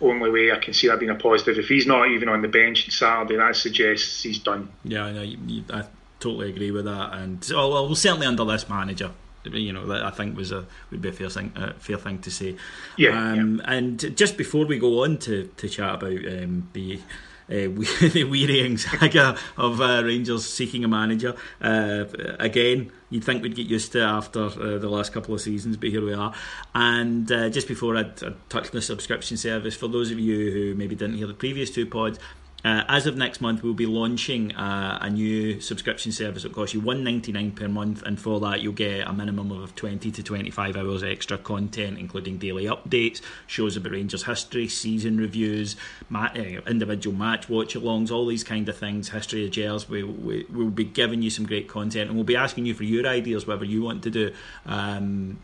only 0.00 0.30
way 0.30 0.52
I 0.52 0.58
can 0.58 0.74
see 0.74 0.88
that 0.88 0.98
being 0.98 1.10
a 1.10 1.14
positive. 1.14 1.58
If 1.58 1.68
he's 1.68 1.86
not 1.86 2.08
even 2.10 2.28
on 2.28 2.42
the 2.42 2.48
bench 2.48 2.84
on 2.86 2.90
Saturday, 2.90 3.36
that 3.36 3.56
suggests 3.56 4.22
he's 4.22 4.38
done. 4.38 4.68
Yeah, 4.84 5.04
I 5.04 5.12
know. 5.12 5.34
I 5.70 5.84
totally 6.20 6.50
agree 6.50 6.70
with 6.70 6.84
that, 6.84 7.14
and 7.14 7.50
oh, 7.54 7.70
well, 7.70 7.94
certainly 7.94 8.26
under 8.26 8.44
this 8.44 8.68
manager. 8.68 9.10
You 9.44 9.72
know, 9.72 9.86
that 9.86 10.04
I 10.04 10.10
think 10.10 10.36
was 10.36 10.52
a 10.52 10.66
would 10.90 11.02
be 11.02 11.08
a 11.08 11.12
fair 11.12 11.30
thing, 11.30 11.52
a 11.56 11.74
fair 11.74 11.98
thing 11.98 12.18
to 12.20 12.30
say. 12.30 12.56
Yeah, 12.96 13.10
um, 13.10 13.56
yeah. 13.58 13.72
And 13.72 14.16
just 14.16 14.36
before 14.36 14.66
we 14.66 14.78
go 14.78 15.04
on 15.04 15.18
to, 15.18 15.50
to 15.56 15.68
chat 15.68 15.94
about 15.94 16.26
um, 16.26 16.68
the 16.72 17.00
uh, 17.48 17.52
the 18.12 18.24
wearying 18.24 18.76
saga 18.76 19.36
of 19.56 19.80
uh, 19.80 20.02
Rangers 20.04 20.46
seeking 20.46 20.84
a 20.84 20.88
manager. 20.88 21.36
Uh, 21.60 22.04
again, 22.38 22.90
you'd 23.10 23.24
think 23.24 23.42
we'd 23.42 23.54
get 23.54 23.66
used 23.66 23.92
to 23.92 23.98
it 23.98 24.04
after 24.04 24.44
uh, 24.44 24.78
the 24.78 24.88
last 24.88 25.12
couple 25.12 25.34
of 25.34 25.40
seasons, 25.40 25.76
but 25.76 25.90
here 25.90 26.04
we 26.04 26.14
are. 26.14 26.32
And 26.74 27.30
uh, 27.30 27.50
just 27.50 27.68
before 27.68 27.96
I'd, 27.96 28.22
I'd 28.22 28.50
touch 28.50 28.66
on 28.66 28.70
the 28.72 28.82
subscription 28.82 29.36
service, 29.36 29.74
for 29.76 29.88
those 29.88 30.10
of 30.10 30.18
you 30.18 30.50
who 30.50 30.74
maybe 30.74 30.94
didn't 30.94 31.16
hear 31.16 31.26
the 31.26 31.34
previous 31.34 31.70
two 31.70 31.86
pods, 31.86 32.18
uh, 32.64 32.84
as 32.88 33.06
of 33.06 33.16
next 33.16 33.40
month, 33.40 33.62
we'll 33.62 33.74
be 33.74 33.86
launching 33.86 34.54
uh, 34.56 34.98
a 35.00 35.10
new 35.10 35.60
subscription 35.60 36.12
service 36.12 36.44
that 36.44 36.52
costs 36.52 36.74
you 36.74 36.80
one 36.80 37.04
ninety 37.04 37.30
nine 37.30 37.52
per 37.52 37.68
month, 37.68 38.02
and 38.02 38.18
for 38.18 38.40
that 38.40 38.62
you'll 38.62 38.72
get 38.72 39.06
a 39.06 39.12
minimum 39.12 39.52
of 39.52 39.74
twenty 39.74 40.10
to 40.10 40.22
twenty 40.22 40.50
five 40.50 40.76
hours 40.76 41.02
extra 41.02 41.36
content, 41.36 41.98
including 41.98 42.38
daily 42.38 42.64
updates, 42.64 43.20
shows 43.46 43.76
about 43.76 43.92
Rangers 43.92 44.24
history, 44.24 44.66
season 44.68 45.18
reviews, 45.18 45.76
uh, 46.14 46.28
individual 46.66 47.16
match 47.16 47.48
watch-alongs, 47.48 48.10
all 48.10 48.26
these 48.26 48.44
kind 48.44 48.68
of 48.68 48.76
things. 48.76 49.10
History 49.10 49.44
of 49.44 49.50
Gels, 49.50 49.88
we, 49.88 50.02
we 50.02 50.44
will 50.44 50.70
be 50.70 50.84
giving 50.84 51.22
you 51.22 51.30
some 51.30 51.46
great 51.46 51.68
content, 51.68 52.08
and 52.08 52.14
we'll 52.16 52.24
be 52.24 52.36
asking 52.36 52.66
you 52.66 52.74
for 52.74 52.84
your 52.84 53.06
ideas, 53.06 53.46
whatever 53.46 53.64
you 53.64 53.82
want 53.82 54.02
to 54.04 54.10
do. 54.10 54.32
Um, 54.66 55.38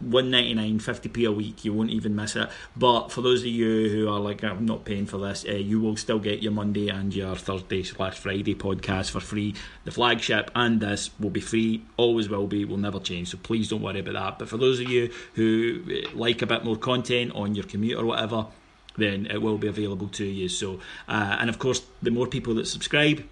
uh, 0.00 0.04
199 0.04 0.78
50p 0.78 1.28
a 1.28 1.32
week 1.32 1.64
you 1.64 1.72
won't 1.72 1.90
even 1.90 2.14
miss 2.14 2.36
it. 2.36 2.48
But 2.76 3.08
for 3.10 3.22
those 3.22 3.40
of 3.40 3.48
you 3.48 3.88
who 3.88 4.08
are 4.08 4.20
like 4.20 4.42
I'm 4.42 4.66
not 4.66 4.84
paying 4.84 5.06
for 5.06 5.18
this 5.18 5.44
uh, 5.48 5.52
you 5.52 5.80
will 5.80 5.96
still 5.96 6.18
get 6.18 6.42
your 6.42 6.52
Monday 6.52 6.88
and 6.88 7.14
your 7.14 7.36
Thursday 7.36 7.82
slash 7.82 8.18
Friday 8.18 8.54
podcast 8.54 9.10
for 9.10 9.20
free. 9.20 9.54
The 9.84 9.90
flagship 9.90 10.50
and 10.54 10.80
this 10.80 11.10
will 11.18 11.30
be 11.30 11.40
free 11.40 11.82
always 11.96 12.28
will 12.28 12.46
be 12.46 12.64
will 12.64 12.76
never 12.76 13.00
change 13.00 13.28
so 13.28 13.38
please 13.38 13.68
don't 13.68 13.82
worry 13.82 14.00
about 14.00 14.14
that. 14.14 14.38
But 14.38 14.48
for 14.48 14.56
those 14.56 14.80
of 14.80 14.88
you 14.88 15.10
who 15.34 15.82
eh, 15.90 16.08
like 16.14 16.42
a 16.42 16.46
bit 16.46 16.64
more 16.64 16.76
content 16.76 17.32
on 17.34 17.54
your 17.54 17.64
commute 17.64 17.98
or 17.98 18.04
whatever 18.04 18.46
then 18.96 19.26
it 19.26 19.40
will 19.40 19.58
be 19.58 19.68
available 19.68 20.08
to 20.08 20.24
you. 20.24 20.48
So 20.48 20.80
uh, 21.08 21.36
and 21.40 21.48
of 21.48 21.58
course 21.58 21.82
the 22.02 22.10
more 22.10 22.26
people 22.26 22.54
that 22.54 22.66
subscribe 22.66 23.24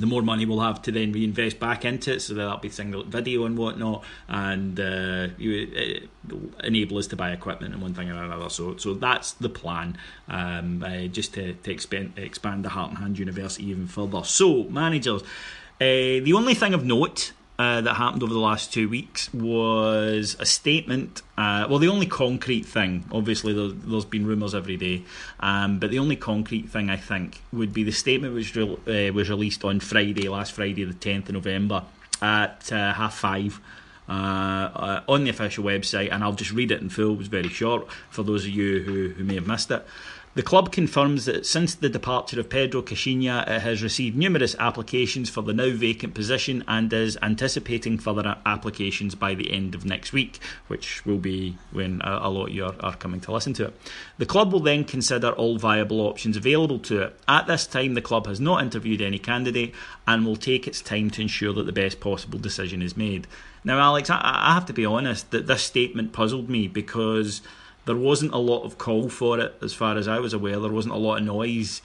the 0.00 0.06
more 0.06 0.22
money 0.22 0.46
we'll 0.46 0.60
have 0.60 0.82
to 0.82 0.92
then 0.92 1.12
reinvest 1.12 1.58
back 1.58 1.84
into 1.84 2.14
it, 2.14 2.20
so 2.20 2.34
that'll 2.34 2.58
be 2.58 2.68
single 2.68 3.04
video 3.04 3.44
and 3.44 3.56
whatnot, 3.56 4.04
and 4.28 4.78
uh, 4.80 5.28
you, 5.38 6.00
uh, 6.32 6.36
enable 6.64 6.98
us 6.98 7.06
to 7.08 7.16
buy 7.16 7.30
equipment 7.32 7.72
and 7.72 7.82
one 7.82 7.94
thing 7.94 8.10
or 8.10 8.22
another. 8.22 8.48
So, 8.48 8.76
so 8.76 8.94
that's 8.94 9.32
the 9.32 9.48
plan, 9.48 9.96
um, 10.28 10.82
uh, 10.82 11.06
just 11.06 11.34
to, 11.34 11.54
to 11.54 11.72
expand, 11.72 12.12
expand 12.16 12.64
the 12.64 12.70
Heart 12.70 12.90
and 12.90 12.98
Hand 12.98 13.18
University 13.18 13.68
even 13.68 13.86
further. 13.86 14.24
So, 14.24 14.64
managers, 14.64 15.22
uh, 15.22 16.24
the 16.24 16.32
only 16.34 16.54
thing 16.54 16.74
of 16.74 16.84
note 16.84 17.32
uh, 17.60 17.82
that 17.82 17.92
happened 17.92 18.22
over 18.22 18.32
the 18.32 18.40
last 18.40 18.72
two 18.72 18.88
weeks 18.88 19.32
was 19.34 20.34
a 20.40 20.46
statement. 20.46 21.20
Uh, 21.36 21.66
well, 21.68 21.78
the 21.78 21.88
only 21.88 22.06
concrete 22.06 22.64
thing, 22.64 23.04
obviously, 23.12 23.52
there, 23.52 23.76
has 23.94 24.06
been 24.06 24.26
rumours 24.26 24.54
every 24.54 24.78
day, 24.78 25.02
um, 25.40 25.78
but 25.78 25.90
the 25.90 25.98
only 25.98 26.16
concrete 26.16 26.70
thing 26.70 26.88
I 26.88 26.96
think 26.96 27.42
would 27.52 27.74
be 27.74 27.84
the 27.84 27.92
statement 27.92 28.32
which 28.32 28.56
re- 28.56 29.10
uh, 29.10 29.12
was 29.12 29.28
released 29.28 29.62
on 29.62 29.78
Friday, 29.78 30.26
last 30.30 30.52
Friday, 30.52 30.84
the 30.84 30.94
10th 30.94 31.28
of 31.28 31.34
November, 31.34 31.84
at 32.22 32.72
uh, 32.72 32.94
half 32.94 33.14
five. 33.14 33.60
Uh, 34.08 35.02
on 35.06 35.22
the 35.22 35.30
official 35.30 35.62
website, 35.62 36.10
and 36.10 36.24
I'll 36.24 36.32
just 36.32 36.50
read 36.50 36.72
it 36.72 36.80
in 36.80 36.88
full. 36.88 37.12
It 37.12 37.18
was 37.18 37.28
very 37.28 37.48
short 37.48 37.88
for 38.08 38.24
those 38.24 38.42
of 38.44 38.50
you 38.50 38.82
who, 38.82 39.10
who 39.10 39.22
may 39.22 39.36
have 39.36 39.46
missed 39.46 39.70
it. 39.70 39.86
The 40.32 40.44
club 40.44 40.70
confirms 40.70 41.24
that 41.24 41.44
since 41.44 41.74
the 41.74 41.88
departure 41.88 42.38
of 42.38 42.48
Pedro 42.48 42.82
Caixinha, 42.82 43.48
it 43.48 43.62
has 43.62 43.82
received 43.82 44.16
numerous 44.16 44.54
applications 44.60 45.28
for 45.28 45.42
the 45.42 45.52
now 45.52 45.70
vacant 45.70 46.14
position 46.14 46.62
and 46.68 46.92
is 46.92 47.18
anticipating 47.20 47.98
further 47.98 48.36
applications 48.46 49.16
by 49.16 49.34
the 49.34 49.50
end 49.50 49.74
of 49.74 49.84
next 49.84 50.12
week, 50.12 50.38
which 50.68 51.04
will 51.04 51.18
be 51.18 51.58
when 51.72 52.00
a, 52.04 52.30
lot 52.30 52.46
of 52.46 52.54
you 52.54 52.64
are, 52.64 52.76
are 52.78 52.94
coming 52.94 53.20
to 53.22 53.32
listen 53.32 53.54
to 53.54 53.66
it. 53.66 53.80
The 54.18 54.26
club 54.26 54.52
will 54.52 54.60
then 54.60 54.84
consider 54.84 55.32
all 55.32 55.58
viable 55.58 56.00
options 56.00 56.36
available 56.36 56.78
to 56.78 57.02
it. 57.02 57.20
At 57.26 57.48
this 57.48 57.66
time, 57.66 57.94
the 57.94 58.00
club 58.00 58.28
has 58.28 58.38
not 58.38 58.62
interviewed 58.62 59.00
any 59.00 59.18
candidate 59.18 59.74
and 60.06 60.24
will 60.24 60.36
take 60.36 60.68
its 60.68 60.80
time 60.80 61.10
to 61.10 61.22
ensure 61.22 61.52
that 61.54 61.66
the 61.66 61.72
best 61.72 61.98
possible 61.98 62.38
decision 62.38 62.82
is 62.82 62.96
made. 62.96 63.26
Now, 63.64 63.80
Alex, 63.80 64.08
I, 64.08 64.20
I 64.22 64.54
have 64.54 64.66
to 64.66 64.72
be 64.72 64.86
honest 64.86 65.32
that 65.32 65.48
this 65.48 65.64
statement 65.64 66.12
puzzled 66.12 66.48
me 66.48 66.68
because 66.68 67.42
there 67.90 67.96
wasn't 67.96 68.32
a 68.32 68.38
lot 68.38 68.62
of 68.62 68.78
call 68.78 69.08
for 69.08 69.40
it, 69.40 69.52
as 69.60 69.74
far 69.74 69.96
as 69.96 70.06
I 70.06 70.20
was 70.20 70.32
aware. 70.32 70.60
There 70.60 70.70
wasn't 70.70 70.94
a 70.94 70.98
lot 70.98 71.18
of 71.18 71.24
noise 71.24 71.82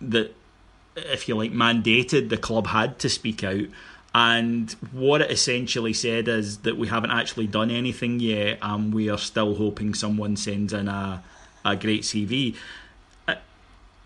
that, 0.00 0.34
if 0.96 1.28
you 1.28 1.36
like, 1.36 1.52
mandated 1.52 2.30
the 2.30 2.38
club 2.38 2.68
had 2.68 2.98
to 3.00 3.10
speak 3.10 3.44
out. 3.44 3.66
And 4.14 4.72
what 4.90 5.20
it 5.20 5.30
essentially 5.30 5.92
said 5.92 6.28
is 6.28 6.60
that 6.60 6.78
we 6.78 6.88
haven't 6.88 7.10
actually 7.10 7.46
done 7.46 7.70
anything 7.70 8.20
yet, 8.20 8.56
and 8.62 8.94
we 8.94 9.10
are 9.10 9.18
still 9.18 9.56
hoping 9.56 9.92
someone 9.92 10.36
sends 10.36 10.72
in 10.72 10.88
a, 10.88 11.22
a 11.62 11.76
great 11.76 12.04
CV. 12.04 12.56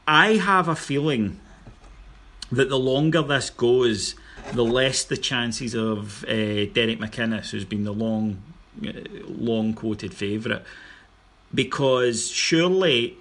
I 0.08 0.38
have 0.38 0.66
a 0.66 0.74
feeling 0.74 1.38
that 2.50 2.68
the 2.68 2.80
longer 2.80 3.22
this 3.22 3.48
goes, 3.50 4.16
the 4.54 4.64
less 4.64 5.04
the 5.04 5.16
chances 5.16 5.72
of 5.72 6.24
uh, 6.24 6.66
Derek 6.74 6.98
McInnes, 6.98 7.50
who's 7.50 7.64
been 7.64 7.84
the 7.84 7.92
long, 7.92 8.42
uh, 8.84 8.90
long 9.24 9.72
quoted 9.72 10.12
favourite, 10.12 10.62
because 11.54 12.30
surely 12.30 13.16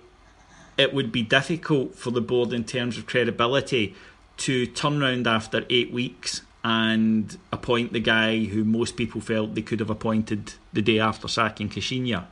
it 0.78 0.94
would 0.94 1.12
be 1.12 1.24
difficult 1.24 1.96
for 1.96 2.12
the 2.12 2.22
board 2.22 2.54
in 2.54 2.64
terms 2.64 2.98
of 2.98 3.06
credibility 3.06 3.96
to 4.38 4.66
turn 4.68 5.02
around 5.02 5.28
after 5.28 5.66
eight 5.70 5.92
weeks 5.92 6.42
and 6.64 7.38
appoint 7.52 7.94
the 7.94 8.00
guy 8.00 8.46
who 8.46 8.64
most 8.64 8.98
people 8.98 9.22
felt 9.22 9.56
they 9.56 9.62
could 9.62 9.80
have 9.80 9.90
appointed 9.90 10.54
the 10.74 10.82
day 10.82 11.00
after 11.00 11.28
sacking 11.28 11.70
Caixinha. 11.70 12.26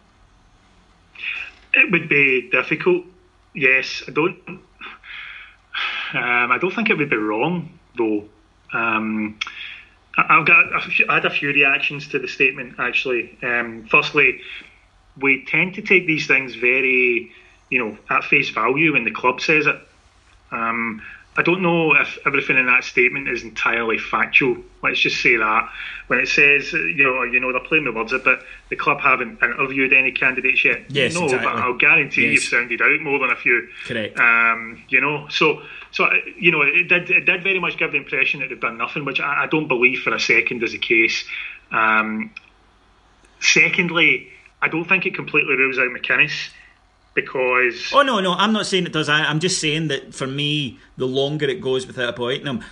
It 1.74 1.92
would 1.92 2.10
be 2.10 2.50
difficult. 2.50 3.06
Yes, 3.54 4.04
I 4.08 4.12
don't. 4.12 4.38
Um, 4.48 6.52
I 6.52 6.58
don't 6.60 6.74
think 6.74 6.90
it 6.90 6.98
would 6.98 7.10
be 7.10 7.18
wrong 7.18 7.78
though. 7.98 8.26
Um, 8.74 9.40
I've 10.18 10.46
got. 10.46 10.66
I 11.10 11.16
had 11.16 11.26
a 11.26 11.30
few 11.30 11.50
reactions 11.50 12.10
to 12.10 12.20
the 12.20 12.28
statement 12.28 12.76
actually. 12.78 13.38
Um, 13.42 13.88
firstly, 13.90 14.42
we 15.20 15.46
tend 15.46 15.76
to 15.76 15.82
take 15.82 16.08
these 16.08 16.28
things 16.28 16.56
very, 16.56 17.32
you 17.70 17.80
know, 17.80 17.98
at 18.10 18.24
face 18.24 18.50
value 18.50 18.94
when 18.94 19.04
the 19.04 19.12
club 19.12 19.42
says 19.42 19.68
it. 19.68 19.80
Um, 20.52 21.02
I 21.38 21.42
don't 21.42 21.62
know 21.62 21.94
if 21.96 22.18
everything 22.26 22.58
in 22.58 22.66
that 22.68 22.86
statement 22.86 23.28
is 23.28 23.44
entirely 23.44 23.98
factual. 23.98 24.58
Let's 24.82 25.00
just 25.00 25.22
say 25.22 25.36
that 25.36 25.70
when 26.08 26.20
it 26.20 26.30
says, 26.30 26.72
you 26.72 27.04
know, 27.04 27.24
you 27.24 27.42
know, 27.42 27.52
they're 27.52 27.62
playing 27.62 27.84
the 27.84 27.92
words 27.92 28.14
a 28.14 28.20
bit. 28.20 28.40
The 28.70 28.78
club 28.78 29.02
haven't 29.02 29.44
interviewed 29.44 29.92
any 29.92 30.14
candidates 30.14 30.64
yet. 30.64 30.90
Yes, 30.90 31.14
no, 31.14 31.26
exactly. 31.26 31.46
but 31.46 31.56
I'll 31.56 31.78
guarantee 31.78 32.28
yes. 32.28 32.34
you've 32.34 32.44
sounded 32.44 32.82
out 32.82 33.02
more 33.02 33.20
than 33.20 33.32
a 33.32 33.36
few. 33.36 33.68
Correct. 33.86 34.18
Um, 34.18 34.82
you 34.88 35.02
know, 35.02 35.28
so 35.30 35.62
so 35.92 36.10
you 36.40 36.52
know, 36.52 36.62
it 36.62 36.88
did 36.88 37.10
it 37.10 37.26
did 37.26 37.44
very 37.44 37.60
much 37.60 37.78
give 37.78 37.92
the 37.92 37.98
impression 37.98 38.40
that 38.40 38.48
they've 38.48 38.60
done 38.60 38.78
nothing, 38.78 39.04
which 39.04 39.20
I, 39.20 39.44
I 39.44 39.48
don't 39.48 39.68
believe 39.68 40.04
for 40.04 40.14
a 40.14 40.20
second 40.20 40.64
is 40.64 40.72
the 40.72 40.78
case. 40.78 41.26
Um, 41.70 42.34
secondly, 43.42 44.32
I 44.66 44.68
don't 44.68 44.86
think 44.86 45.06
it 45.06 45.14
completely 45.14 45.56
rules 45.56 45.78
out 45.78 45.90
McInnes 45.90 46.50
because 47.14 47.92
oh 47.94 48.02
no 48.02 48.20
no 48.20 48.34
I'm 48.34 48.52
not 48.52 48.66
saying 48.66 48.88
it 48.88 48.94
does. 48.94 49.08
I, 49.08 49.20
I'm 49.20 49.40
just 49.40 49.62
saying 49.62 49.90
that 49.90 50.16
for 50.16 50.26
me 50.26 50.80
the 50.98 51.06
longer 51.06 51.46
it 51.46 51.62
goes 51.62 51.86
without 51.86 52.10
appointing 52.10 52.48
him 52.48 52.64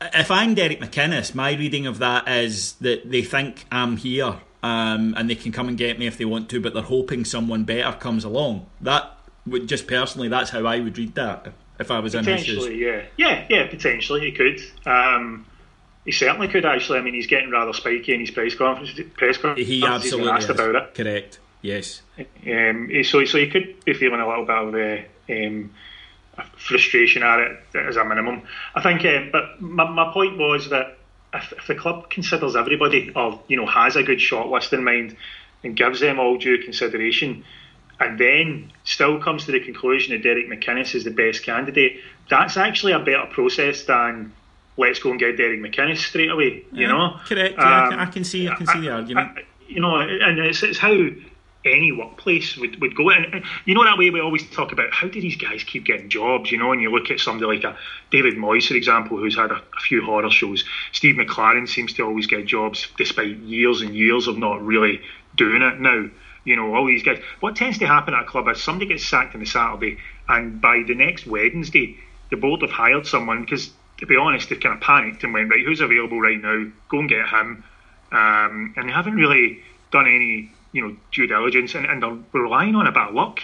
if 0.00 0.30
I'm 0.30 0.54
Derek 0.54 0.78
McInnes 0.78 1.34
my 1.34 1.52
reading 1.54 1.88
of 1.88 1.98
that 1.98 2.28
is 2.28 2.74
that 2.74 3.10
they 3.10 3.22
think 3.22 3.66
I'm 3.72 3.96
here 3.96 4.38
um, 4.62 5.14
and 5.16 5.28
they 5.28 5.34
can 5.34 5.50
come 5.50 5.68
and 5.68 5.76
get 5.76 5.98
me 5.98 6.06
if 6.06 6.18
they 6.18 6.24
want 6.24 6.48
to 6.50 6.60
but 6.60 6.72
they're 6.72 6.84
hoping 6.84 7.24
someone 7.24 7.64
better 7.64 7.98
comes 7.98 8.22
along. 8.22 8.66
That 8.80 9.18
would 9.44 9.66
just 9.66 9.88
personally 9.88 10.28
that's 10.28 10.50
how 10.50 10.64
I 10.66 10.78
would 10.78 10.96
read 10.96 11.16
that 11.16 11.52
if 11.80 11.90
I 11.90 11.98
was 11.98 12.14
in 12.14 12.24
his 12.24 12.44
shoes. 12.44 12.68
Yeah. 12.68 13.02
Yeah 13.16 13.44
yeah 13.50 13.66
potentially 13.66 14.28
it 14.28 14.36
could. 14.36 14.88
Um, 14.88 15.46
he 16.04 16.12
certainly 16.12 16.48
could 16.48 16.64
actually 16.64 16.98
I 16.98 17.02
mean 17.02 17.14
he's 17.14 17.26
getting 17.26 17.50
rather 17.50 17.72
spiky 17.72 18.14
in 18.14 18.20
his 18.20 18.30
press 18.30 18.54
conference 18.54 18.92
press 19.16 19.36
conference 19.36 19.68
he 19.68 19.84
absolutely 19.84 20.30
asked 20.30 20.44
is. 20.44 20.50
about 20.50 20.74
it 20.74 20.94
correct 20.94 21.38
yes 21.62 22.02
Um, 22.46 22.90
so, 23.02 23.24
so 23.24 23.38
you 23.38 23.50
could 23.50 23.84
be 23.84 23.94
feeling 23.94 24.20
a 24.20 24.28
little 24.28 24.44
bit 24.44 24.56
of 24.56 24.74
uh, 24.74 25.32
um, 25.32 25.70
frustration 26.56 27.22
at 27.22 27.40
it 27.40 27.60
as 27.74 27.96
a 27.96 28.04
minimum. 28.04 28.42
I 28.74 28.82
think, 28.82 29.04
uh, 29.04 29.30
but 29.30 29.60
my, 29.60 29.88
my 29.88 30.12
point 30.12 30.38
was 30.38 30.70
that 30.70 30.98
if, 31.34 31.52
if 31.52 31.66
the 31.66 31.74
club 31.74 32.10
considers 32.10 32.56
everybody, 32.56 33.12
or 33.14 33.40
you 33.48 33.56
know, 33.56 33.66
has 33.66 33.96
a 33.96 34.02
good 34.02 34.20
short 34.20 34.48
list 34.48 34.72
in 34.72 34.84
mind 34.84 35.16
and 35.62 35.76
gives 35.76 36.00
them 36.00 36.18
all 36.18 36.38
due 36.38 36.62
consideration, 36.62 37.44
and 37.98 38.18
then 38.18 38.72
still 38.84 39.20
comes 39.20 39.44
to 39.46 39.52
the 39.52 39.60
conclusion 39.60 40.14
that 40.14 40.22
Derek 40.22 40.48
McInnes 40.48 40.94
is 40.94 41.04
the 41.04 41.10
best 41.10 41.44
candidate, 41.44 42.00
that's 42.28 42.56
actually 42.56 42.92
a 42.92 42.98
better 42.98 43.26
process 43.30 43.84
than 43.84 44.32
let's 44.80 44.98
go 44.98 45.10
and 45.10 45.20
get 45.20 45.36
Derek 45.36 45.60
McInnes 45.60 45.98
straight 45.98 46.30
away. 46.30 46.64
You 46.72 46.82
Yeah, 46.82 46.88
know, 46.88 47.20
correct. 47.26 47.54
Yeah, 47.58 47.64
I 47.84 47.88
can- 47.88 47.92
Um, 47.94 48.00
I 48.00 48.06
can 48.06 48.24
see- 48.24 48.48
I 48.48 48.54
can 48.54 48.66
see 48.66 48.80
the 48.80 48.90
argument. 48.90 49.38
I- 49.38 49.42
you 49.68 49.80
know, 49.80 49.96
and 49.98 50.38
it's, 50.40 50.62
it's 50.64 50.78
how 50.78 50.92
any 51.64 51.92
workplace 51.92 52.56
would, 52.56 52.80
would 52.80 52.96
go. 52.96 53.10
And, 53.10 53.44
you 53.66 53.74
know 53.74 53.84
that 53.84 53.98
way 53.98 54.10
we 54.10 54.18
always 54.20 54.48
talk 54.50 54.72
about 54.72 54.92
how 54.92 55.06
do 55.08 55.20
these 55.20 55.36
guys 55.36 55.62
keep 55.62 55.84
getting 55.84 56.08
jobs, 56.08 56.50
you 56.50 56.58
know, 56.58 56.72
and 56.72 56.80
you 56.82 56.90
look 56.90 57.10
at 57.10 57.20
somebody 57.20 57.46
like 57.58 57.64
a 57.64 57.76
David 58.10 58.34
Moyes, 58.36 58.66
for 58.66 58.74
example, 58.74 59.18
who's 59.18 59.36
had 59.36 59.50
a, 59.52 59.56
a 59.56 59.80
few 59.80 60.02
horror 60.02 60.30
shows. 60.30 60.64
Steve 60.92 61.16
McClaren 61.16 61.68
seems 61.68 61.92
to 61.92 62.02
always 62.02 62.26
get 62.26 62.46
jobs 62.46 62.88
despite 62.96 63.36
years 63.38 63.82
and 63.82 63.94
years 63.94 64.26
of 64.26 64.38
not 64.38 64.64
really 64.64 65.02
doing 65.36 65.62
it 65.62 65.78
now. 65.78 66.06
You 66.44 66.56
know, 66.56 66.74
all 66.74 66.86
these 66.86 67.02
guys. 67.02 67.20
What 67.40 67.54
tends 67.54 67.76
to 67.78 67.86
happen 67.86 68.14
at 68.14 68.22
a 68.22 68.24
club 68.24 68.48
is 68.48 68.60
somebody 68.62 68.86
gets 68.86 69.04
sacked 69.06 69.34
on 69.36 69.42
a 69.42 69.46
Saturday, 69.46 69.98
and 70.28 70.60
by 70.60 70.82
the 70.84 70.94
next 70.94 71.26
Wednesday, 71.26 71.96
the 72.30 72.36
board 72.38 72.62
have 72.62 72.70
hired 72.70 73.06
someone 73.06 73.42
because, 73.42 73.70
to 74.00 74.06
be 74.06 74.16
honest, 74.16 74.48
they've 74.48 74.60
kind 74.60 74.74
of 74.74 74.80
panicked 74.80 75.22
and 75.24 75.32
went, 75.32 75.50
right, 75.50 75.64
who's 75.64 75.80
available 75.80 76.20
right 76.20 76.40
now? 76.40 76.66
Go 76.88 77.00
and 77.00 77.08
get 77.08 77.28
him. 77.28 77.62
Um, 78.10 78.74
and 78.76 78.88
they 78.88 78.92
haven't 78.92 79.14
really 79.14 79.60
done 79.92 80.06
any, 80.06 80.50
you 80.72 80.82
know, 80.82 80.96
due 81.12 81.26
diligence, 81.26 81.74
and, 81.74 81.86
and 81.86 82.02
they're 82.02 82.18
relying 82.32 82.74
on 82.74 82.86
a 82.86 82.92
bit 82.92 83.02
of 83.02 83.14
luck. 83.14 83.40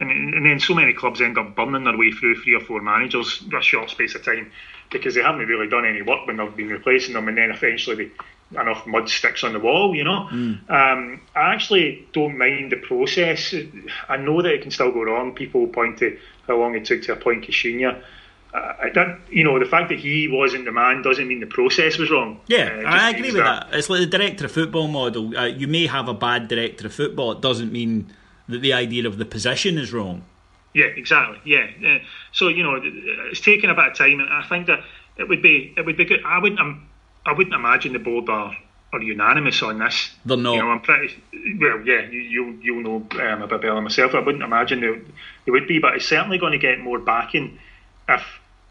And, 0.00 0.10
and 0.10 0.46
then 0.46 0.60
so 0.60 0.74
many 0.74 0.92
clubs 0.92 1.20
end 1.20 1.38
up 1.38 1.54
burning 1.54 1.84
their 1.84 1.96
way 1.96 2.10
through 2.10 2.42
three 2.42 2.54
or 2.54 2.60
four 2.60 2.80
managers 2.80 3.42
in 3.46 3.54
a 3.54 3.62
short 3.62 3.90
space 3.90 4.14
of 4.14 4.24
time 4.24 4.50
because 4.90 5.14
they 5.14 5.22
haven't 5.22 5.46
really 5.46 5.68
done 5.68 5.86
any 5.86 6.02
work 6.02 6.26
when 6.26 6.38
they've 6.38 6.56
been 6.56 6.68
replacing 6.68 7.14
them, 7.14 7.28
and 7.28 7.38
then 7.38 7.50
eventually 7.50 7.96
they, 7.96 8.60
enough 8.60 8.84
mud 8.86 9.08
sticks 9.08 9.44
on 9.44 9.52
the 9.52 9.60
wall, 9.60 9.94
you 9.94 10.02
know. 10.02 10.26
Um, 10.68 11.20
I 11.36 11.54
actually 11.54 12.08
don't 12.12 12.36
mind 12.36 12.72
the 12.72 12.76
process. 12.76 13.54
I 14.08 14.16
know 14.16 14.42
that 14.42 14.52
it 14.52 14.62
can 14.62 14.72
still 14.72 14.90
go 14.90 15.04
wrong. 15.04 15.34
People 15.34 15.68
point 15.68 15.98
to 15.98 16.18
how 16.48 16.56
long 16.56 16.74
it 16.74 16.84
took 16.84 17.02
to 17.02 17.12
appoint 17.12 17.44
Caixinha. 17.44 18.02
Uh, 18.52 18.72
that, 18.94 19.18
you 19.30 19.44
know, 19.44 19.58
the 19.60 19.64
fact 19.64 19.88
that 19.90 19.98
he 19.98 20.26
wasn't 20.26 20.64
the 20.64 20.72
man 20.72 21.02
doesn't 21.02 21.28
mean 21.28 21.38
the 21.38 21.46
process 21.46 21.98
was 21.98 22.10
wrong. 22.10 22.40
Yeah, 22.48 22.82
Uh, 22.84 22.88
I 22.88 23.10
agree 23.10 23.30
with 23.30 23.44
that. 23.44 23.68
It's 23.72 23.88
like 23.88 24.00
the 24.00 24.06
director 24.06 24.46
of 24.46 24.52
football 24.52 24.88
model. 24.88 25.36
Uh, 25.36 25.46
you 25.46 25.68
may 25.68 25.86
have 25.86 26.08
a 26.08 26.14
bad 26.14 26.48
director 26.48 26.86
of 26.86 26.94
football. 26.94 27.30
It 27.32 27.40
doesn't 27.40 27.70
mean 27.70 28.12
that 28.48 28.60
the 28.60 28.72
idea 28.72 29.06
of 29.06 29.18
the 29.18 29.24
position 29.24 29.78
is 29.78 29.92
wrong. 29.92 30.22
Yeah, 30.74 30.86
exactly. 30.86 31.38
Yeah. 31.44 31.66
Uh, 31.84 31.98
so 32.32 32.48
you 32.48 32.62
know, 32.64 32.80
it's 33.30 33.40
taken 33.40 33.70
a 33.70 33.74
bit 33.74 33.86
of 33.86 33.94
time, 33.94 34.18
and 34.20 34.28
I 34.28 34.42
think 34.48 34.66
that 34.66 34.80
it 35.16 35.28
would 35.28 35.42
be 35.42 35.72
it 35.76 35.84
would 35.86 35.96
be 35.96 36.04
good. 36.04 36.22
I 36.24 36.38
wouldn't 36.38 36.60
um, 36.60 36.88
I 37.26 37.32
wouldn't 37.32 37.54
imagine 37.54 37.92
the 37.92 37.98
board 37.98 38.28
are, 38.28 38.56
are 38.92 39.02
unanimous 39.02 39.62
on 39.62 39.78
this. 39.78 40.10
They're 40.24 40.36
not. 40.36 40.54
You 40.54 40.62
know, 40.62 40.70
I'm 40.70 40.80
pretty 40.80 41.22
well. 41.60 41.80
Yeah, 41.84 42.02
you 42.08 42.20
you 42.20 42.58
you'll 42.62 42.82
know 42.82 43.06
um, 43.20 43.42
a 43.42 43.46
bit 43.46 43.60
better 43.60 43.74
than 43.74 43.84
myself. 43.84 44.14
I 44.14 44.20
wouldn't 44.20 44.42
imagine 44.44 44.80
they, 44.80 45.00
they 45.44 45.52
would 45.52 45.66
be, 45.68 45.78
but 45.78 45.94
it's 45.94 46.06
certainly 46.06 46.38
going 46.38 46.52
to 46.52 46.58
get 46.58 46.80
more 46.80 46.98
backing 46.98 47.58
if 48.08 48.22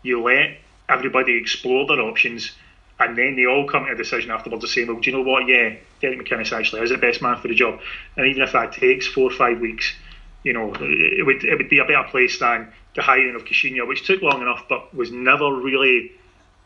you 0.04 0.22
let 0.22 0.58
everybody 0.88 1.38
explore 1.38 1.86
their 1.88 2.02
options. 2.02 2.52
And 3.00 3.18
then 3.18 3.38
they 3.38 3.46
all 3.46 3.66
come 3.66 3.86
to 3.86 3.92
a 3.92 3.96
decision 3.96 4.32
afterwards 4.32 4.64
of 4.64 4.70
saying, 4.70 4.88
well, 4.88 5.00
do 5.00 5.10
you 5.10 5.18
know 5.18 5.24
what? 5.24 5.48
Yeah, 5.48 5.76
Derek 6.02 6.20
McInnes 6.20 6.52
actually 6.52 6.82
is 6.82 6.90
the 6.90 6.98
best 6.98 7.22
man 7.22 7.38
for 7.38 7.48
the 7.48 7.56
job. 7.56 7.80
And 8.18 8.28
even 8.28 8.42
if 8.42 8.52
that 8.52 8.74
takes 8.74 9.08
four 9.08 9.32
or 9.32 9.36
five 9.36 9.60
weeks, 9.60 9.94
you 10.44 10.54
know, 10.54 10.74
it 10.80 11.26
would 11.26 11.44
it 11.44 11.58
would 11.58 11.70
be 11.70 11.80
a 11.80 11.86
better 11.86 12.08
place 12.10 12.40
than 12.40 12.74
the 12.96 13.02
hiring 13.02 13.36
of 13.36 13.46
Caixinha, 13.46 13.88
which 13.88 14.06
took 14.06 14.22
long 14.22 14.42
enough, 14.42 14.66
but 14.68 14.94
was 14.94 15.12
never 15.12 15.54
really 15.54 16.12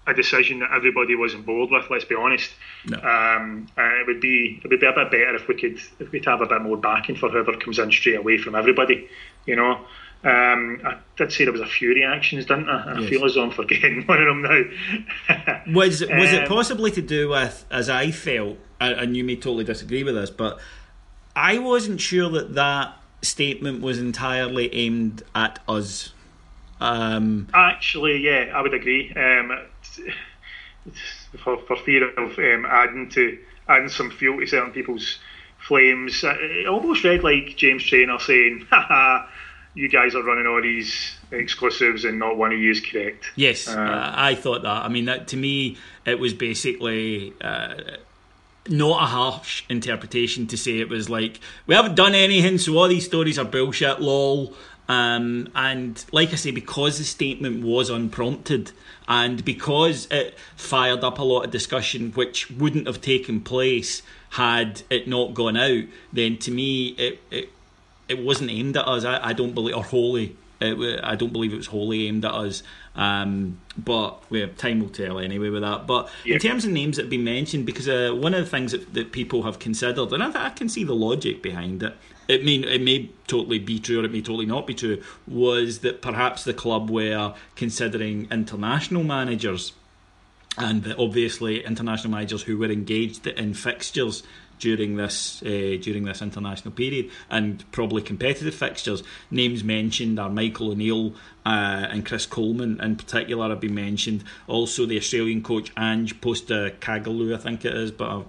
a 0.06 0.14
decision 0.14 0.60
that 0.60 0.72
everybody 0.74 1.16
was 1.16 1.34
on 1.34 1.44
board 1.44 1.72
with. 1.72 1.90
Let's 1.90 2.06
be 2.06 2.16
honest. 2.16 2.52
No. 2.86 2.98
Um, 2.98 3.68
uh, 3.78 4.02
it 4.02 4.08
would 4.08 4.22
be 4.22 4.60
it 4.64 4.70
would 4.70 4.80
be 4.80 4.86
a 4.86 4.92
bit 4.92 5.12
better 5.12 5.36
if 5.36 5.48
we 5.48 5.56
could 5.56 5.80
if 6.00 6.12
we'd 6.12 6.26
have 6.26 6.42
a 6.42 6.46
bit 6.46 6.62
more 6.62 6.78
backing 6.78 7.16
for 7.16 7.30
whoever 7.30 7.54
comes 7.58 7.80
in 7.80 7.92
straight 7.92 8.18
away 8.18 8.38
from 8.38 8.56
everybody. 8.56 9.08
You 9.46 9.56
know. 9.56 9.86
Um, 10.24 10.80
I 10.86 10.96
did 11.18 11.34
say 11.34 11.44
there 11.44 11.52
was 11.52 11.62
a 11.62 11.66
few 11.66 11.90
reactions, 11.90 12.46
didn't 12.46 12.70
I? 12.70 12.94
I 12.94 13.00
Yes. 13.00 13.10
feel 13.10 13.26
as 13.26 13.36
though 13.36 13.44
I'm 13.44 13.52
forgetting 13.52 14.04
one 14.06 14.22
of 14.22 14.26
them 14.28 14.42
now. 14.42 15.64
Was 15.74 16.02
was 16.02 16.32
it 16.34 16.44
Um, 16.44 16.48
possibly 16.48 16.92
to 16.92 17.02
do 17.02 17.30
with, 17.30 17.66
as 17.70 17.90
I 17.90 18.12
felt, 18.12 18.58
and 18.80 19.16
you 19.18 19.24
may 19.24 19.36
totally 19.36 19.64
disagree 19.66 20.04
with 20.04 20.16
this, 20.16 20.30
but 20.30 20.60
I 21.36 21.58
wasn't 21.58 22.00
sure 22.00 22.30
that 22.30 22.54
that 22.56 22.96
statement 23.22 23.82
was 23.82 24.00
entirely 24.00 24.74
aimed 24.74 25.24
at 25.36 25.60
us. 25.68 26.14
Um, 26.80 27.48
Actually, 27.54 28.18
yeah, 28.18 28.52
I 28.54 28.62
would 28.62 28.74
agree. 28.74 29.12
Um, 29.16 29.52
for, 31.44 31.58
for 31.66 31.76
fear 31.78 32.10
of 32.18 32.38
um, 32.38 32.66
adding 32.70 33.10
to 33.12 33.38
adding 33.68 33.90
some 33.90 34.12
fuel 34.12 34.40
to 34.40 34.48
certain 34.48 34.72
people's 34.72 35.20
flames, 35.68 36.24
uh, 36.24 36.36
it 36.40 36.68
almost 36.68 37.04
read 37.04 37.24
like 37.24 37.56
James 37.56 37.84
Traynor 37.84 38.20
saying, 38.20 38.68
"Ha 38.70 38.82
ha, 38.82 39.30
you 39.76 39.90
guys 39.90 40.16
are 40.16 40.24
running 40.24 40.48
all 40.48 40.62
these 40.62 41.16
exclusives 41.32 42.06
and 42.06 42.20
not 42.20 42.38
one 42.38 42.54
of 42.54 42.60
you 42.60 42.72
is 42.72 42.80
correct." 42.80 43.32
yes, 43.36 43.68
Uh, 43.68 44.14
I 44.16 44.36
thought 44.36 44.64
that. 44.64 44.86
I 44.86 44.88
mean, 44.88 45.06
that 45.06 45.28
to 45.30 45.38
me, 45.38 45.78
it 46.06 46.20
was 46.20 46.34
basically. 46.34 47.34
Uh, 47.42 47.76
not 48.70 49.04
a 49.04 49.06
harsh 49.08 49.64
interpretation 49.68 50.48
to 50.48 50.56
say 50.56 50.80
it 50.80 50.88
was 50.88 51.10
like 51.10 51.42
we 51.68 51.76
haven't 51.76 51.96
done 51.96 52.16
anything, 52.16 52.58
so 52.58 52.78
all 52.78 52.88
these 52.88 53.06
stories 53.06 53.38
are 53.38 53.46
bullshit. 53.46 54.00
Lol. 54.02 54.54
Um, 54.88 55.50
and 55.56 56.04
like 56.12 56.34
I 56.34 56.36
say, 56.36 56.52
because 56.52 56.98
the 56.98 57.06
statement 57.06 57.64
was 57.64 57.90
unprompted 57.90 58.72
and 59.08 59.44
because 59.44 60.08
it 60.12 60.38
fired 60.58 61.04
up 61.04 61.20
a 61.20 61.24
lot 61.24 61.46
of 61.46 61.52
discussion 61.52 62.12
which 62.12 62.52
wouldn't 62.52 62.88
have 62.88 63.00
taken 63.00 63.42
place 63.42 64.02
had 64.32 64.82
it 64.90 65.08
not 65.08 65.34
gone 65.34 65.56
out, 65.56 65.84
then 66.12 66.38
to 66.40 66.52
me 66.52 66.90
it 66.98 67.22
it, 67.32 67.50
it 68.08 68.24
wasn't 68.24 68.52
aimed 68.52 68.78
at 68.78 68.88
us. 68.88 69.06
I, 69.06 69.30
I 69.30 69.34
don't 69.34 69.54
believe 69.54 69.76
or 69.76 69.84
wholly. 69.84 70.36
It, 70.62 71.00
I 71.04 71.16
don't 71.16 71.34
believe 71.34 71.52
it 71.52 71.58
was 71.58 71.68
wholly 71.68 72.08
aimed 72.08 72.26
at 72.26 72.34
us. 72.34 72.64
Um, 72.96 73.60
but 73.78 74.30
we 74.30 74.40
have 74.42 74.56
time 74.56 74.80
will 74.80 74.90
tell 74.90 75.20
anyway 75.20 75.50
with 75.50 75.64
that. 75.64 75.88
But 75.88 76.10
yeah. 76.24 76.36
in 76.36 76.40
terms 76.40 76.64
of 76.64 76.72
names 76.72 76.98
that 76.98 77.04
have 77.04 77.10
been 77.10 77.24
mentioned, 77.24 77.66
because 77.66 77.90
uh, 77.90 78.12
one 78.14 78.34
of 78.34 78.44
the 78.44 78.50
things 78.50 78.72
that, 78.72 78.94
that 78.94 79.12
people 79.12 79.44
have 79.44 79.60
considered, 79.60 80.14
and 80.14 80.22
I, 80.22 80.46
I, 80.46 80.50
can 80.50 80.70
see 80.70 80.84
the 80.84 80.94
logic 80.94 81.42
behind 81.42 81.82
it, 81.82 81.96
it 82.28 82.46
may 82.46 82.56
it 82.56 82.82
may 82.82 83.10
totally 83.28 83.60
be 83.60 83.80
true 83.80 84.02
or 84.02 84.06
it 84.06 84.12
may 84.12 84.22
totally 84.22 84.46
not 84.46 84.68
be 84.68 84.74
true, 84.74 85.02
was 85.28 85.80
that 85.80 86.02
perhaps 86.02 86.44
the 86.44 86.54
club 86.54 86.90
were 86.90 87.34
considering 87.56 88.28
international 88.32 89.04
managers, 89.04 89.74
and 90.58 90.96
obviously 90.98 91.66
international 91.66 92.12
managers 92.12 92.44
who 92.44 92.58
were 92.58 92.72
engaged 92.72 93.26
in 93.26 93.54
fixtures 93.54 94.24
during 94.64 94.96
this 94.96 95.44
uh, 95.44 95.78
during 95.82 96.06
this 96.06 96.22
international 96.22 96.74
period, 96.74 97.12
and 97.30 97.70
probably 97.72 98.02
competitive 98.02 98.56
fixtures. 98.56 99.04
Names 99.30 99.64
mentioned 99.64 100.18
are 100.20 100.30
Michael 100.30 100.72
O'Neill 100.72 101.14
uh, 101.46 101.88
and 101.92 102.06
Chris 102.06 102.26
Coleman 102.26 102.80
in 102.82 102.96
particular 102.96 103.50
have 103.50 103.60
been 103.60 103.76
mentioned. 103.76 104.24
Also, 104.48 104.86
the 104.86 104.98
Australian 104.98 105.44
coach 105.44 105.72
Ange 105.78 106.20
Postecoglou, 106.22 107.36
I 107.36 107.38
think 107.38 107.66
it 107.66 107.76
is, 107.76 107.92
but 107.92 108.08
I'll, 108.10 108.28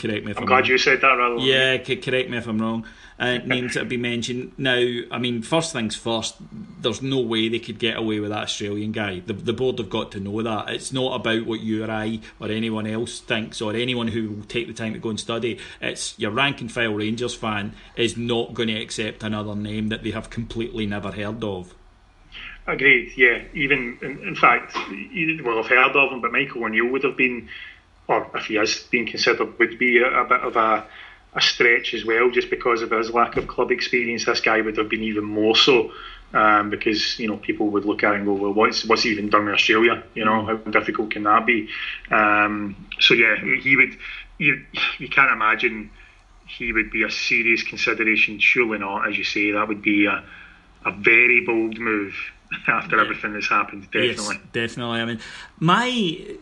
correct 0.00 0.24
me 0.24 0.32
if 0.32 0.38
I'm, 0.38 0.44
I'm 0.44 0.48
glad 0.48 0.60
wrong. 0.60 0.70
you 0.70 0.78
said 0.78 1.00
that 1.00 1.12
rather. 1.12 1.36
Yeah, 1.36 1.78
correct 1.78 2.30
me 2.30 2.38
if 2.38 2.46
I'm 2.46 2.60
wrong 2.60 2.86
uh, 3.20 3.38
names 3.44 3.74
that 3.74 3.80
have 3.80 3.88
been 3.88 4.00
mentioned. 4.00 4.52
Now, 4.56 4.82
I 5.10 5.18
mean, 5.18 5.42
first 5.42 5.72
things 5.72 5.94
first, 5.94 6.36
there's 6.80 7.02
no 7.02 7.20
way 7.20 7.48
they 7.48 7.58
could 7.58 7.78
get 7.78 7.96
away 7.96 8.18
with 8.18 8.30
that 8.30 8.44
Australian 8.44 8.92
guy. 8.92 9.20
The, 9.20 9.34
the 9.34 9.52
board 9.52 9.78
have 9.78 9.90
got 9.90 10.10
to 10.12 10.20
know 10.20 10.42
that. 10.42 10.70
It's 10.70 10.92
not 10.92 11.14
about 11.14 11.46
what 11.46 11.60
you 11.60 11.84
or 11.84 11.90
I 11.90 12.20
or 12.40 12.48
anyone 12.48 12.86
else 12.86 13.20
thinks 13.20 13.60
or 13.60 13.74
anyone 13.74 14.08
who 14.08 14.30
will 14.30 14.44
take 14.44 14.66
the 14.66 14.72
time 14.72 14.94
to 14.94 14.98
go 14.98 15.10
and 15.10 15.20
study. 15.20 15.58
It's 15.80 16.18
your 16.18 16.30
rank 16.30 16.60
and 16.60 16.72
file 16.72 16.94
Rangers 16.94 17.34
fan 17.34 17.74
is 17.94 18.16
not 18.16 18.54
going 18.54 18.68
to 18.68 18.80
accept 18.80 19.22
another 19.22 19.54
name 19.54 19.90
that 19.90 20.02
they 20.02 20.10
have 20.10 20.30
completely 20.30 20.86
never 20.86 21.12
heard 21.12 21.44
of. 21.44 21.74
Agreed, 22.66 23.12
yeah. 23.16 23.42
Even, 23.52 23.98
in, 24.00 24.18
in 24.20 24.36
fact, 24.36 24.76
you 24.90 25.58
I've 25.58 25.66
heard 25.66 25.96
of 25.96 26.12
him, 26.12 26.20
but 26.20 26.30
Michael 26.32 26.64
O'Neill 26.64 26.86
would 26.86 27.02
have 27.04 27.16
been, 27.16 27.48
or 28.10 28.28
if 28.34 28.46
he 28.46 28.56
has 28.56 28.80
been 28.90 29.06
considered, 29.06 29.58
would 29.58 29.78
be 29.78 29.98
a, 29.98 30.22
a 30.22 30.24
bit 30.24 30.40
of 30.40 30.56
a 30.56 30.84
a 31.32 31.40
stretch 31.40 31.94
as 31.94 32.04
well, 32.04 32.28
just 32.30 32.50
because 32.50 32.82
of 32.82 32.90
his 32.90 33.10
lack 33.10 33.36
of 33.36 33.46
club 33.46 33.70
experience. 33.70 34.24
This 34.24 34.40
guy 34.40 34.60
would 34.60 34.76
have 34.76 34.88
been 34.88 35.04
even 35.04 35.24
more 35.24 35.54
so. 35.54 35.92
Um, 36.32 36.70
because 36.70 37.18
you 37.18 37.26
know 37.26 37.36
people 37.36 37.70
would 37.70 37.84
look 37.84 38.04
at 38.04 38.12
it 38.12 38.18
and 38.18 38.24
go, 38.24 38.34
well, 38.34 38.52
what's 38.52 38.84
what's 38.84 39.02
he 39.02 39.10
even 39.10 39.30
done 39.30 39.48
in 39.48 39.54
Australia? 39.54 40.04
You 40.14 40.24
know, 40.24 40.44
how 40.44 40.56
difficult 40.56 41.10
can 41.10 41.24
that 41.24 41.44
be? 41.44 41.68
Um, 42.10 42.86
so 43.00 43.14
yeah, 43.14 43.34
he 43.60 43.74
would. 43.76 43.96
You 44.38 44.64
you 44.98 45.08
can't 45.08 45.32
imagine 45.32 45.90
he 46.46 46.72
would 46.72 46.92
be 46.92 47.02
a 47.02 47.10
serious 47.10 47.64
consideration. 47.64 48.38
Surely 48.38 48.78
not, 48.78 49.08
as 49.08 49.18
you 49.18 49.24
say, 49.24 49.50
that 49.52 49.66
would 49.66 49.82
be 49.82 50.06
a 50.06 50.24
a 50.84 50.92
very 50.92 51.44
bold 51.44 51.78
move 51.78 52.14
after 52.68 52.96
yeah. 52.96 53.02
everything 53.02 53.32
that's 53.32 53.48
happened. 53.48 53.90
Definitely, 53.90 54.36
yes, 54.36 54.52
definitely. 54.52 55.00
I 55.00 55.04
mean, 55.04 55.20
my 55.58 56.36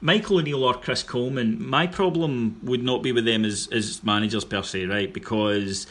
Michael 0.00 0.38
O'Neill 0.38 0.64
or 0.64 0.74
Chris 0.74 1.02
Coleman, 1.02 1.62
my 1.64 1.86
problem 1.86 2.58
would 2.62 2.82
not 2.82 3.02
be 3.02 3.12
with 3.12 3.24
them 3.24 3.44
as, 3.44 3.68
as 3.70 4.02
managers 4.02 4.44
per 4.44 4.62
se, 4.62 4.86
right? 4.86 5.12
Because, 5.12 5.86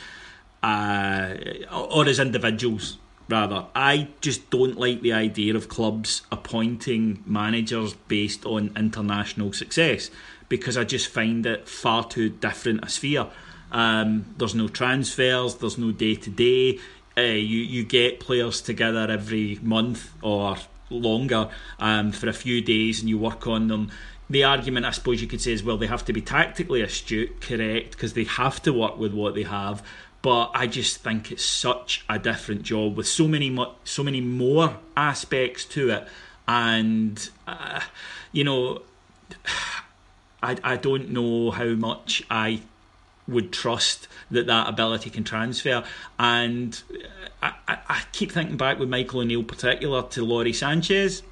uh, 0.64 1.36
or 1.72 2.08
as 2.08 2.20
individuals, 2.20 2.98
rather. 3.30 3.68
I 3.76 4.10
just 4.22 4.50
don't 4.50 4.78
like 4.78 5.02
the 5.02 5.14
idea 5.14 5.56
of 5.56 5.70
clubs 5.70 6.24
appointing 6.32 7.24
managers 7.26 7.94
based 7.94 8.46
on 8.46 8.72
international 8.76 9.54
success 9.54 10.10
because 10.50 10.78
I 10.78 10.84
just 10.84 11.08
find 11.08 11.46
it 11.46 11.70
far 11.70 12.04
too 12.08 12.30
different 12.30 12.84
a 12.84 12.90
sphere. 12.90 13.28
Um, 13.72 14.34
there's 14.38 14.56
no 14.56 14.68
transfers, 14.68 15.56
there's 15.56 15.78
no 15.78 15.92
day 15.92 16.16
to 16.16 16.30
day. 16.30 16.80
You 17.16 17.24
you 17.28 17.84
get 17.84 18.20
players 18.20 18.62
together 18.62 19.12
every 19.12 19.60
month 19.62 20.12
or 20.22 20.58
longer 20.90 21.50
um, 21.80 22.12
for 22.12 22.28
a 22.28 22.34
few 22.34 22.62
days 22.62 23.00
and 23.00 23.10
you 23.10 23.18
work 23.18 23.48
on 23.48 23.68
them. 23.68 23.92
The 24.30 24.44
argument, 24.44 24.86
I 24.86 24.92
suppose, 24.92 25.22
you 25.22 25.28
could 25.28 25.42
say 25.42 25.54
is 25.54 25.64
well, 25.64 25.78
they 25.78 25.88
have 25.88 26.06
to 26.06 26.14
be 26.14 26.22
tactically 26.22 26.82
astute, 26.82 27.42
correct, 27.42 27.92
because 27.92 28.14
they 28.14 28.26
have 28.26 28.62
to 28.64 28.74
work 28.74 28.98
with 28.98 29.14
what 29.14 29.34
they 29.34 29.44
have. 29.44 29.84
But 30.22 30.52
I 30.54 30.68
just 30.68 30.98
think 30.98 31.32
it's 31.32 31.46
such 31.46 32.06
a 32.10 32.20
different 32.20 32.64
job 32.64 32.98
with 32.98 33.08
so 33.08 33.28
many, 33.28 33.50
mo- 33.50 33.74
so 33.86 34.04
many 34.04 34.22
more 34.22 34.78
aspects 34.96 35.66
to 35.66 35.90
it, 35.92 36.08
and 36.48 37.30
uh, 37.48 37.80
you 38.32 38.44
know, 38.44 38.82
I 40.44 40.58
I 40.64 40.76
don't 40.76 41.10
know 41.10 41.52
how 41.52 41.70
much 41.70 42.24
I 42.30 42.62
would 43.30 43.52
trust 43.52 44.08
that 44.32 44.48
that 44.48 44.68
ability 44.68 45.10
can 45.10 45.24
transfer. 45.24 45.84
And 46.18 46.82
I, 47.42 47.54
I, 47.68 47.78
I 47.88 48.02
keep 48.12 48.32
thinking 48.32 48.58
back 48.58 48.80
with 48.80 48.90
Michael 48.90 49.22
O'Neill, 49.22 49.44
particular 49.44 50.04
to 50.04 50.26
Lawrie 50.26 50.54
Sanchez, 50.54 51.24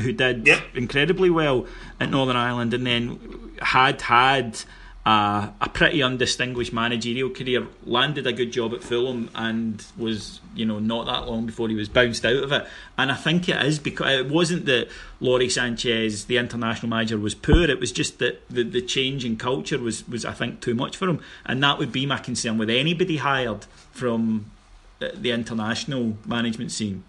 who 0.00 0.12
did 0.12 0.48
incredibly 0.74 1.30
well 1.30 1.66
at 2.00 2.10
Northern 2.10 2.36
Ireland, 2.36 2.74
and 2.74 2.86
then 2.86 3.52
had 3.60 4.02
had 4.02 4.58
uh, 5.06 5.50
a 5.60 5.68
pretty 5.68 6.02
undistinguished 6.02 6.72
managerial 6.72 7.28
career, 7.28 7.66
landed 7.84 8.26
a 8.26 8.32
good 8.32 8.50
job 8.50 8.72
at 8.72 8.82
Fulham, 8.82 9.30
and 9.34 9.84
was 9.96 10.40
you 10.54 10.64
know 10.64 10.78
not 10.78 11.06
that 11.06 11.28
long 11.28 11.44
before 11.46 11.68
he 11.68 11.74
was 11.74 11.88
bounced 11.88 12.24
out 12.24 12.42
of 12.42 12.52
it. 12.52 12.66
And 12.96 13.12
I 13.12 13.14
think 13.14 13.48
it 13.48 13.62
is 13.64 13.78
because 13.78 14.18
it 14.18 14.28
wasn't 14.30 14.64
that 14.64 14.88
Lawrie 15.20 15.50
Sanchez, 15.50 16.24
the 16.24 16.38
international 16.38 16.88
manager, 16.88 17.18
was 17.18 17.34
poor. 17.34 17.64
It 17.64 17.78
was 17.78 17.92
just 17.92 18.18
that 18.18 18.48
the, 18.48 18.62
the 18.62 18.80
change 18.80 19.24
in 19.24 19.36
culture 19.36 19.78
was 19.78 20.08
was 20.08 20.24
I 20.24 20.32
think 20.32 20.60
too 20.60 20.74
much 20.74 20.96
for 20.96 21.08
him, 21.08 21.20
and 21.44 21.62
that 21.62 21.78
would 21.78 21.92
be 21.92 22.06
my 22.06 22.18
concern 22.18 22.56
with 22.56 22.70
anybody 22.70 23.18
hired 23.18 23.66
from 23.92 24.50
the 24.98 25.30
international 25.30 26.16
management 26.26 26.72
scene. 26.72 27.04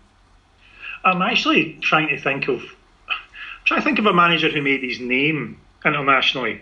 I'm 1.03 1.21
actually 1.21 1.77
trying 1.81 2.09
to 2.09 2.19
think 2.19 2.47
of 2.47 2.63
trying 3.65 3.81
to 3.81 3.85
think 3.85 3.99
of 3.99 4.05
a 4.05 4.13
manager 4.13 4.49
who 4.49 4.61
made 4.61 4.83
his 4.83 4.99
name 4.99 5.59
internationally 5.83 6.61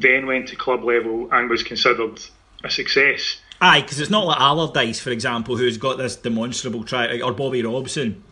then 0.00 0.26
went 0.26 0.48
to 0.48 0.56
club 0.56 0.84
level 0.84 1.28
and 1.32 1.48
was 1.48 1.62
considered 1.62 2.20
a 2.62 2.70
success. 2.70 3.40
Aye, 3.60 3.80
because 3.80 4.00
it's 4.00 4.10
not 4.10 4.26
like 4.26 4.38
Allardyce, 4.38 5.00
for 5.00 5.10
example, 5.10 5.56
who's 5.56 5.78
got 5.78 5.96
this 5.96 6.16
demonstrable 6.16 6.84
try, 6.84 7.20
or 7.20 7.32
Bobby 7.32 7.62
Robson. 7.62 8.22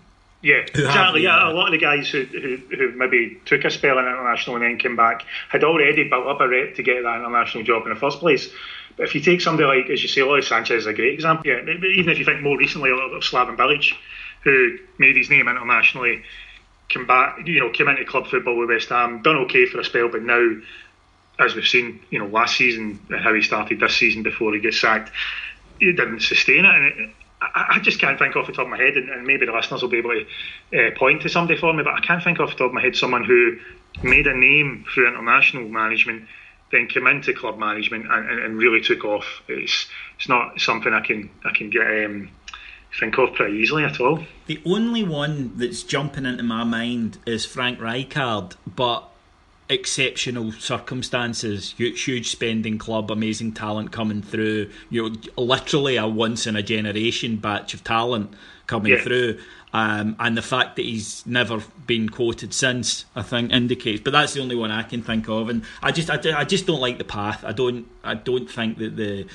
Yeah, 0.42 0.56
exactly. 0.56 1.22
Yeah, 1.22 1.46
a 1.46 1.50
uh, 1.50 1.54
lot 1.54 1.68
of 1.68 1.72
the 1.72 1.78
guys 1.78 2.10
who, 2.10 2.24
who, 2.24 2.58
who 2.76 2.92
maybe 2.92 3.40
took 3.46 3.64
a 3.64 3.70
spell 3.70 3.98
in 3.98 4.04
international 4.04 4.56
and 4.56 4.64
then 4.64 4.78
came 4.78 4.94
back 4.94 5.24
had 5.48 5.64
already 5.64 6.06
built 6.06 6.26
up 6.26 6.42
a 6.42 6.48
rep 6.48 6.74
to 6.74 6.82
get 6.82 7.02
that 7.02 7.16
international 7.20 7.64
job 7.64 7.84
in 7.84 7.94
the 7.94 7.98
first 7.98 8.18
place. 8.18 8.50
But 8.96 9.06
if 9.06 9.14
you 9.14 9.20
take 9.20 9.40
somebody 9.40 9.66
like, 9.66 9.90
as 9.90 10.02
you 10.02 10.08
say, 10.08 10.22
Lawrie 10.22 10.42
Sanchez 10.42 10.82
is 10.82 10.86
a 10.86 10.92
great 10.92 11.14
example. 11.14 11.46
Yeah, 11.46 11.60
even 11.60 12.10
if 12.10 12.18
you 12.18 12.24
think 12.24 12.42
more 12.42 12.56
recently 12.56 12.90
of 12.90 13.22
Slaven 13.22 13.56
Bilic, 13.56 13.92
who 14.42 14.78
made 14.98 15.16
his 15.16 15.30
name 15.30 15.48
internationally, 15.48 16.22
came 16.88 17.06
back, 17.06 17.46
you 17.46 17.60
know, 17.60 17.70
came 17.70 17.88
into 17.88 18.04
club 18.04 18.28
football 18.28 18.56
with 18.56 18.68
West 18.68 18.90
Ham, 18.90 19.22
done 19.22 19.36
okay 19.44 19.66
for 19.66 19.80
a 19.80 19.84
spell, 19.84 20.08
but 20.08 20.22
now 20.22 20.56
as 21.38 21.54
we've 21.54 21.66
seen, 21.66 22.00
you 22.10 22.18
know, 22.18 22.26
last 22.26 22.56
season 22.56 23.00
and 23.10 23.20
how 23.20 23.34
he 23.34 23.42
started 23.42 23.80
this 23.80 23.96
season 23.96 24.22
before 24.22 24.54
he 24.54 24.60
gets 24.60 24.80
sacked, 24.80 25.10
he 25.80 25.92
didn't 25.92 26.20
sustain 26.20 26.64
it, 26.64 26.74
and 26.74 26.84
it, 26.86 27.14
I, 27.40 27.76
I, 27.76 27.78
just 27.80 28.00
can't 28.00 28.18
think 28.18 28.36
off 28.36 28.46
the 28.46 28.52
top 28.52 28.66
of 28.66 28.70
my 28.70 28.76
head, 28.76 28.96
and, 28.96 29.10
and 29.10 29.26
maybe 29.26 29.44
the 29.44 29.52
listeners 29.52 29.82
will 29.82 29.88
be 29.88 29.98
able 29.98 30.12
to 30.12 30.24
uh, 30.78 30.96
point 30.96 31.22
to 31.22 31.28
somebody 31.28 31.58
for 31.58 31.72
me, 31.72 31.82
but 31.82 31.94
I 31.94 32.00
can't 32.00 32.22
think 32.22 32.38
off 32.38 32.50
the 32.50 32.56
top 32.56 32.68
of 32.68 32.72
my 32.72 32.80
head 32.80 32.96
someone 32.96 33.24
who 33.24 33.58
made 34.02 34.26
a 34.26 34.36
name 34.36 34.84
through 34.94 35.08
international 35.08 35.68
management, 35.68 36.28
then 36.74 36.88
came 36.88 37.06
into 37.06 37.32
club 37.32 37.58
management 37.58 38.06
and, 38.10 38.40
and, 38.40 38.58
really 38.58 38.80
took 38.80 39.04
off. 39.04 39.42
It's 39.48 39.86
it's 40.18 40.28
not 40.28 40.60
something 40.60 40.92
I 40.92 41.00
can 41.00 41.30
I 41.44 41.52
can 41.54 41.70
get. 41.70 42.04
Um, 42.04 42.30
think 42.98 43.18
of 43.18 43.34
pretty 43.34 43.58
easily 43.58 43.84
at 43.84 44.00
all. 44.00 44.24
The 44.46 44.60
only 44.64 45.02
one 45.02 45.52
that's 45.56 45.82
jumping 45.82 46.26
into 46.26 46.44
my 46.44 46.64
mind 46.64 47.18
is 47.26 47.44
Frank 47.44 47.80
Rijkaard, 47.80 48.54
but 48.66 49.08
exceptional 49.68 50.52
circumstances, 50.52 51.74
huge 51.76 52.30
spending 52.30 52.78
club, 52.78 53.10
amazing 53.10 53.52
talent 53.52 53.90
coming 53.90 54.22
through. 54.22 54.70
You 54.90 55.10
know, 55.10 55.16
literally 55.36 55.96
a 55.96 56.06
once 56.06 56.46
in 56.46 56.54
a 56.54 56.62
generation 56.62 57.36
batch 57.36 57.74
of 57.74 57.82
talent 57.82 58.32
coming 58.66 58.92
yeah. 58.92 59.02
through. 59.02 59.38
Um, 59.72 60.14
and 60.20 60.36
the 60.36 60.42
fact 60.42 60.76
that 60.76 60.84
he's 60.84 61.26
never 61.26 61.60
been 61.86 62.08
quoted 62.08 62.54
since, 62.54 63.06
I 63.16 63.22
think, 63.22 63.50
indicates. 63.50 64.00
But 64.00 64.12
that's 64.12 64.34
the 64.34 64.40
only 64.40 64.54
one 64.54 64.70
I 64.70 64.84
can 64.84 65.02
think 65.02 65.28
of, 65.28 65.48
and 65.48 65.64
I 65.82 65.90
just, 65.90 66.10
I, 66.10 66.20
I 66.38 66.44
just 66.44 66.66
don't 66.66 66.80
like 66.80 66.98
the 66.98 67.04
path. 67.04 67.44
I 67.44 67.50
don't, 67.50 67.88
I 68.04 68.14
don't 68.14 68.48
think 68.48 68.78
that 68.78 68.96
the, 68.96 69.26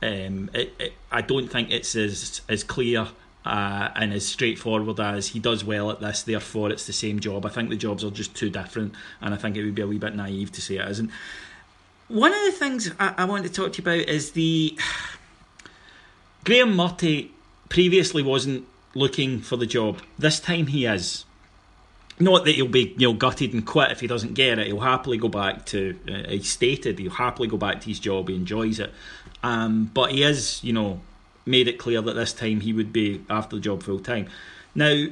um, 0.00 0.50
it, 0.54 0.72
it, 0.78 0.92
I 1.10 1.20
don't 1.20 1.48
think 1.48 1.72
it's 1.72 1.96
as 1.96 2.42
as 2.48 2.62
clear 2.62 3.08
uh, 3.44 3.88
and 3.96 4.12
as 4.12 4.26
straightforward 4.26 5.00
as 5.00 5.28
he 5.28 5.40
does 5.40 5.64
well 5.64 5.90
at 5.90 6.00
this, 6.00 6.22
therefore 6.22 6.70
it's 6.70 6.86
the 6.86 6.92
same 6.92 7.18
job. 7.18 7.46
I 7.46 7.48
think 7.48 7.70
the 7.70 7.76
jobs 7.76 8.04
are 8.04 8.10
just 8.10 8.36
too 8.36 8.50
different, 8.50 8.94
and 9.20 9.34
I 9.34 9.36
think 9.36 9.56
it 9.56 9.64
would 9.64 9.74
be 9.74 9.82
a 9.82 9.86
wee 9.86 9.98
bit 9.98 10.14
naive 10.14 10.52
to 10.52 10.62
say 10.62 10.76
it 10.76 10.88
isn't. 10.88 11.10
one 12.08 12.32
of 12.32 12.40
the 12.44 12.52
things 12.52 12.92
I, 13.00 13.14
I 13.18 13.24
want 13.24 13.44
to 13.44 13.52
talk 13.52 13.72
to 13.72 13.82
you 13.82 13.82
about 13.82 14.08
is 14.08 14.32
the 14.32 14.78
Graeme 16.44 16.76
Murty 16.76 17.32
previously 17.68 18.22
wasn't 18.22 18.66
looking 18.98 19.40
for 19.40 19.56
the 19.56 19.66
job. 19.66 20.00
This 20.18 20.40
time 20.40 20.66
he 20.68 20.86
is. 20.86 21.24
Not 22.20 22.44
that 22.44 22.56
he'll 22.56 22.66
be 22.66 22.94
you 22.98 23.08
know 23.08 23.14
gutted 23.14 23.54
and 23.54 23.64
quit 23.64 23.92
if 23.92 24.00
he 24.00 24.06
doesn't 24.06 24.34
get 24.34 24.58
it. 24.58 24.66
He'll 24.66 24.80
happily 24.80 25.18
go 25.18 25.28
back 25.28 25.66
to. 25.66 25.96
Uh, 26.08 26.30
he 26.30 26.42
stated 26.42 26.98
he'll 26.98 27.12
happily 27.12 27.48
go 27.48 27.56
back 27.56 27.80
to 27.80 27.86
his 27.86 28.00
job. 28.00 28.28
He 28.28 28.34
enjoys 28.34 28.80
it, 28.80 28.92
um, 29.42 29.90
but 29.94 30.10
he 30.10 30.24
is 30.24 30.62
you 30.64 30.72
know 30.72 31.00
made 31.46 31.68
it 31.68 31.78
clear 31.78 32.02
that 32.02 32.14
this 32.14 32.32
time 32.32 32.60
he 32.60 32.72
would 32.72 32.92
be 32.92 33.24
after 33.30 33.56
the 33.56 33.62
job 33.62 33.82
full 33.82 34.00
time. 34.00 34.28
Now, 34.74 35.06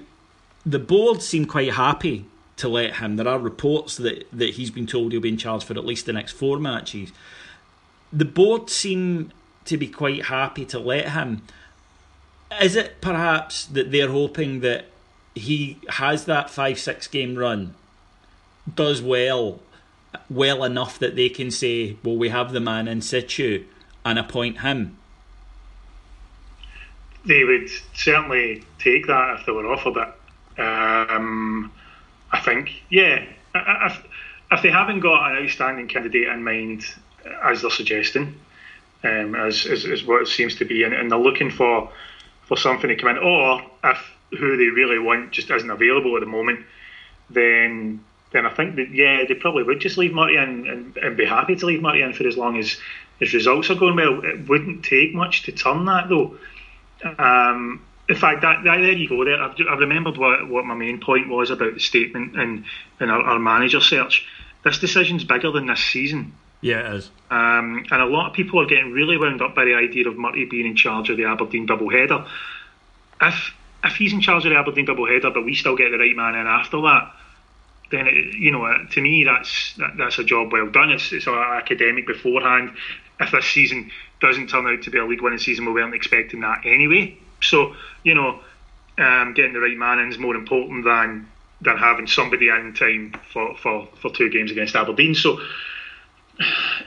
the 0.67 0.79
board 0.79 1.23
seem 1.23 1.47
quite 1.47 1.73
happy 1.73 2.27
to 2.57 2.69
let 2.69 2.97
him. 2.97 3.17
There 3.17 3.29
are 3.29 3.39
reports 3.39 3.97
that 3.99 4.27
that 4.33 4.55
he's 4.55 4.71
been 4.71 4.87
told 4.87 5.13
he'll 5.13 5.21
be 5.21 5.29
in 5.29 5.37
charge 5.37 5.65
for 5.65 5.75
at 5.75 5.85
least 5.85 6.07
the 6.07 6.13
next 6.13 6.33
four 6.33 6.59
matches. 6.59 7.13
The 8.13 8.25
board 8.25 8.69
seem 8.69 9.33
to 9.67 9.77
be 9.77 9.89
quite 9.89 10.25
happy 10.27 10.65
to 10.67 10.79
let 10.79 11.11
him. 11.11 11.43
Is 12.61 12.77
it 12.77 13.01
perhaps 13.01 13.67
that 13.67 13.93
they're 13.93 14.11
hoping 14.11 14.61
that 14.61 14.87
he 15.35 15.79
has 15.91 16.25
that 16.25 16.51
five 16.51 16.79
six 16.79 17.07
game 17.07 17.37
run, 17.37 17.75
does 18.75 19.03
well, 19.03 19.61
well 20.31 20.65
enough 20.65 20.99
that 20.99 21.15
they 21.15 21.29
can 21.29 21.51
say, 21.51 21.97
well, 22.03 22.17
we 22.17 22.31
have 22.31 22.53
the 22.53 22.61
man 22.61 22.89
in 22.89 23.03
situ 23.03 23.65
and 24.05 24.19
appoint 24.19 24.61
him. 24.61 24.97
They 27.27 27.45
would 27.45 27.69
certainly 27.93 28.65
take 28.79 29.07
that 29.09 29.41
if 29.41 29.47
they 29.47 29.53
were 29.53 29.71
offered 29.73 29.97
it. 29.97 30.61
Um, 30.61 31.73
I 32.33 32.41
think, 32.41 32.83
yeah. 32.89 33.25
If, 33.55 34.05
if 34.53 34.63
they 34.63 34.71
haven't 34.71 35.01
got 35.01 35.33
an 35.33 35.45
outstanding 35.45 35.89
candidate 35.89 36.29
in 36.29 36.45
mind, 36.45 36.85
as 37.43 37.63
they're 37.63 37.71
suggesting, 37.71 38.39
um, 39.03 39.35
as, 39.35 39.67
as, 39.67 40.05
what 40.05 40.23
it 40.23 40.29
seems 40.29 40.55
to 40.57 40.65
be, 40.65 40.85
and, 40.85 40.95
and 40.95 41.11
they're 41.11 41.19
looking 41.19 41.51
for 41.51 41.91
for 42.47 42.57
something 42.57 42.89
to 42.89 42.97
come 42.97 43.11
in, 43.11 43.19
or 43.19 43.63
if 43.85 43.99
who 44.31 44.57
they 44.57 44.67
really 44.67 44.99
want 44.99 45.31
just 45.31 45.51
isn't 45.51 45.71
available 45.71 46.17
at 46.17 46.21
the 46.21 46.27
moment, 46.27 46.65
then 47.31 48.05
then 48.33 48.45
I 48.47 48.51
think 48.51 48.77
that 48.77 48.91
yeah, 48.91 49.25
they 49.27 49.35
probably 49.35 49.63
would 49.63 49.81
just 49.81 49.99
leave 49.99 50.13
Murty 50.13 50.37
in 50.37 50.69
and, 50.69 50.97
and 50.97 51.17
be 51.17 51.25
happy 51.25 51.57
to 51.57 51.67
leave 51.67 51.81
Murty 51.81 52.03
in 52.03 52.13
for 52.13 52.27
as 52.27 52.37
long 52.37 52.59
as 52.59 52.77
his 53.21 53.33
results 53.33 53.71
are 53.71 53.77
going 53.77 53.97
well. 53.97 54.25
It 54.25 54.49
wouldn't 54.49 54.85
take 54.85 55.15
much 55.15 55.43
to 55.45 55.53
turn 55.53 55.85
that 55.87 56.09
though. 56.09 56.37
Um, 57.19 57.85
in 58.09 58.17
fact, 58.17 58.43
that, 58.43 58.63
that, 58.65 58.79
there 58.79 58.93
you 58.93 59.09
go. 59.09 59.25
There, 59.25 59.41
I've, 59.41 59.55
I've, 59.69 59.81
remembered 59.81 60.17
what, 60.17 60.49
what 60.49 60.65
my 60.65 60.75
main 60.75 61.01
point 61.01 61.29
was 61.29 61.51
about 61.51 61.75
the 61.75 61.81
statement 61.81 62.39
and, 62.39 62.65
and 63.01 63.11
our, 63.11 63.21
our 63.21 63.39
manager 63.39 63.81
search. 63.81 64.27
This 64.65 64.79
decision's 64.79 65.25
bigger 65.25 65.51
than 65.51 65.67
this 65.67 65.81
season. 65.81 66.33
Yeah, 66.61 66.93
it 66.93 66.97
is. 66.97 67.11
Um, 67.31 67.85
and 67.91 68.03
a 68.03 68.07
lot 68.07 68.29
of 68.29 68.33
people 68.35 68.61
are 68.61 68.67
getting 68.67 68.93
really 68.93 69.19
wound 69.19 69.43
up 69.43 69.55
by 69.55 69.65
the 69.65 69.75
idea 69.75 70.09
of 70.09 70.17
Murty 70.17 70.45
being 70.47 70.67
in 70.67 70.77
charge 70.77 71.11
of 71.11 71.17
the 71.17 71.25
Aberdeen 71.25 71.67
double 71.67 71.91
header. 71.91 72.25
If 73.21 73.55
if 73.85 73.97
he's 73.97 74.13
in 74.13 74.21
charge 74.21 74.45
of 74.45 74.51
the 74.51 74.59
Aberdeen 74.59 74.87
double 74.87 75.07
header, 75.07 75.31
but 75.31 75.45
we 75.45 75.55
still 75.55 75.77
get 75.77 75.91
the 75.91 75.99
right 75.99 76.17
man 76.17 76.35
in 76.35 76.47
after 76.47 76.81
that, 76.83 77.13
then 77.91 78.07
it, 78.07 78.35
you 78.35 78.51
know 78.51 78.67
to 78.91 79.01
me 79.01 79.25
that's 79.25 79.75
that, 79.75 79.97
that's 79.97 80.19
a 80.19 80.25
job 80.25 80.53
well 80.53 80.69
done. 80.69 80.91
It's 80.91 81.13
it's 81.13 81.29
academic 81.29 82.07
beforehand. 82.07 82.73
If 83.21 83.33
this 83.33 83.47
season 83.47 83.91
doesn't 84.21 84.49
turn 84.49 84.67
out 84.67 84.83
to 84.83 84.91
be 84.91 84.99
a 84.99 85.05
league 85.05 85.23
winning 85.23 85.39
season, 85.39 85.67
we 85.67 85.73
weren't 85.73 85.95
expecting 85.95 86.41
that 86.41 86.63
anyway. 86.65 87.19
So 87.43 87.77
you 88.03 88.15
know, 88.15 88.41
um, 88.99 89.35
getting 89.35 89.53
the 89.53 89.61
right 89.61 89.77
man 89.77 89.99
in 89.99 90.11
is 90.11 90.19
more 90.19 90.35
important 90.35 90.85
than 90.85 91.29
than 91.61 91.77
having 91.77 92.07
somebody 92.07 92.49
in 92.49 92.75
time 92.75 93.15
for, 93.33 93.57
for, 93.57 93.89
for 94.01 94.11
two 94.11 94.29
games 94.29 94.51
against 94.51 94.77
Aberdeen. 94.77 95.15
So 95.15 95.41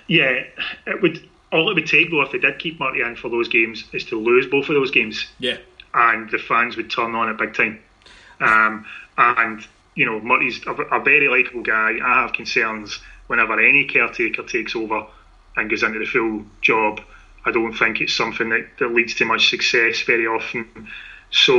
yeah, 0.08 0.44
it 0.88 1.02
would 1.02 1.28
all 1.52 1.70
it 1.72 1.74
would 1.74 1.88
take 1.88 2.12
though 2.12 2.22
if 2.22 2.32
they 2.32 2.40
did 2.40 2.60
keep 2.60 2.80
Murty 2.80 3.02
in 3.02 3.16
for 3.16 3.30
those 3.30 3.48
games 3.48 3.84
is 3.94 4.06
to 4.06 4.20
lose 4.20 4.46
both 4.46 4.70
of 4.70 4.76
those 4.76 4.92
games. 4.92 5.26
Yeah. 5.40 5.58
And 5.94 6.30
the 6.30 6.38
fans 6.38 6.78
would 6.78 6.92
turn 6.92 7.16
on 7.16 7.30
it 7.30 7.38
big 7.38 7.56
time. 7.56 7.80
Um, 8.40 8.86
and 9.18 9.66
you 9.96 10.06
know, 10.06 10.20
Murty's 10.20 10.66
a, 10.68 10.72
a 10.72 11.04
very 11.04 11.28
likable 11.28 11.64
guy. 11.64 11.98
I 12.04 12.22
have 12.22 12.34
concerns 12.34 13.00
whenever 13.28 13.60
any 13.60 13.86
caretaker 13.86 14.44
takes 14.44 14.76
over 14.76 15.06
and 15.56 15.70
goes 15.70 15.84
into 15.84 16.00
the 16.00 16.06
full 16.06 16.46
job. 16.62 17.02
I 17.46 17.52
don't 17.52 17.74
think 17.74 18.02
it's 18.02 18.14
something 18.14 18.50
that, 18.50 18.68
that 18.80 18.94
leads 18.94 19.16
to 19.16 19.26
much 19.26 19.50
success 19.50 20.02
very 20.02 20.28
often. 20.28 20.90
So, 21.32 21.54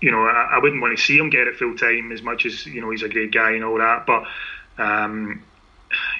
you 0.00 0.10
know, 0.10 0.24
I, 0.24 0.52
I 0.52 0.58
wouldn't 0.58 0.80
want 0.80 0.96
to 0.96 1.02
see 1.02 1.18
him 1.18 1.30
get 1.30 1.46
it 1.46 1.56
full 1.56 1.76
time 1.76 2.12
as 2.12 2.22
much 2.22 2.46
as, 2.46 2.66
you 2.66 2.80
know, 2.80 2.90
he's 2.90 3.02
a 3.02 3.08
great 3.08 3.32
guy 3.32 3.52
and 3.52 3.64
all 3.64 3.78
that. 3.78 4.06
But 4.06 4.24
um, 4.78 5.42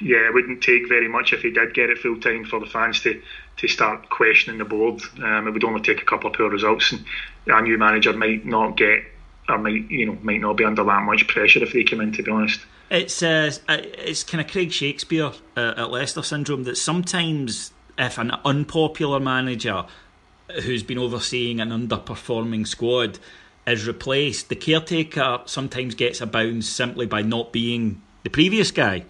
yeah, 0.01 0.27
it 0.27 0.33
wouldn't 0.33 0.63
take 0.63 0.87
very 0.87 1.07
much 1.07 1.33
if 1.33 1.41
he 1.41 1.51
did 1.51 1.73
get 1.73 1.89
it 1.89 1.97
full 1.99 2.19
time 2.19 2.45
for 2.45 2.59
the 2.59 2.65
fans 2.65 3.01
to, 3.01 3.21
to 3.57 3.67
start 3.67 4.09
questioning 4.09 4.57
the 4.57 4.65
board. 4.65 5.01
Um, 5.23 5.47
it 5.47 5.51
would 5.51 5.63
only 5.63 5.81
take 5.81 6.01
a 6.01 6.05
couple 6.05 6.29
of 6.29 6.35
poor 6.35 6.49
results, 6.49 6.91
and 6.91 7.05
a 7.47 7.61
new 7.61 7.77
manager 7.77 8.13
might 8.13 8.45
not 8.45 8.77
get 8.77 9.03
or 9.49 9.57
might 9.57 9.89
you 9.89 10.05
know 10.05 10.17
might 10.21 10.41
not 10.41 10.57
be 10.57 10.63
under 10.63 10.83
that 10.83 11.03
much 11.03 11.27
pressure 11.27 11.63
if 11.63 11.73
they 11.73 11.83
come 11.83 12.01
in. 12.01 12.11
To 12.13 12.23
be 12.23 12.31
honest, 12.31 12.61
it's 12.89 13.21
uh, 13.21 13.51
it's 13.67 14.23
kind 14.23 14.41
of 14.41 14.51
Craig 14.51 14.71
Shakespeare 14.71 15.31
uh, 15.57 15.73
at 15.77 15.91
Leicester 15.91 16.23
syndrome 16.23 16.63
that 16.63 16.77
sometimes 16.77 17.71
if 17.97 18.17
an 18.17 18.31
unpopular 18.45 19.19
manager 19.19 19.85
who's 20.63 20.83
been 20.83 20.97
overseeing 20.97 21.59
an 21.59 21.69
underperforming 21.69 22.65
squad 22.65 23.19
is 23.67 23.85
replaced, 23.85 24.49
the 24.49 24.55
caretaker 24.55 25.41
sometimes 25.45 25.95
gets 25.95 26.21
a 26.21 26.25
bounce 26.25 26.67
simply 26.67 27.05
by 27.05 27.21
not 27.21 27.51
being 27.51 28.01
the 28.23 28.29
previous 28.29 28.71
guy. 28.71 29.03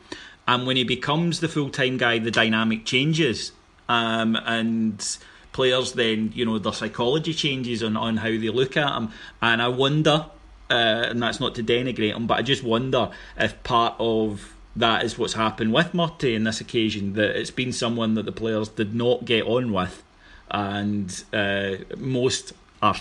And 0.49 0.65
when 0.65 0.77
he 0.77 0.83
becomes 0.83 1.41
the 1.41 1.47
full 1.47 1.69
time 1.69 1.97
guy, 1.97 2.17
the 2.17 2.31
dynamic 2.31 2.83
changes. 2.83 3.51
Um, 3.87 4.35
and 4.35 5.17
players 5.51 5.91
then, 5.91 6.31
you 6.33 6.43
know, 6.43 6.57
their 6.57 6.73
psychology 6.73 7.35
changes 7.35 7.83
on, 7.83 7.95
on 7.95 8.17
how 8.17 8.29
they 8.29 8.49
look 8.49 8.75
at 8.75 8.97
him. 8.97 9.11
And 9.43 9.61
I 9.61 9.67
wonder, 9.67 10.25
uh, 10.71 10.73
and 10.73 11.21
that's 11.21 11.39
not 11.39 11.53
to 11.55 11.63
denigrate 11.63 12.15
him, 12.15 12.25
but 12.25 12.39
I 12.39 12.41
just 12.41 12.63
wonder 12.63 13.11
if 13.37 13.61
part 13.61 13.93
of 13.99 14.55
that 14.75 15.05
is 15.05 15.19
what's 15.19 15.33
happened 15.33 15.71
with 15.71 15.93
Murty 15.93 16.33
in 16.33 16.45
this 16.45 16.59
occasion, 16.59 17.13
that 17.13 17.39
it's 17.39 17.51
been 17.51 17.71
someone 17.71 18.15
that 18.15 18.25
the 18.25 18.31
players 18.31 18.69
did 18.69 18.95
not 18.95 19.25
get 19.25 19.43
on 19.43 19.71
with. 19.71 20.01
And 20.49 21.23
uh, 21.31 21.75
most 21.95 22.53
are 22.81 22.95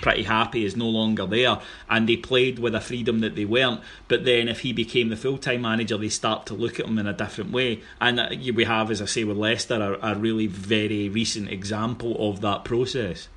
pretty 0.00 0.24
happy 0.24 0.64
is 0.64 0.76
no 0.76 0.86
longer 0.86 1.26
there, 1.26 1.60
and 1.88 2.08
they 2.08 2.16
played 2.16 2.58
with 2.58 2.74
a 2.74 2.80
freedom 2.80 3.20
that 3.20 3.36
they 3.36 3.44
weren't. 3.44 3.80
But 4.08 4.24
then, 4.24 4.48
if 4.48 4.60
he 4.60 4.72
became 4.72 5.08
the 5.08 5.16
full 5.16 5.38
time 5.38 5.62
manager, 5.62 5.96
they 5.96 6.08
start 6.08 6.46
to 6.46 6.54
look 6.54 6.80
at 6.80 6.86
him 6.86 6.98
in 6.98 7.06
a 7.06 7.12
different 7.12 7.52
way. 7.52 7.80
And 8.00 8.20
uh, 8.20 8.28
we 8.54 8.64
have, 8.64 8.90
as 8.90 9.00
I 9.00 9.06
say, 9.06 9.24
with 9.24 9.36
Leicester, 9.36 9.98
a, 10.02 10.12
a 10.12 10.14
really 10.14 10.46
very 10.46 11.08
recent 11.08 11.50
example 11.50 12.16
of 12.28 12.40
that 12.42 12.64
process. 12.64 13.28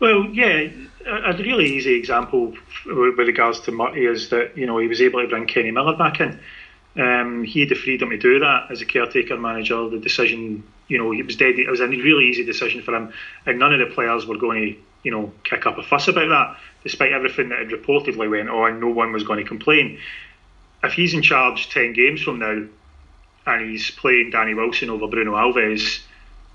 Well, 0.00 0.26
yeah, 0.26 0.68
a 1.06 1.36
really 1.36 1.66
easy 1.66 1.94
example 1.94 2.54
with 2.86 3.18
regards 3.18 3.60
to 3.60 3.72
Murty 3.72 4.06
is 4.06 4.28
that 4.30 4.56
you 4.56 4.66
know 4.66 4.78
he 4.78 4.86
was 4.86 5.00
able 5.00 5.20
to 5.20 5.28
bring 5.28 5.46
Kenny 5.46 5.70
Miller 5.70 5.96
back 5.96 6.20
in. 6.20 6.38
Um, 6.96 7.44
he 7.44 7.60
had 7.60 7.68
the 7.68 7.74
freedom 7.74 8.10
to 8.10 8.18
do 8.18 8.40
that 8.40 8.70
as 8.70 8.80
a 8.80 8.86
caretaker 8.86 9.36
manager. 9.36 9.88
The 9.88 9.98
decision, 9.98 10.64
you 10.88 10.98
know, 10.98 11.12
it 11.12 11.26
was 11.26 11.36
dead. 11.36 11.58
It 11.58 11.68
was 11.68 11.80
a 11.80 11.86
really 11.86 12.26
easy 12.26 12.44
decision 12.44 12.82
for 12.82 12.94
him, 12.94 13.12
and 13.46 13.58
none 13.58 13.72
of 13.72 13.80
the 13.80 13.94
players 13.94 14.26
were 14.26 14.38
going 14.38 14.74
to 14.74 14.80
you 15.02 15.10
know, 15.10 15.32
kick 15.44 15.66
up 15.66 15.78
a 15.78 15.82
fuss 15.82 16.08
about 16.08 16.28
that. 16.28 16.56
Despite 16.82 17.12
everything 17.12 17.48
that 17.50 17.58
had 17.58 17.68
reportedly 17.68 18.30
went 18.30 18.48
on, 18.48 18.80
no 18.80 18.88
one 18.88 19.12
was 19.12 19.24
going 19.24 19.42
to 19.42 19.48
complain. 19.48 19.98
If 20.82 20.92
he's 20.92 21.14
in 21.14 21.22
charge 21.22 21.70
10 21.70 21.92
games 21.92 22.22
from 22.22 22.38
now 22.38 22.66
and 23.46 23.70
he's 23.70 23.90
playing 23.90 24.30
Danny 24.30 24.54
Wilson 24.54 24.90
over 24.90 25.08
Bruno 25.08 25.32
Alves, 25.32 26.00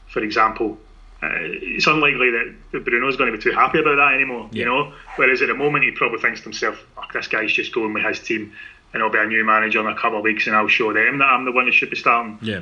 for 0.07 0.21
example, 0.21 0.77
uh, 1.21 1.27
it's 1.31 1.87
unlikely 1.87 2.31
that, 2.31 2.55
that 2.71 2.85
Bruno's 2.85 3.17
going 3.17 3.31
to 3.31 3.37
be 3.37 3.43
too 3.43 3.51
happy 3.51 3.79
about 3.79 3.95
that 3.95 4.13
anymore, 4.13 4.49
yeah. 4.51 4.59
you 4.59 4.65
know. 4.65 4.93
Whereas 5.15 5.41
at 5.41 5.47
the 5.47 5.53
moment, 5.53 5.83
he 5.83 5.91
probably 5.91 6.19
thinks 6.19 6.41
to 6.41 6.45
himself, 6.45 6.83
oh, 6.97 7.03
this 7.13 7.27
guy's 7.27 7.51
just 7.51 7.73
going 7.73 7.93
with 7.93 8.03
his 8.03 8.19
team 8.19 8.53
and 8.93 9.01
I'll 9.01 9.09
be 9.09 9.17
a 9.17 9.25
new 9.25 9.43
manager 9.43 9.79
in 9.79 9.87
a 9.87 9.95
couple 9.99 10.19
of 10.19 10.23
weeks 10.23 10.47
and 10.47 10.55
I'll 10.55 10.67
show 10.67 10.93
them 10.93 11.17
that 11.17 11.25
I'm 11.25 11.45
the 11.45 11.51
one 11.51 11.65
who 11.65 11.71
should 11.71 11.89
be 11.89 11.95
starting. 11.95 12.37
Yeah. 12.41 12.61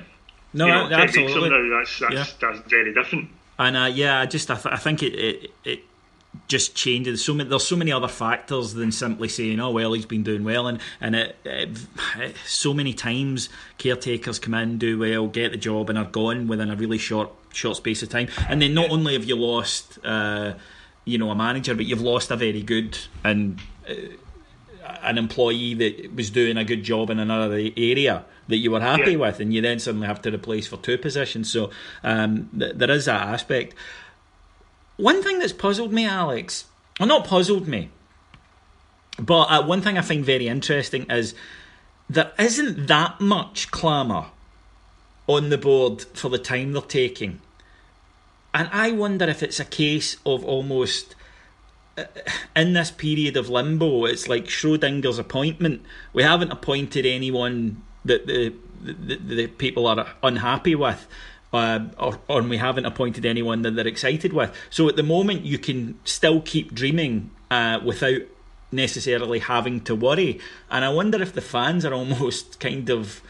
No, 0.54 0.66
you 0.66 0.72
know, 0.72 0.90
absolutely. 0.92 1.50
Now, 1.50 1.78
that's, 1.78 2.00
that's, 2.00 2.14
yeah. 2.14 2.26
that's 2.40 2.70
very 2.70 2.94
different. 2.94 3.30
And 3.60 3.78
uh, 3.78 3.90
yeah, 3.94 4.20
I 4.20 4.26
just 4.26 4.50
I, 4.50 4.56
th- 4.56 4.74
I 4.74 4.78
think 4.78 5.04
it, 5.04 5.14
it, 5.14 5.52
it 5.64 5.80
just 6.48 6.76
changes. 6.76 7.24
So 7.24 7.34
many, 7.34 7.50
there's 7.50 7.66
so 7.66 7.76
many 7.76 7.92
other 7.92 8.08
factors 8.08 8.74
than 8.74 8.92
simply 8.92 9.28
saying, 9.28 9.60
"Oh 9.60 9.72
well, 9.72 9.94
he's 9.94 10.06
been 10.06 10.24
doing 10.24 10.44
well," 10.44 10.68
and 10.68 10.80
and 11.00 11.16
it, 11.16 11.36
it, 11.44 11.70
it, 12.18 12.36
so 12.46 12.74
many 12.74 12.94
times 12.94 13.50
caretakers 13.78 14.40
come 14.40 14.54
in, 14.54 14.78
do 14.78 15.00
well, 15.00 15.28
get 15.28 15.52
the 15.52 15.58
job, 15.58 15.90
and 15.90 15.98
are 15.98 16.06
gone 16.06 16.48
within 16.48 16.70
a 16.70 16.76
really 16.76 16.98
short 16.98 17.32
short 17.54 17.78
space 17.78 18.02
of 18.02 18.10
time. 18.10 18.30
And 18.48 18.62
then 18.62 18.74
not 18.74 18.90
only 18.90 19.14
have 19.14 19.26
you 19.26 19.36
lost, 19.36 20.00
uh, 20.04 20.54
you 21.06 21.18
know, 21.18 21.30
a 21.30 21.36
manager, 21.36 21.76
but 21.76 21.86
you've 21.86 22.02
lost 22.02 22.32
a 22.32 22.36
very 22.36 22.62
good 22.62 22.98
and 23.24 23.60
uh, 23.90 23.94
an 25.04 25.18
employee 25.18 25.74
that 25.76 26.16
was 26.16 26.30
doing 26.30 26.58
a 26.58 26.64
good 26.64 26.84
job 26.84 27.10
in 27.10 27.20
another 27.20 27.70
area 27.78 28.26
that 28.48 28.58
you 28.58 28.72
were 28.72 28.82
happy 28.82 29.12
yeah. 29.12 29.18
with, 29.18 29.40
and 29.40 29.54
you 29.54 29.62
then 29.62 29.80
suddenly 29.80 30.08
have 30.08 30.22
to 30.24 30.32
replace 30.32 30.68
for 30.68 30.78
two 30.78 30.98
positions. 30.98 31.52
So 31.52 31.72
um, 32.04 32.50
th- 32.58 32.76
there 32.76 32.92
is 32.92 33.06
that 33.06 33.22
aspect. 33.22 33.76
One 34.98 35.24
thing 35.24 35.40
that's 35.40 35.54
puzzled 35.54 35.92
me, 35.92 36.06
Alex, 36.06 36.66
well, 37.00 37.08
not 37.08 37.26
puzzled 37.26 37.68
me, 37.68 37.90
but 39.18 39.44
uh, 39.44 39.64
one 39.66 39.82
thing 39.82 39.98
I 39.98 40.02
find 40.02 40.24
very 40.24 40.48
interesting 40.48 41.10
is 41.10 41.34
there 42.10 42.32
isn't 42.38 42.88
that 42.88 43.22
much 43.22 43.72
clamour 43.72 44.28
on 45.28 45.50
the 45.50 45.58
board 45.58 46.02
for 46.14 46.30
the 46.30 46.38
time 46.38 46.74
they're 46.74 46.82
taking. 46.82 47.40
And 48.54 48.70
I 48.74 48.92
wonder 48.92 49.26
if 49.30 49.42
it's 49.42 49.60
a 49.60 49.66
case 49.66 50.18
of 50.26 50.44
almost 50.44 51.16
in 52.56 52.74
this 52.74 52.92
period 52.92 53.38
of 53.38 53.50
limbo, 53.50 54.06
it's 54.06 54.28
like 54.28 54.46
Schrodinger's 54.46 55.20
appointment. 55.20 55.82
We 56.14 56.24
haven't 56.24 56.52
appointed 56.52 57.06
anyone 57.06 57.84
that 58.06 58.28
the 58.28 58.54
the, 58.82 59.16
the 59.18 59.48
people 59.48 59.88
are 59.88 60.08
unhappy 60.24 60.76
with. 60.76 61.08
Uh, 61.54 61.88
or, 61.98 62.18
or 62.30 62.42
we 62.42 62.56
haven't 62.56 62.86
appointed 62.86 63.26
anyone 63.26 63.62
that 63.62 63.76
they're 63.76 63.88
excited 63.88 64.32
with. 64.32 64.56
So 64.70 64.88
at 64.88 64.96
the 64.96 65.04
moment, 65.04 65.44
you 65.44 65.58
can 65.58 66.00
still 66.06 66.40
keep 66.40 66.74
dreaming 66.74 67.30
uh, 67.52 67.80
without 67.84 68.22
necessarily 68.72 69.40
having 69.40 69.82
to 69.82 69.94
worry. 69.94 70.40
And 70.70 70.86
I 70.86 70.90
wonder 70.90 71.22
if 71.22 71.34
the 71.34 71.42
fans 71.42 71.84
are 71.84 71.94
almost 71.94 72.60
kind 72.62 72.90
of. 72.90 73.22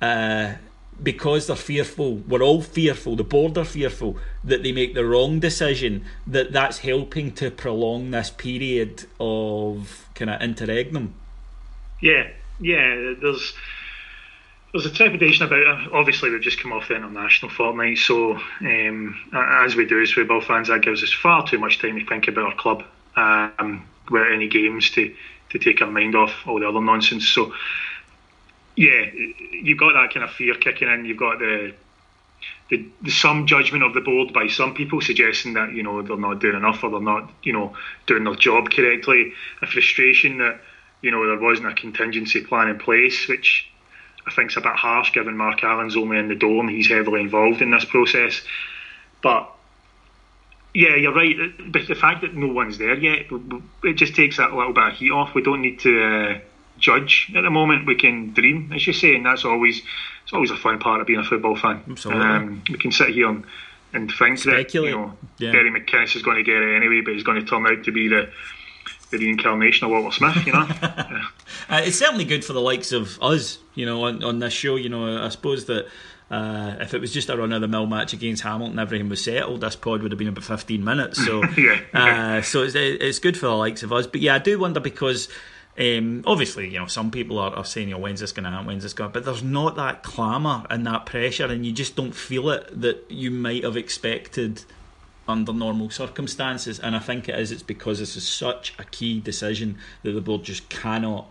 Uh, 0.00 0.54
because 1.02 1.46
they're 1.46 1.56
fearful, 1.56 2.16
we're 2.28 2.42
all 2.42 2.62
fearful, 2.62 3.16
the 3.16 3.24
board 3.24 3.58
are 3.58 3.64
fearful 3.64 4.18
that 4.44 4.62
they 4.62 4.72
make 4.72 4.94
the 4.94 5.04
wrong 5.04 5.40
decision, 5.40 6.04
that 6.26 6.52
that's 6.52 6.78
helping 6.78 7.32
to 7.32 7.50
prolong 7.50 8.10
this 8.10 8.30
period 8.30 9.04
of 9.20 10.08
kind 10.14 10.30
of 10.30 10.40
interregnum. 10.40 11.14
Yeah, 12.00 12.28
yeah, 12.60 13.14
there's 13.20 13.54
there's 14.72 14.86
a 14.86 14.90
trepidation 14.90 15.46
about 15.46 15.60
it. 15.60 15.92
Obviously, 15.92 16.30
we've 16.30 16.42
just 16.42 16.60
come 16.60 16.72
off 16.72 16.88
the 16.88 16.96
international 16.96 17.50
fortnight, 17.50 17.98
so 17.98 18.38
um, 18.60 19.18
as 19.32 19.74
we 19.74 19.86
do 19.86 20.02
as 20.02 20.12
football 20.12 20.40
fans, 20.40 20.68
that 20.68 20.82
gives 20.82 21.02
us 21.02 21.12
far 21.12 21.46
too 21.46 21.58
much 21.58 21.78
time 21.78 21.98
to 21.98 22.06
think 22.06 22.28
about 22.28 22.46
our 22.46 22.54
club 22.54 22.84
um, 23.16 23.86
without 24.10 24.32
any 24.32 24.48
games 24.48 24.90
to, 24.90 25.14
to 25.50 25.58
take 25.58 25.80
our 25.80 25.90
mind 25.90 26.14
off 26.14 26.46
all 26.46 26.60
the 26.60 26.68
other 26.68 26.80
nonsense. 26.80 27.26
So 27.26 27.54
yeah, 28.76 29.06
you've 29.52 29.78
got 29.78 29.94
that 29.94 30.12
kind 30.12 30.22
of 30.22 30.30
fear 30.30 30.54
kicking 30.54 30.88
in. 30.88 31.06
You've 31.06 31.16
got 31.16 31.38
the, 31.38 31.72
the, 32.70 32.86
the 33.02 33.10
some 33.10 33.46
judgment 33.46 33.82
of 33.82 33.94
the 33.94 34.02
board 34.02 34.34
by 34.34 34.48
some 34.48 34.74
people 34.74 35.00
suggesting 35.00 35.54
that 35.54 35.72
you 35.72 35.82
know 35.82 36.02
they're 36.02 36.16
not 36.16 36.40
doing 36.40 36.56
enough 36.56 36.84
or 36.84 36.90
they're 36.90 37.00
not 37.00 37.32
you 37.42 37.54
know 37.54 37.74
doing 38.06 38.24
their 38.24 38.34
job 38.34 38.70
correctly. 38.70 39.32
A 39.62 39.66
frustration 39.66 40.38
that 40.38 40.60
you 41.00 41.10
know 41.10 41.26
there 41.26 41.38
wasn't 41.38 41.68
a 41.68 41.74
contingency 41.74 42.42
plan 42.42 42.68
in 42.68 42.78
place, 42.78 43.26
which 43.26 43.66
I 44.26 44.30
think 44.30 44.50
is 44.50 44.58
a 44.58 44.60
bit 44.60 44.76
harsh 44.76 45.12
given 45.12 45.38
Mark 45.38 45.64
Allen's 45.64 45.96
only 45.96 46.18
in 46.18 46.28
the 46.28 46.34
door 46.34 46.60
and 46.60 46.70
he's 46.70 46.88
heavily 46.88 47.22
involved 47.22 47.62
in 47.62 47.70
this 47.70 47.86
process. 47.86 48.42
But 49.22 49.50
yeah, 50.74 50.96
you're 50.96 51.14
right. 51.14 51.34
But 51.72 51.86
the 51.88 51.94
fact 51.94 52.20
that 52.20 52.34
no 52.34 52.48
one's 52.48 52.76
there 52.76 52.94
yet, 52.94 53.26
it 53.84 53.94
just 53.94 54.14
takes 54.14 54.36
that 54.36 54.52
little 54.52 54.74
bit 54.74 54.84
of 54.84 54.92
heat 54.92 55.10
off. 55.10 55.34
We 55.34 55.40
don't 55.40 55.62
need 55.62 55.80
to. 55.80 56.02
Uh, 56.02 56.38
judge 56.78 57.30
at 57.34 57.42
the 57.42 57.50
moment. 57.50 57.86
We 57.86 57.94
can 57.94 58.32
dream, 58.32 58.72
as 58.74 58.86
you 58.86 58.92
say, 58.92 59.14
and 59.14 59.26
that's 59.26 59.44
always 59.44 59.82
it's 60.24 60.32
always 60.32 60.50
a 60.50 60.56
fun 60.56 60.78
part 60.78 61.00
of 61.00 61.06
being 61.06 61.20
a 61.20 61.24
football 61.24 61.56
fan. 61.56 61.82
Um, 62.06 62.62
we 62.68 62.78
can 62.78 62.92
sit 62.92 63.10
here 63.10 63.28
and, 63.28 63.44
and 63.92 64.12
think 64.12 64.38
Speculate. 64.38 64.72
that 64.72 64.74
you 64.74 64.90
know 64.90 65.12
yeah. 65.38 65.52
Gary 65.52 65.70
McInnes 65.70 66.16
is 66.16 66.22
going 66.22 66.36
to 66.36 66.42
get 66.42 66.56
it 66.56 66.76
anyway, 66.76 67.00
but 67.04 67.14
he's 67.14 67.22
going 67.22 67.40
to 67.40 67.46
turn 67.46 67.66
out 67.66 67.84
to 67.84 67.92
be 67.92 68.08
the 68.08 68.30
the 69.10 69.18
reincarnation 69.18 69.84
of 69.84 69.92
Walter 69.92 70.16
Smith, 70.16 70.46
you 70.46 70.52
know. 70.52 70.66
yeah. 70.68 71.26
uh, 71.68 71.80
it's 71.84 71.98
certainly 71.98 72.24
good 72.24 72.44
for 72.44 72.52
the 72.52 72.60
likes 72.60 72.90
of 72.90 73.22
us, 73.22 73.58
you 73.74 73.86
know, 73.86 74.04
on, 74.04 74.24
on 74.24 74.40
this 74.40 74.52
show. 74.52 74.74
You 74.74 74.88
know, 74.88 75.24
I 75.24 75.28
suppose 75.28 75.66
that 75.66 75.86
uh, 76.30 76.76
if 76.80 76.92
it 76.92 77.00
was 77.00 77.12
just 77.12 77.28
a 77.28 77.36
run 77.36 77.52
of 77.52 77.60
the 77.60 77.68
mill 77.68 77.86
match 77.86 78.12
against 78.12 78.42
Hamilton, 78.42 78.78
everything 78.78 79.08
was 79.08 79.22
settled. 79.22 79.60
This 79.60 79.76
pod 79.76 80.02
would 80.02 80.10
have 80.10 80.18
been 80.18 80.28
about 80.28 80.44
fifteen 80.44 80.82
minutes. 80.82 81.24
So, 81.24 81.44
yeah. 81.56 81.80
Uh, 81.94 82.42
so 82.42 82.62
it's, 82.64 82.74
it's 82.74 83.18
good 83.20 83.36
for 83.36 83.46
the 83.46 83.56
likes 83.56 83.82
of 83.82 83.92
us. 83.92 84.06
But 84.06 84.20
yeah, 84.20 84.34
I 84.34 84.38
do 84.38 84.58
wonder 84.58 84.80
because 84.80 85.28
um, 85.78 86.22
obviously, 86.26 86.68
you 86.68 86.78
know, 86.78 86.86
some 86.86 87.10
people 87.10 87.38
are, 87.38 87.54
are 87.54 87.64
saying, 87.64 87.88
you 87.88 87.94
know, 87.94 88.00
when's 88.00 88.20
this 88.20 88.32
going 88.32 88.44
to 88.44 88.50
happen, 88.50 88.66
when's 88.66 88.82
this 88.82 88.94
going 88.94 89.10
to 89.10 89.12
But 89.12 89.24
there's 89.24 89.42
not 89.42 89.76
that 89.76 90.02
clamour 90.02 90.64
and 90.70 90.86
that 90.86 91.04
pressure, 91.04 91.46
and 91.46 91.66
you 91.66 91.72
just 91.72 91.96
don't 91.96 92.14
feel 92.14 92.48
it 92.50 92.80
that 92.80 93.04
you 93.10 93.30
might 93.30 93.62
have 93.62 93.76
expected 93.76 94.64
under 95.28 95.52
normal 95.52 95.90
circumstances. 95.90 96.78
And 96.78 96.96
I 96.96 97.00
think 97.00 97.28
it 97.28 97.38
is, 97.38 97.52
it's 97.52 97.62
because 97.62 97.98
this 97.98 98.16
is 98.16 98.26
such 98.26 98.74
a 98.78 98.84
key 98.84 99.20
decision 99.20 99.78
that 100.02 100.12
the 100.12 100.20
board 100.20 100.44
just 100.44 100.68
cannot 100.68 101.30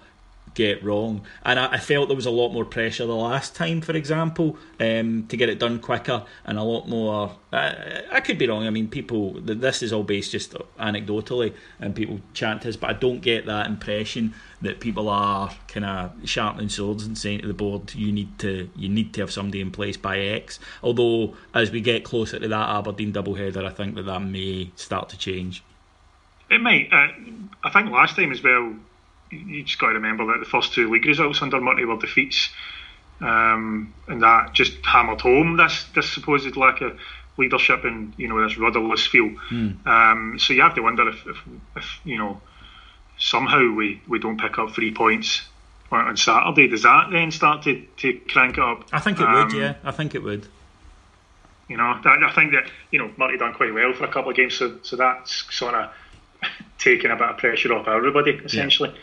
get 0.56 0.84
wrong. 0.84 1.22
And 1.44 1.60
I, 1.60 1.74
I, 1.74 1.78
felt 1.78 2.08
there 2.08 2.16
was 2.16 2.26
a 2.26 2.32
lot 2.32 2.50
more 2.50 2.66
pressure 2.66 3.06
the 3.06 3.14
last 3.14 3.56
time, 3.56 3.82
for 3.82 3.92
example, 3.92 4.58
um, 4.80 5.28
to 5.28 5.38
get 5.38 5.50
it 5.50 5.60
done 5.60 5.80
quicker 5.80 6.24
and 6.46 6.58
a 6.58 6.64
lot 6.64 6.88
more. 6.88 7.36
Uh, 7.54 8.02
I 8.12 8.22
could 8.22 8.38
be 8.38 8.48
wrong. 8.48 8.66
I 8.66 8.72
mean, 8.72 8.88
people. 8.88 9.34
This 9.42 9.84
is 9.84 9.94
all 9.94 10.04
based 10.04 10.32
just 10.32 10.56
anecdotally, 10.80 11.54
and 11.80 11.96
people 11.96 12.22
chant 12.34 12.64
this, 12.64 12.76
but 12.76 12.90
I 12.90 12.94
don't 12.94 13.20
get 13.20 13.46
that 13.46 13.68
impression 13.68 14.34
that 14.62 14.80
people 14.80 15.10
are 15.10 15.54
kind 15.68 15.86
of 15.86 16.12
sharpening 16.28 16.70
swords 16.70 17.06
and 17.06 17.18
saying 17.18 17.42
to 17.42 17.48
the 17.48 17.54
board, 17.54 17.94
"You 17.94 18.12
need 18.12 18.40
to, 18.40 18.70
you 18.76 18.90
need 18.90 19.14
to 19.14 19.22
have 19.22 19.32
somebody 19.32 19.62
in 19.62 19.72
place 19.72 19.98
by 19.98 20.18
X." 20.20 20.60
Although, 20.82 21.36
as 21.54 21.70
we 21.70 21.82
get 21.82 22.04
closer 22.04 22.40
to 22.40 22.48
that 22.48 22.70
Aberdeen 22.70 23.14
doubleheader, 23.14 23.64
I 23.64 23.70
think 23.70 23.96
that 23.96 24.06
that 24.06 24.22
may 24.22 24.72
start 24.76 25.10
to 25.10 25.18
change. 25.18 25.64
It 26.50 26.62
might. 26.62 26.90
Uh, 26.92 27.08
I 27.64 27.70
think 27.72 27.92
last 27.92 28.16
time 28.16 28.32
as 28.32 28.42
well 28.42 28.76
you 29.32 29.64
just 29.64 29.80
got 29.80 29.88
to 29.88 29.94
remember 29.94 30.26
that 30.28 30.40
the 30.40 30.46
first 30.46 30.74
two 30.74 30.90
league 30.90 31.06
results 31.06 31.42
under 31.42 31.60
Murty 31.60 31.86
were 31.86 31.98
defeats, 31.98 32.50
um, 33.22 33.94
and 34.08 34.22
that 34.22 34.54
just 34.54 34.74
hammered 34.86 35.22
home 35.22 35.58
this 35.58 35.86
this 35.96 36.10
supposed 36.10 36.56
lack 36.56 36.82
of 36.82 36.98
leadership 37.38 37.84
and 37.84 38.14
you 38.18 38.28
know 38.28 38.42
this 38.42 38.58
rudderless 38.58 39.08
feel. 39.08 39.30
Mm. 39.50 39.86
Um, 39.86 40.40
so 40.40 40.54
you 40.54 40.62
have 40.62 40.76
to 40.76 40.82
wonder 40.82 41.08
if, 41.10 41.26
if, 41.28 41.38
if, 41.76 42.00
you 42.04 42.18
know 42.18 42.42
somehow 43.18 43.72
we, 43.74 44.02
we 44.08 44.20
don't 44.20 44.40
pick 44.40 44.58
up 44.60 44.74
three 44.74 44.94
points 44.94 45.42
on 45.92 46.18
Saturday. 46.18 46.68
Does 46.68 46.84
that 46.84 47.10
then 47.12 47.32
start 47.32 47.64
to, 47.64 47.82
to 47.98 48.20
crank 48.28 48.58
it 48.58 48.64
up? 48.64 48.86
I 48.92 49.00
think 49.00 49.20
it 49.20 49.28
um, 49.28 49.34
would. 49.34 49.54
Yeah, 49.54 49.76
I 49.84 49.92
think 49.92 50.16
it 50.16 50.24
would. 50.24 50.48
You 51.70 51.78
know, 51.78 52.00
I 52.04 52.32
think 52.36 52.52
that 52.52 52.70
you 52.92 53.00
know 53.00 53.10
Murty 53.18 53.38
done 53.38 53.54
quite 53.54 53.74
well 53.74 53.94
for 53.94 54.06
a 54.06 54.12
couple 54.12 54.32
of 54.32 54.38
games, 54.38 54.56
so 54.56 54.78
so 54.84 54.96
that's 54.96 55.46
sort 55.56 55.74
of 55.74 55.92
taking 56.78 57.12
a 57.12 57.16
bit 57.16 57.30
of 57.30 57.38
pressure 57.38 57.74
off 57.74 57.88
everybody 57.88 58.32
essentially. 58.32 58.92
Yeah. 58.94 59.00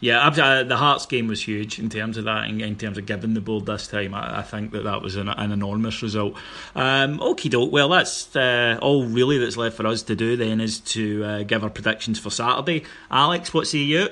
Yeah, 0.00 0.26
uh, 0.26 0.62
the 0.62 0.78
Hearts 0.78 1.04
game 1.04 1.28
was 1.28 1.46
huge 1.46 1.78
in 1.78 1.90
terms 1.90 2.16
of 2.16 2.24
that, 2.24 2.48
in, 2.48 2.60
in 2.62 2.76
terms 2.76 2.96
of 2.96 3.04
giving 3.04 3.34
the 3.34 3.40
board 3.40 3.66
this 3.66 3.86
time. 3.86 4.14
I, 4.14 4.38
I 4.38 4.42
think 4.42 4.72
that 4.72 4.84
that 4.84 5.02
was 5.02 5.16
an, 5.16 5.28
an 5.28 5.52
enormous 5.52 6.02
result. 6.02 6.34
Um, 6.74 7.18
okie 7.18 7.50
doke. 7.50 7.70
Well, 7.70 7.90
that's 7.90 8.34
uh, 8.34 8.78
all 8.80 9.04
really 9.04 9.36
that's 9.38 9.58
left 9.58 9.76
for 9.76 9.86
us 9.86 10.02
to 10.02 10.16
do 10.16 10.36
then 10.36 10.60
is 10.60 10.80
to 10.80 11.24
uh, 11.24 11.42
give 11.42 11.62
our 11.62 11.70
predictions 11.70 12.18
for 12.18 12.30
Saturday. 12.30 12.84
Alex, 13.10 13.52
what 13.52 13.66
say 13.66 13.78
you? 13.78 14.08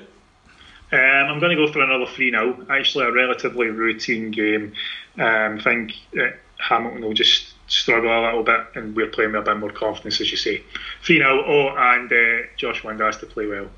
Um, 0.91 0.99
I'm 0.99 1.39
going 1.39 1.55
to 1.55 1.65
go 1.65 1.71
for 1.71 1.81
another 1.81 2.05
3 2.05 2.31
now. 2.31 2.55
Actually, 2.69 3.05
a 3.05 3.11
relatively 3.11 3.67
routine 3.67 4.31
game. 4.31 4.73
Um, 5.17 5.59
I 5.59 5.61
think 5.63 5.93
Hamilton 6.57 7.01
will 7.01 7.13
just 7.13 7.53
struggle 7.67 8.11
a 8.11 8.25
little 8.25 8.43
bit, 8.43 8.61
and 8.75 8.95
we're 8.95 9.07
playing 9.07 9.31
with 9.31 9.41
a 9.41 9.45
bit 9.45 9.57
more 9.57 9.71
confidence, 9.71 10.19
as 10.21 10.31
you 10.31 10.37
say. 10.37 10.63
3 11.03 11.17
0. 11.17 11.43
Oh, 11.45 11.69
and 11.77 12.11
uh, 12.11 12.47
Josh 12.57 12.81
has 12.81 13.17
to 13.17 13.25
play 13.25 13.45
well. 13.45 13.69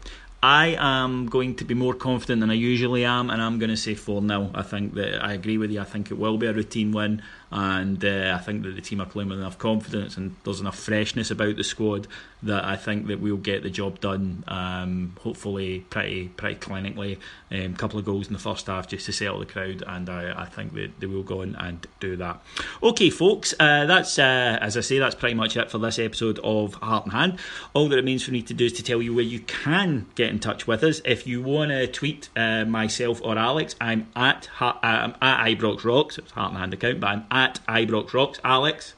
I 0.44 0.76
am 0.80 1.28
going 1.28 1.56
to 1.56 1.66
be 1.66 1.76
more 1.76 1.94
confident 1.94 2.40
than 2.40 2.50
I 2.50 2.56
usually 2.56 3.06
am, 3.06 3.30
and 3.30 3.42
I'm 3.42 3.60
going 3.60 3.70
to 3.70 3.78
say 3.78 3.94
4 3.94 4.22
0. 4.26 4.52
I 4.56 4.64
think 4.64 4.96
that 4.96 5.24
I 5.24 5.34
agree 5.34 5.58
with 5.58 5.70
you. 5.72 5.80
I 5.80 5.84
think 5.84 6.10
it 6.10 6.18
will 6.18 6.38
be 6.38 6.48
a 6.48 6.54
routine 6.54 6.92
win 6.92 7.22
and 7.52 8.04
uh, 8.04 8.34
I 8.40 8.42
think 8.42 8.64
that 8.64 8.76
the 8.76 8.82
team 8.82 9.02
are 9.02 9.06
playing 9.06 9.30
with 9.30 9.40
enough 9.40 9.58
confidence 9.58 10.16
and 10.16 10.36
there's 10.44 10.62
enough 10.62 10.80
freshness 10.80 11.32
about 11.32 11.58
the 11.58 11.64
squad 11.64 12.08
that 12.44 12.64
I 12.64 12.76
think 12.76 13.08
that 13.08 13.20
we'll 13.20 13.38
get 13.38 13.62
the 13.62 13.70
job 13.70 14.00
done. 14.00 14.44
Um, 14.48 15.16
hopefully, 15.20 15.86
pretty 15.90 16.30
pretty 16.30 16.56
clinically. 16.56 17.18
A 17.52 17.66
um, 17.66 17.76
couple 17.76 18.00
of 18.00 18.06
goals 18.06 18.28
in 18.28 18.34
the 18.34 18.40
first 18.40 18.68
half 18.68 18.88
just 18.88 19.06
to 19.08 19.14
settle 19.14 19.40
the 19.40 19.46
crowd, 19.46 19.84
and 19.86 20.10
I, 20.10 20.44
I 20.44 20.46
think 20.46 20.74
that 20.74 21.00
they 21.00 21.08
will 21.08 21.24
go 21.24 21.42
in 21.42 21.56
and 21.56 21.86
do 22.00 22.16
that. 22.16 22.42
Okay, 22.82 23.10
folks, 23.10 23.54
uh, 23.60 23.86
that's 23.86 24.18
uh, 24.18 24.58
as 24.62 24.78
I 24.78 24.82
say, 24.82 25.00
that's 25.00 25.16
pretty 25.16 25.36
much 25.36 25.58
it 25.58 25.70
for 25.70 25.78
this 25.78 26.00
episode 26.00 26.40
of 26.44 26.76
Heart 26.76 27.06
and 27.06 27.14
Hand. 27.14 27.40
All 27.74 27.90
that 27.90 27.96
remains 27.96 28.24
for 28.24 28.32
me 28.32 28.42
to 28.44 28.54
do 28.54 28.66
is 28.66 28.74
to 28.74 28.84
tell 28.84 29.02
you 29.02 29.14
where 29.14 29.24
you 29.24 29.42
can 29.42 30.08
get 30.16 30.30
in 30.30 30.40
touch 30.40 30.66
with 30.68 30.84
us. 30.84 31.02
If 31.04 31.28
you 31.28 31.42
want 31.42 31.72
to 31.72 31.88
tweet 31.88 32.30
uh, 32.36 32.66
myself 32.66 33.22
or 33.22 33.38
Alex, 33.38 33.76
I'm 33.82 34.08
at 34.16 34.50
uh, 34.60 34.74
I'm 34.82 35.16
at 35.22 35.46
Ibrox 35.48 35.84
Rocks. 35.84 36.18
It's 36.18 36.32
Heart 36.32 36.52
and 36.52 36.60
Hand 36.60 36.74
account, 36.74 37.02
but 37.02 37.08
I'm 37.08 37.26
at 37.30 37.41
at 37.42 37.60
Ibrox 37.68 38.14
Rocks. 38.14 38.40
Alex? 38.44 38.94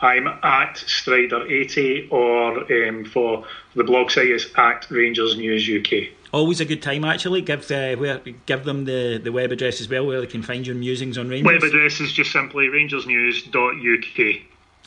I'm 0.00 0.28
at 0.28 0.76
Strider80 0.76 2.12
or 2.12 2.88
um, 2.88 3.04
for 3.04 3.44
the 3.74 3.82
blog 3.82 4.10
site 4.10 4.28
is 4.28 4.48
at 4.56 4.88
Rangers 4.90 5.36
News 5.36 5.68
UK. 5.68 6.14
Always 6.32 6.60
a 6.60 6.64
good 6.64 6.82
time, 6.82 7.04
actually. 7.04 7.40
Give 7.40 7.68
uh, 7.70 7.96
where, 7.96 8.18
give 8.46 8.64
them 8.64 8.84
the, 8.84 9.18
the 9.18 9.32
web 9.32 9.50
address 9.50 9.80
as 9.80 9.88
well 9.88 10.06
where 10.06 10.20
they 10.20 10.26
can 10.26 10.42
find 10.42 10.66
your 10.66 10.76
musings 10.76 11.18
on 11.18 11.28
Rangers. 11.28 11.52
Web 11.52 11.62
address 11.64 12.00
is 12.00 12.12
just 12.12 12.30
simply 12.30 12.68
rangersnews.uk. 12.68 14.42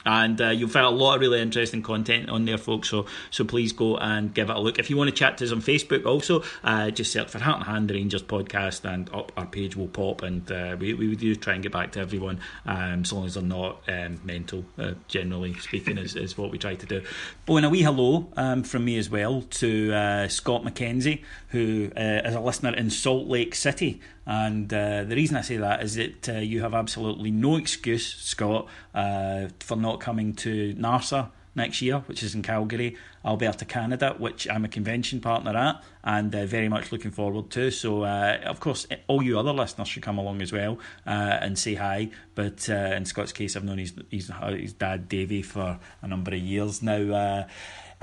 and 0.05 0.39
uh, 0.41 0.49
you'll 0.49 0.69
find 0.69 0.85
a 0.85 0.89
lot 0.89 1.15
of 1.15 1.21
really 1.21 1.41
interesting 1.41 1.81
content 1.81 2.29
on 2.29 2.45
there, 2.45 2.57
folks. 2.57 2.89
So 2.89 3.05
so 3.29 3.43
please 3.43 3.71
go 3.71 3.97
and 3.97 4.33
give 4.33 4.49
it 4.49 4.55
a 4.55 4.59
look. 4.59 4.79
If 4.79 4.89
you 4.89 4.97
want 4.97 5.09
to 5.09 5.15
chat 5.15 5.37
to 5.39 5.45
us 5.45 5.51
on 5.51 5.61
Facebook, 5.61 6.05
also 6.05 6.43
uh, 6.63 6.91
just 6.91 7.11
search 7.11 7.29
for 7.29 7.39
Heart 7.39 7.57
and 7.59 7.65
Hand 7.65 7.91
Rangers 7.91 8.23
podcast, 8.23 8.85
and 8.85 9.09
up 9.13 9.31
our 9.37 9.45
page 9.45 9.75
will 9.75 9.87
pop. 9.87 10.21
And 10.21 10.49
uh, 10.51 10.75
we 10.79 10.93
we 10.93 11.15
do 11.15 11.35
try 11.35 11.53
and 11.53 11.63
get 11.63 11.71
back 11.71 11.91
to 11.93 11.99
everyone, 11.99 12.39
um, 12.65 13.01
as 13.01 13.13
long 13.13 13.25
as 13.25 13.35
they're 13.35 13.43
not 13.43 13.81
um, 13.87 14.19
mental. 14.23 14.65
Uh, 14.77 14.93
generally 15.07 15.53
speaking, 15.55 15.97
is, 15.97 16.15
is 16.15 16.37
what 16.37 16.51
we 16.51 16.57
try 16.57 16.75
to 16.75 16.85
do. 16.85 17.01
But 17.45 17.61
and 17.61 17.65
a 17.65 17.69
wee 17.69 17.83
hello 17.83 18.27
um, 18.37 18.63
from 18.63 18.85
me 18.85 18.97
as 18.97 19.09
well 19.09 19.41
to 19.41 19.93
uh, 19.93 20.27
Scott 20.27 20.63
McKenzie, 20.63 21.21
who 21.49 21.91
uh, 21.95 22.21
is 22.25 22.35
a 22.35 22.39
listener 22.39 22.73
in 22.73 22.89
Salt 22.89 23.27
Lake 23.27 23.55
City. 23.55 24.01
And 24.25 24.71
uh, 24.73 25.03
the 25.03 25.15
reason 25.15 25.37
I 25.37 25.41
say 25.41 25.57
that 25.57 25.83
is 25.83 25.95
that 25.95 26.29
uh, 26.29 26.33
you 26.33 26.61
have 26.61 26.73
absolutely 26.73 27.31
no 27.31 27.55
excuse, 27.55 28.05
Scott, 28.05 28.67
uh, 28.93 29.47
for 29.59 29.75
not 29.75 29.99
coming 29.99 30.33
to 30.35 30.73
NASA 30.75 31.29
next 31.55 31.81
year, 31.81 31.99
which 32.07 32.23
is 32.23 32.33
in 32.33 32.41
Calgary, 32.41 32.95
Alberta, 33.25 33.65
Canada, 33.65 34.15
which 34.17 34.47
I'm 34.49 34.63
a 34.63 34.69
convention 34.69 35.19
partner 35.19 35.55
at, 35.55 35.83
and 36.03 36.33
uh, 36.33 36.45
very 36.45 36.69
much 36.69 36.91
looking 36.91 37.11
forward 37.11 37.49
to. 37.51 37.71
So, 37.71 38.03
uh, 38.03 38.39
of 38.45 38.59
course, 38.59 38.87
all 39.07 39.21
you 39.21 39.37
other 39.37 39.51
listeners 39.51 39.87
should 39.87 40.03
come 40.03 40.17
along 40.17 40.41
as 40.41 40.51
well 40.51 40.79
uh, 41.05 41.09
and 41.41 41.57
say 41.59 41.75
hi. 41.75 42.09
But 42.35 42.69
uh, 42.69 42.95
in 42.95 43.05
Scott's 43.05 43.33
case, 43.33 43.55
I've 43.55 43.63
known 43.63 43.79
his, 43.79 43.93
his, 44.09 44.31
his 44.57 44.73
dad, 44.73 45.09
Davey, 45.09 45.41
for 45.41 45.79
a 46.01 46.07
number 46.07 46.33
of 46.33 46.39
years 46.39 46.81
now 46.81 47.13
uh, 47.13 47.47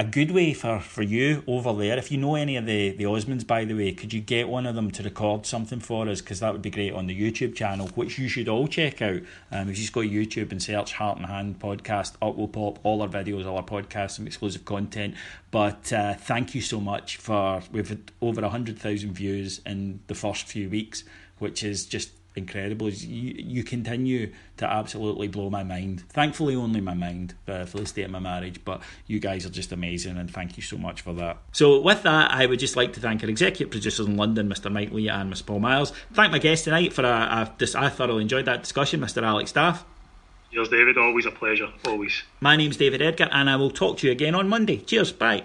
a 0.01 0.05
good 0.05 0.31
way 0.31 0.55
for, 0.55 0.79
for 0.79 1.03
you 1.03 1.43
over 1.49 1.73
there. 1.73 1.99
If 1.99 2.13
you 2.13 2.19
know 2.19 2.37
any 2.37 2.57
of 2.57 2.67
the, 2.67 2.91
the 2.91 3.03
Osmonds, 3.03 3.45
by 3.45 3.65
the 3.65 3.75
way, 3.75 3.91
could 3.93 4.13
you 4.13 4.21
get 4.21 4.49
one 4.49 4.65
of 4.65 4.77
them 4.77 4.93
to 4.93 5.03
record 5.03 5.45
something 5.45 5.81
for 5.81 6.09
us? 6.09 6.21
Because 6.21 6.39
that 6.39 6.53
would 6.53 6.63
be 6.63 6.71
great 6.71 6.93
on 6.93 7.09
the 7.09 7.21
YouTube 7.21 7.57
channel, 7.57 7.89
which 7.97 8.17
you 8.17 8.29
should 8.29 8.49
all 8.49 8.69
check 8.69 9.03
out. 9.03 9.21
Um, 9.51 9.69
if 9.69 9.77
you 9.77 9.83
just 9.83 9.93
go 9.93 10.03
to 10.03 10.09
YouTube 10.09 10.53
and 10.53 10.63
search 10.63 10.93
Heart 10.93 11.19
and 11.19 11.27
Hand 11.27 11.59
Podcast, 11.59 12.15
up 12.23 12.37
will 12.37 12.47
pop 12.47 12.79
all 12.85 13.03
our 13.03 13.09
videos, 13.09 13.45
all 13.45 13.57
our 13.57 13.65
podcasts, 13.65 14.13
some 14.13 14.29
exclusive 14.29 14.65
content. 14.65 15.17
But 15.51 15.93
uh, 15.93 16.15
thank 16.15 16.55
you 16.55 16.61
so 16.61 16.81
much 16.81 17.17
for, 17.17 17.63
we've 17.73 17.89
had 17.89 18.13
over 18.23 18.41
100,000 18.41 19.13
views 19.13 19.61
in 19.67 19.99
the 20.07 20.15
first 20.15 20.47
few 20.47 20.71
weeks, 20.71 21.03
which 21.39 21.65
is 21.65 21.87
just 21.87 22.13
incredible. 22.39 22.89
You, 22.89 23.35
you 23.37 23.65
continue 23.65 24.33
to 24.57 24.67
absolutely 24.67 25.29
blow 25.29 25.51
my 25.51 25.63
mind. 25.63 26.05
Thankfully, 26.09 26.55
only 26.55 26.81
my 26.81 26.95
mind 26.95 27.35
uh, 27.47 27.67
for 27.67 27.79
the 27.79 27.87
state 27.87 28.05
of 28.05 28.11
my 28.11 28.19
marriage, 28.19 28.65
but 28.65 28.83
you 29.07 29.21
guys 29.21 29.45
are 29.45 29.51
just 29.51 29.73
amazing, 29.73 30.17
and 30.17 30.31
thank 30.31 30.57
you 30.57 30.63
so 30.63 30.79
much 30.79 31.03
for 31.03 31.13
that. 31.15 31.39
So, 31.53 31.81
with 31.81 32.03
that, 32.05 32.31
I 32.31 32.47
would 32.47 32.59
just 32.59 32.77
like 32.77 32.95
to 32.95 33.01
thank 33.01 33.23
our 33.23 33.29
executive 33.29 33.71
producers 33.71 34.07
in 34.07 34.17
London, 34.17 34.49
Mr. 34.49 34.73
Mike 34.73 34.93
Lee 34.93 35.09
and 35.09 35.33
Mr. 35.33 35.45
Paul 35.45 35.61
Miles. 35.61 35.93
Thank 36.13 36.33
my 36.33 36.39
guest 36.39 36.65
tonight 36.65 36.93
for 36.93 37.05
a, 37.05 37.09
a, 37.09 37.55
this. 37.59 37.75
I 37.75 37.89
thoroughly 37.91 38.23
enjoyed 38.23 38.47
that 38.47 38.63
discussion, 38.63 39.01
Mr. 39.01 39.23
Alex 39.23 39.51
Staff. 39.51 39.85
Cheers, 40.53 40.71
David. 40.71 40.97
Always 40.97 41.27
a 41.27 41.31
pleasure. 41.31 41.69
Always. 41.85 42.23
My 42.41 42.57
name's 42.57 42.79
David 42.79 43.03
Edgar, 43.03 43.29
and 43.31 43.51
I 43.51 43.57
will 43.57 43.71
talk 43.71 43.99
to 43.99 44.07
you 44.07 44.13
again 44.13 44.35
on 44.35 44.49
Monday. 44.49 44.79
Cheers. 44.79 45.13
Bye. 45.13 45.45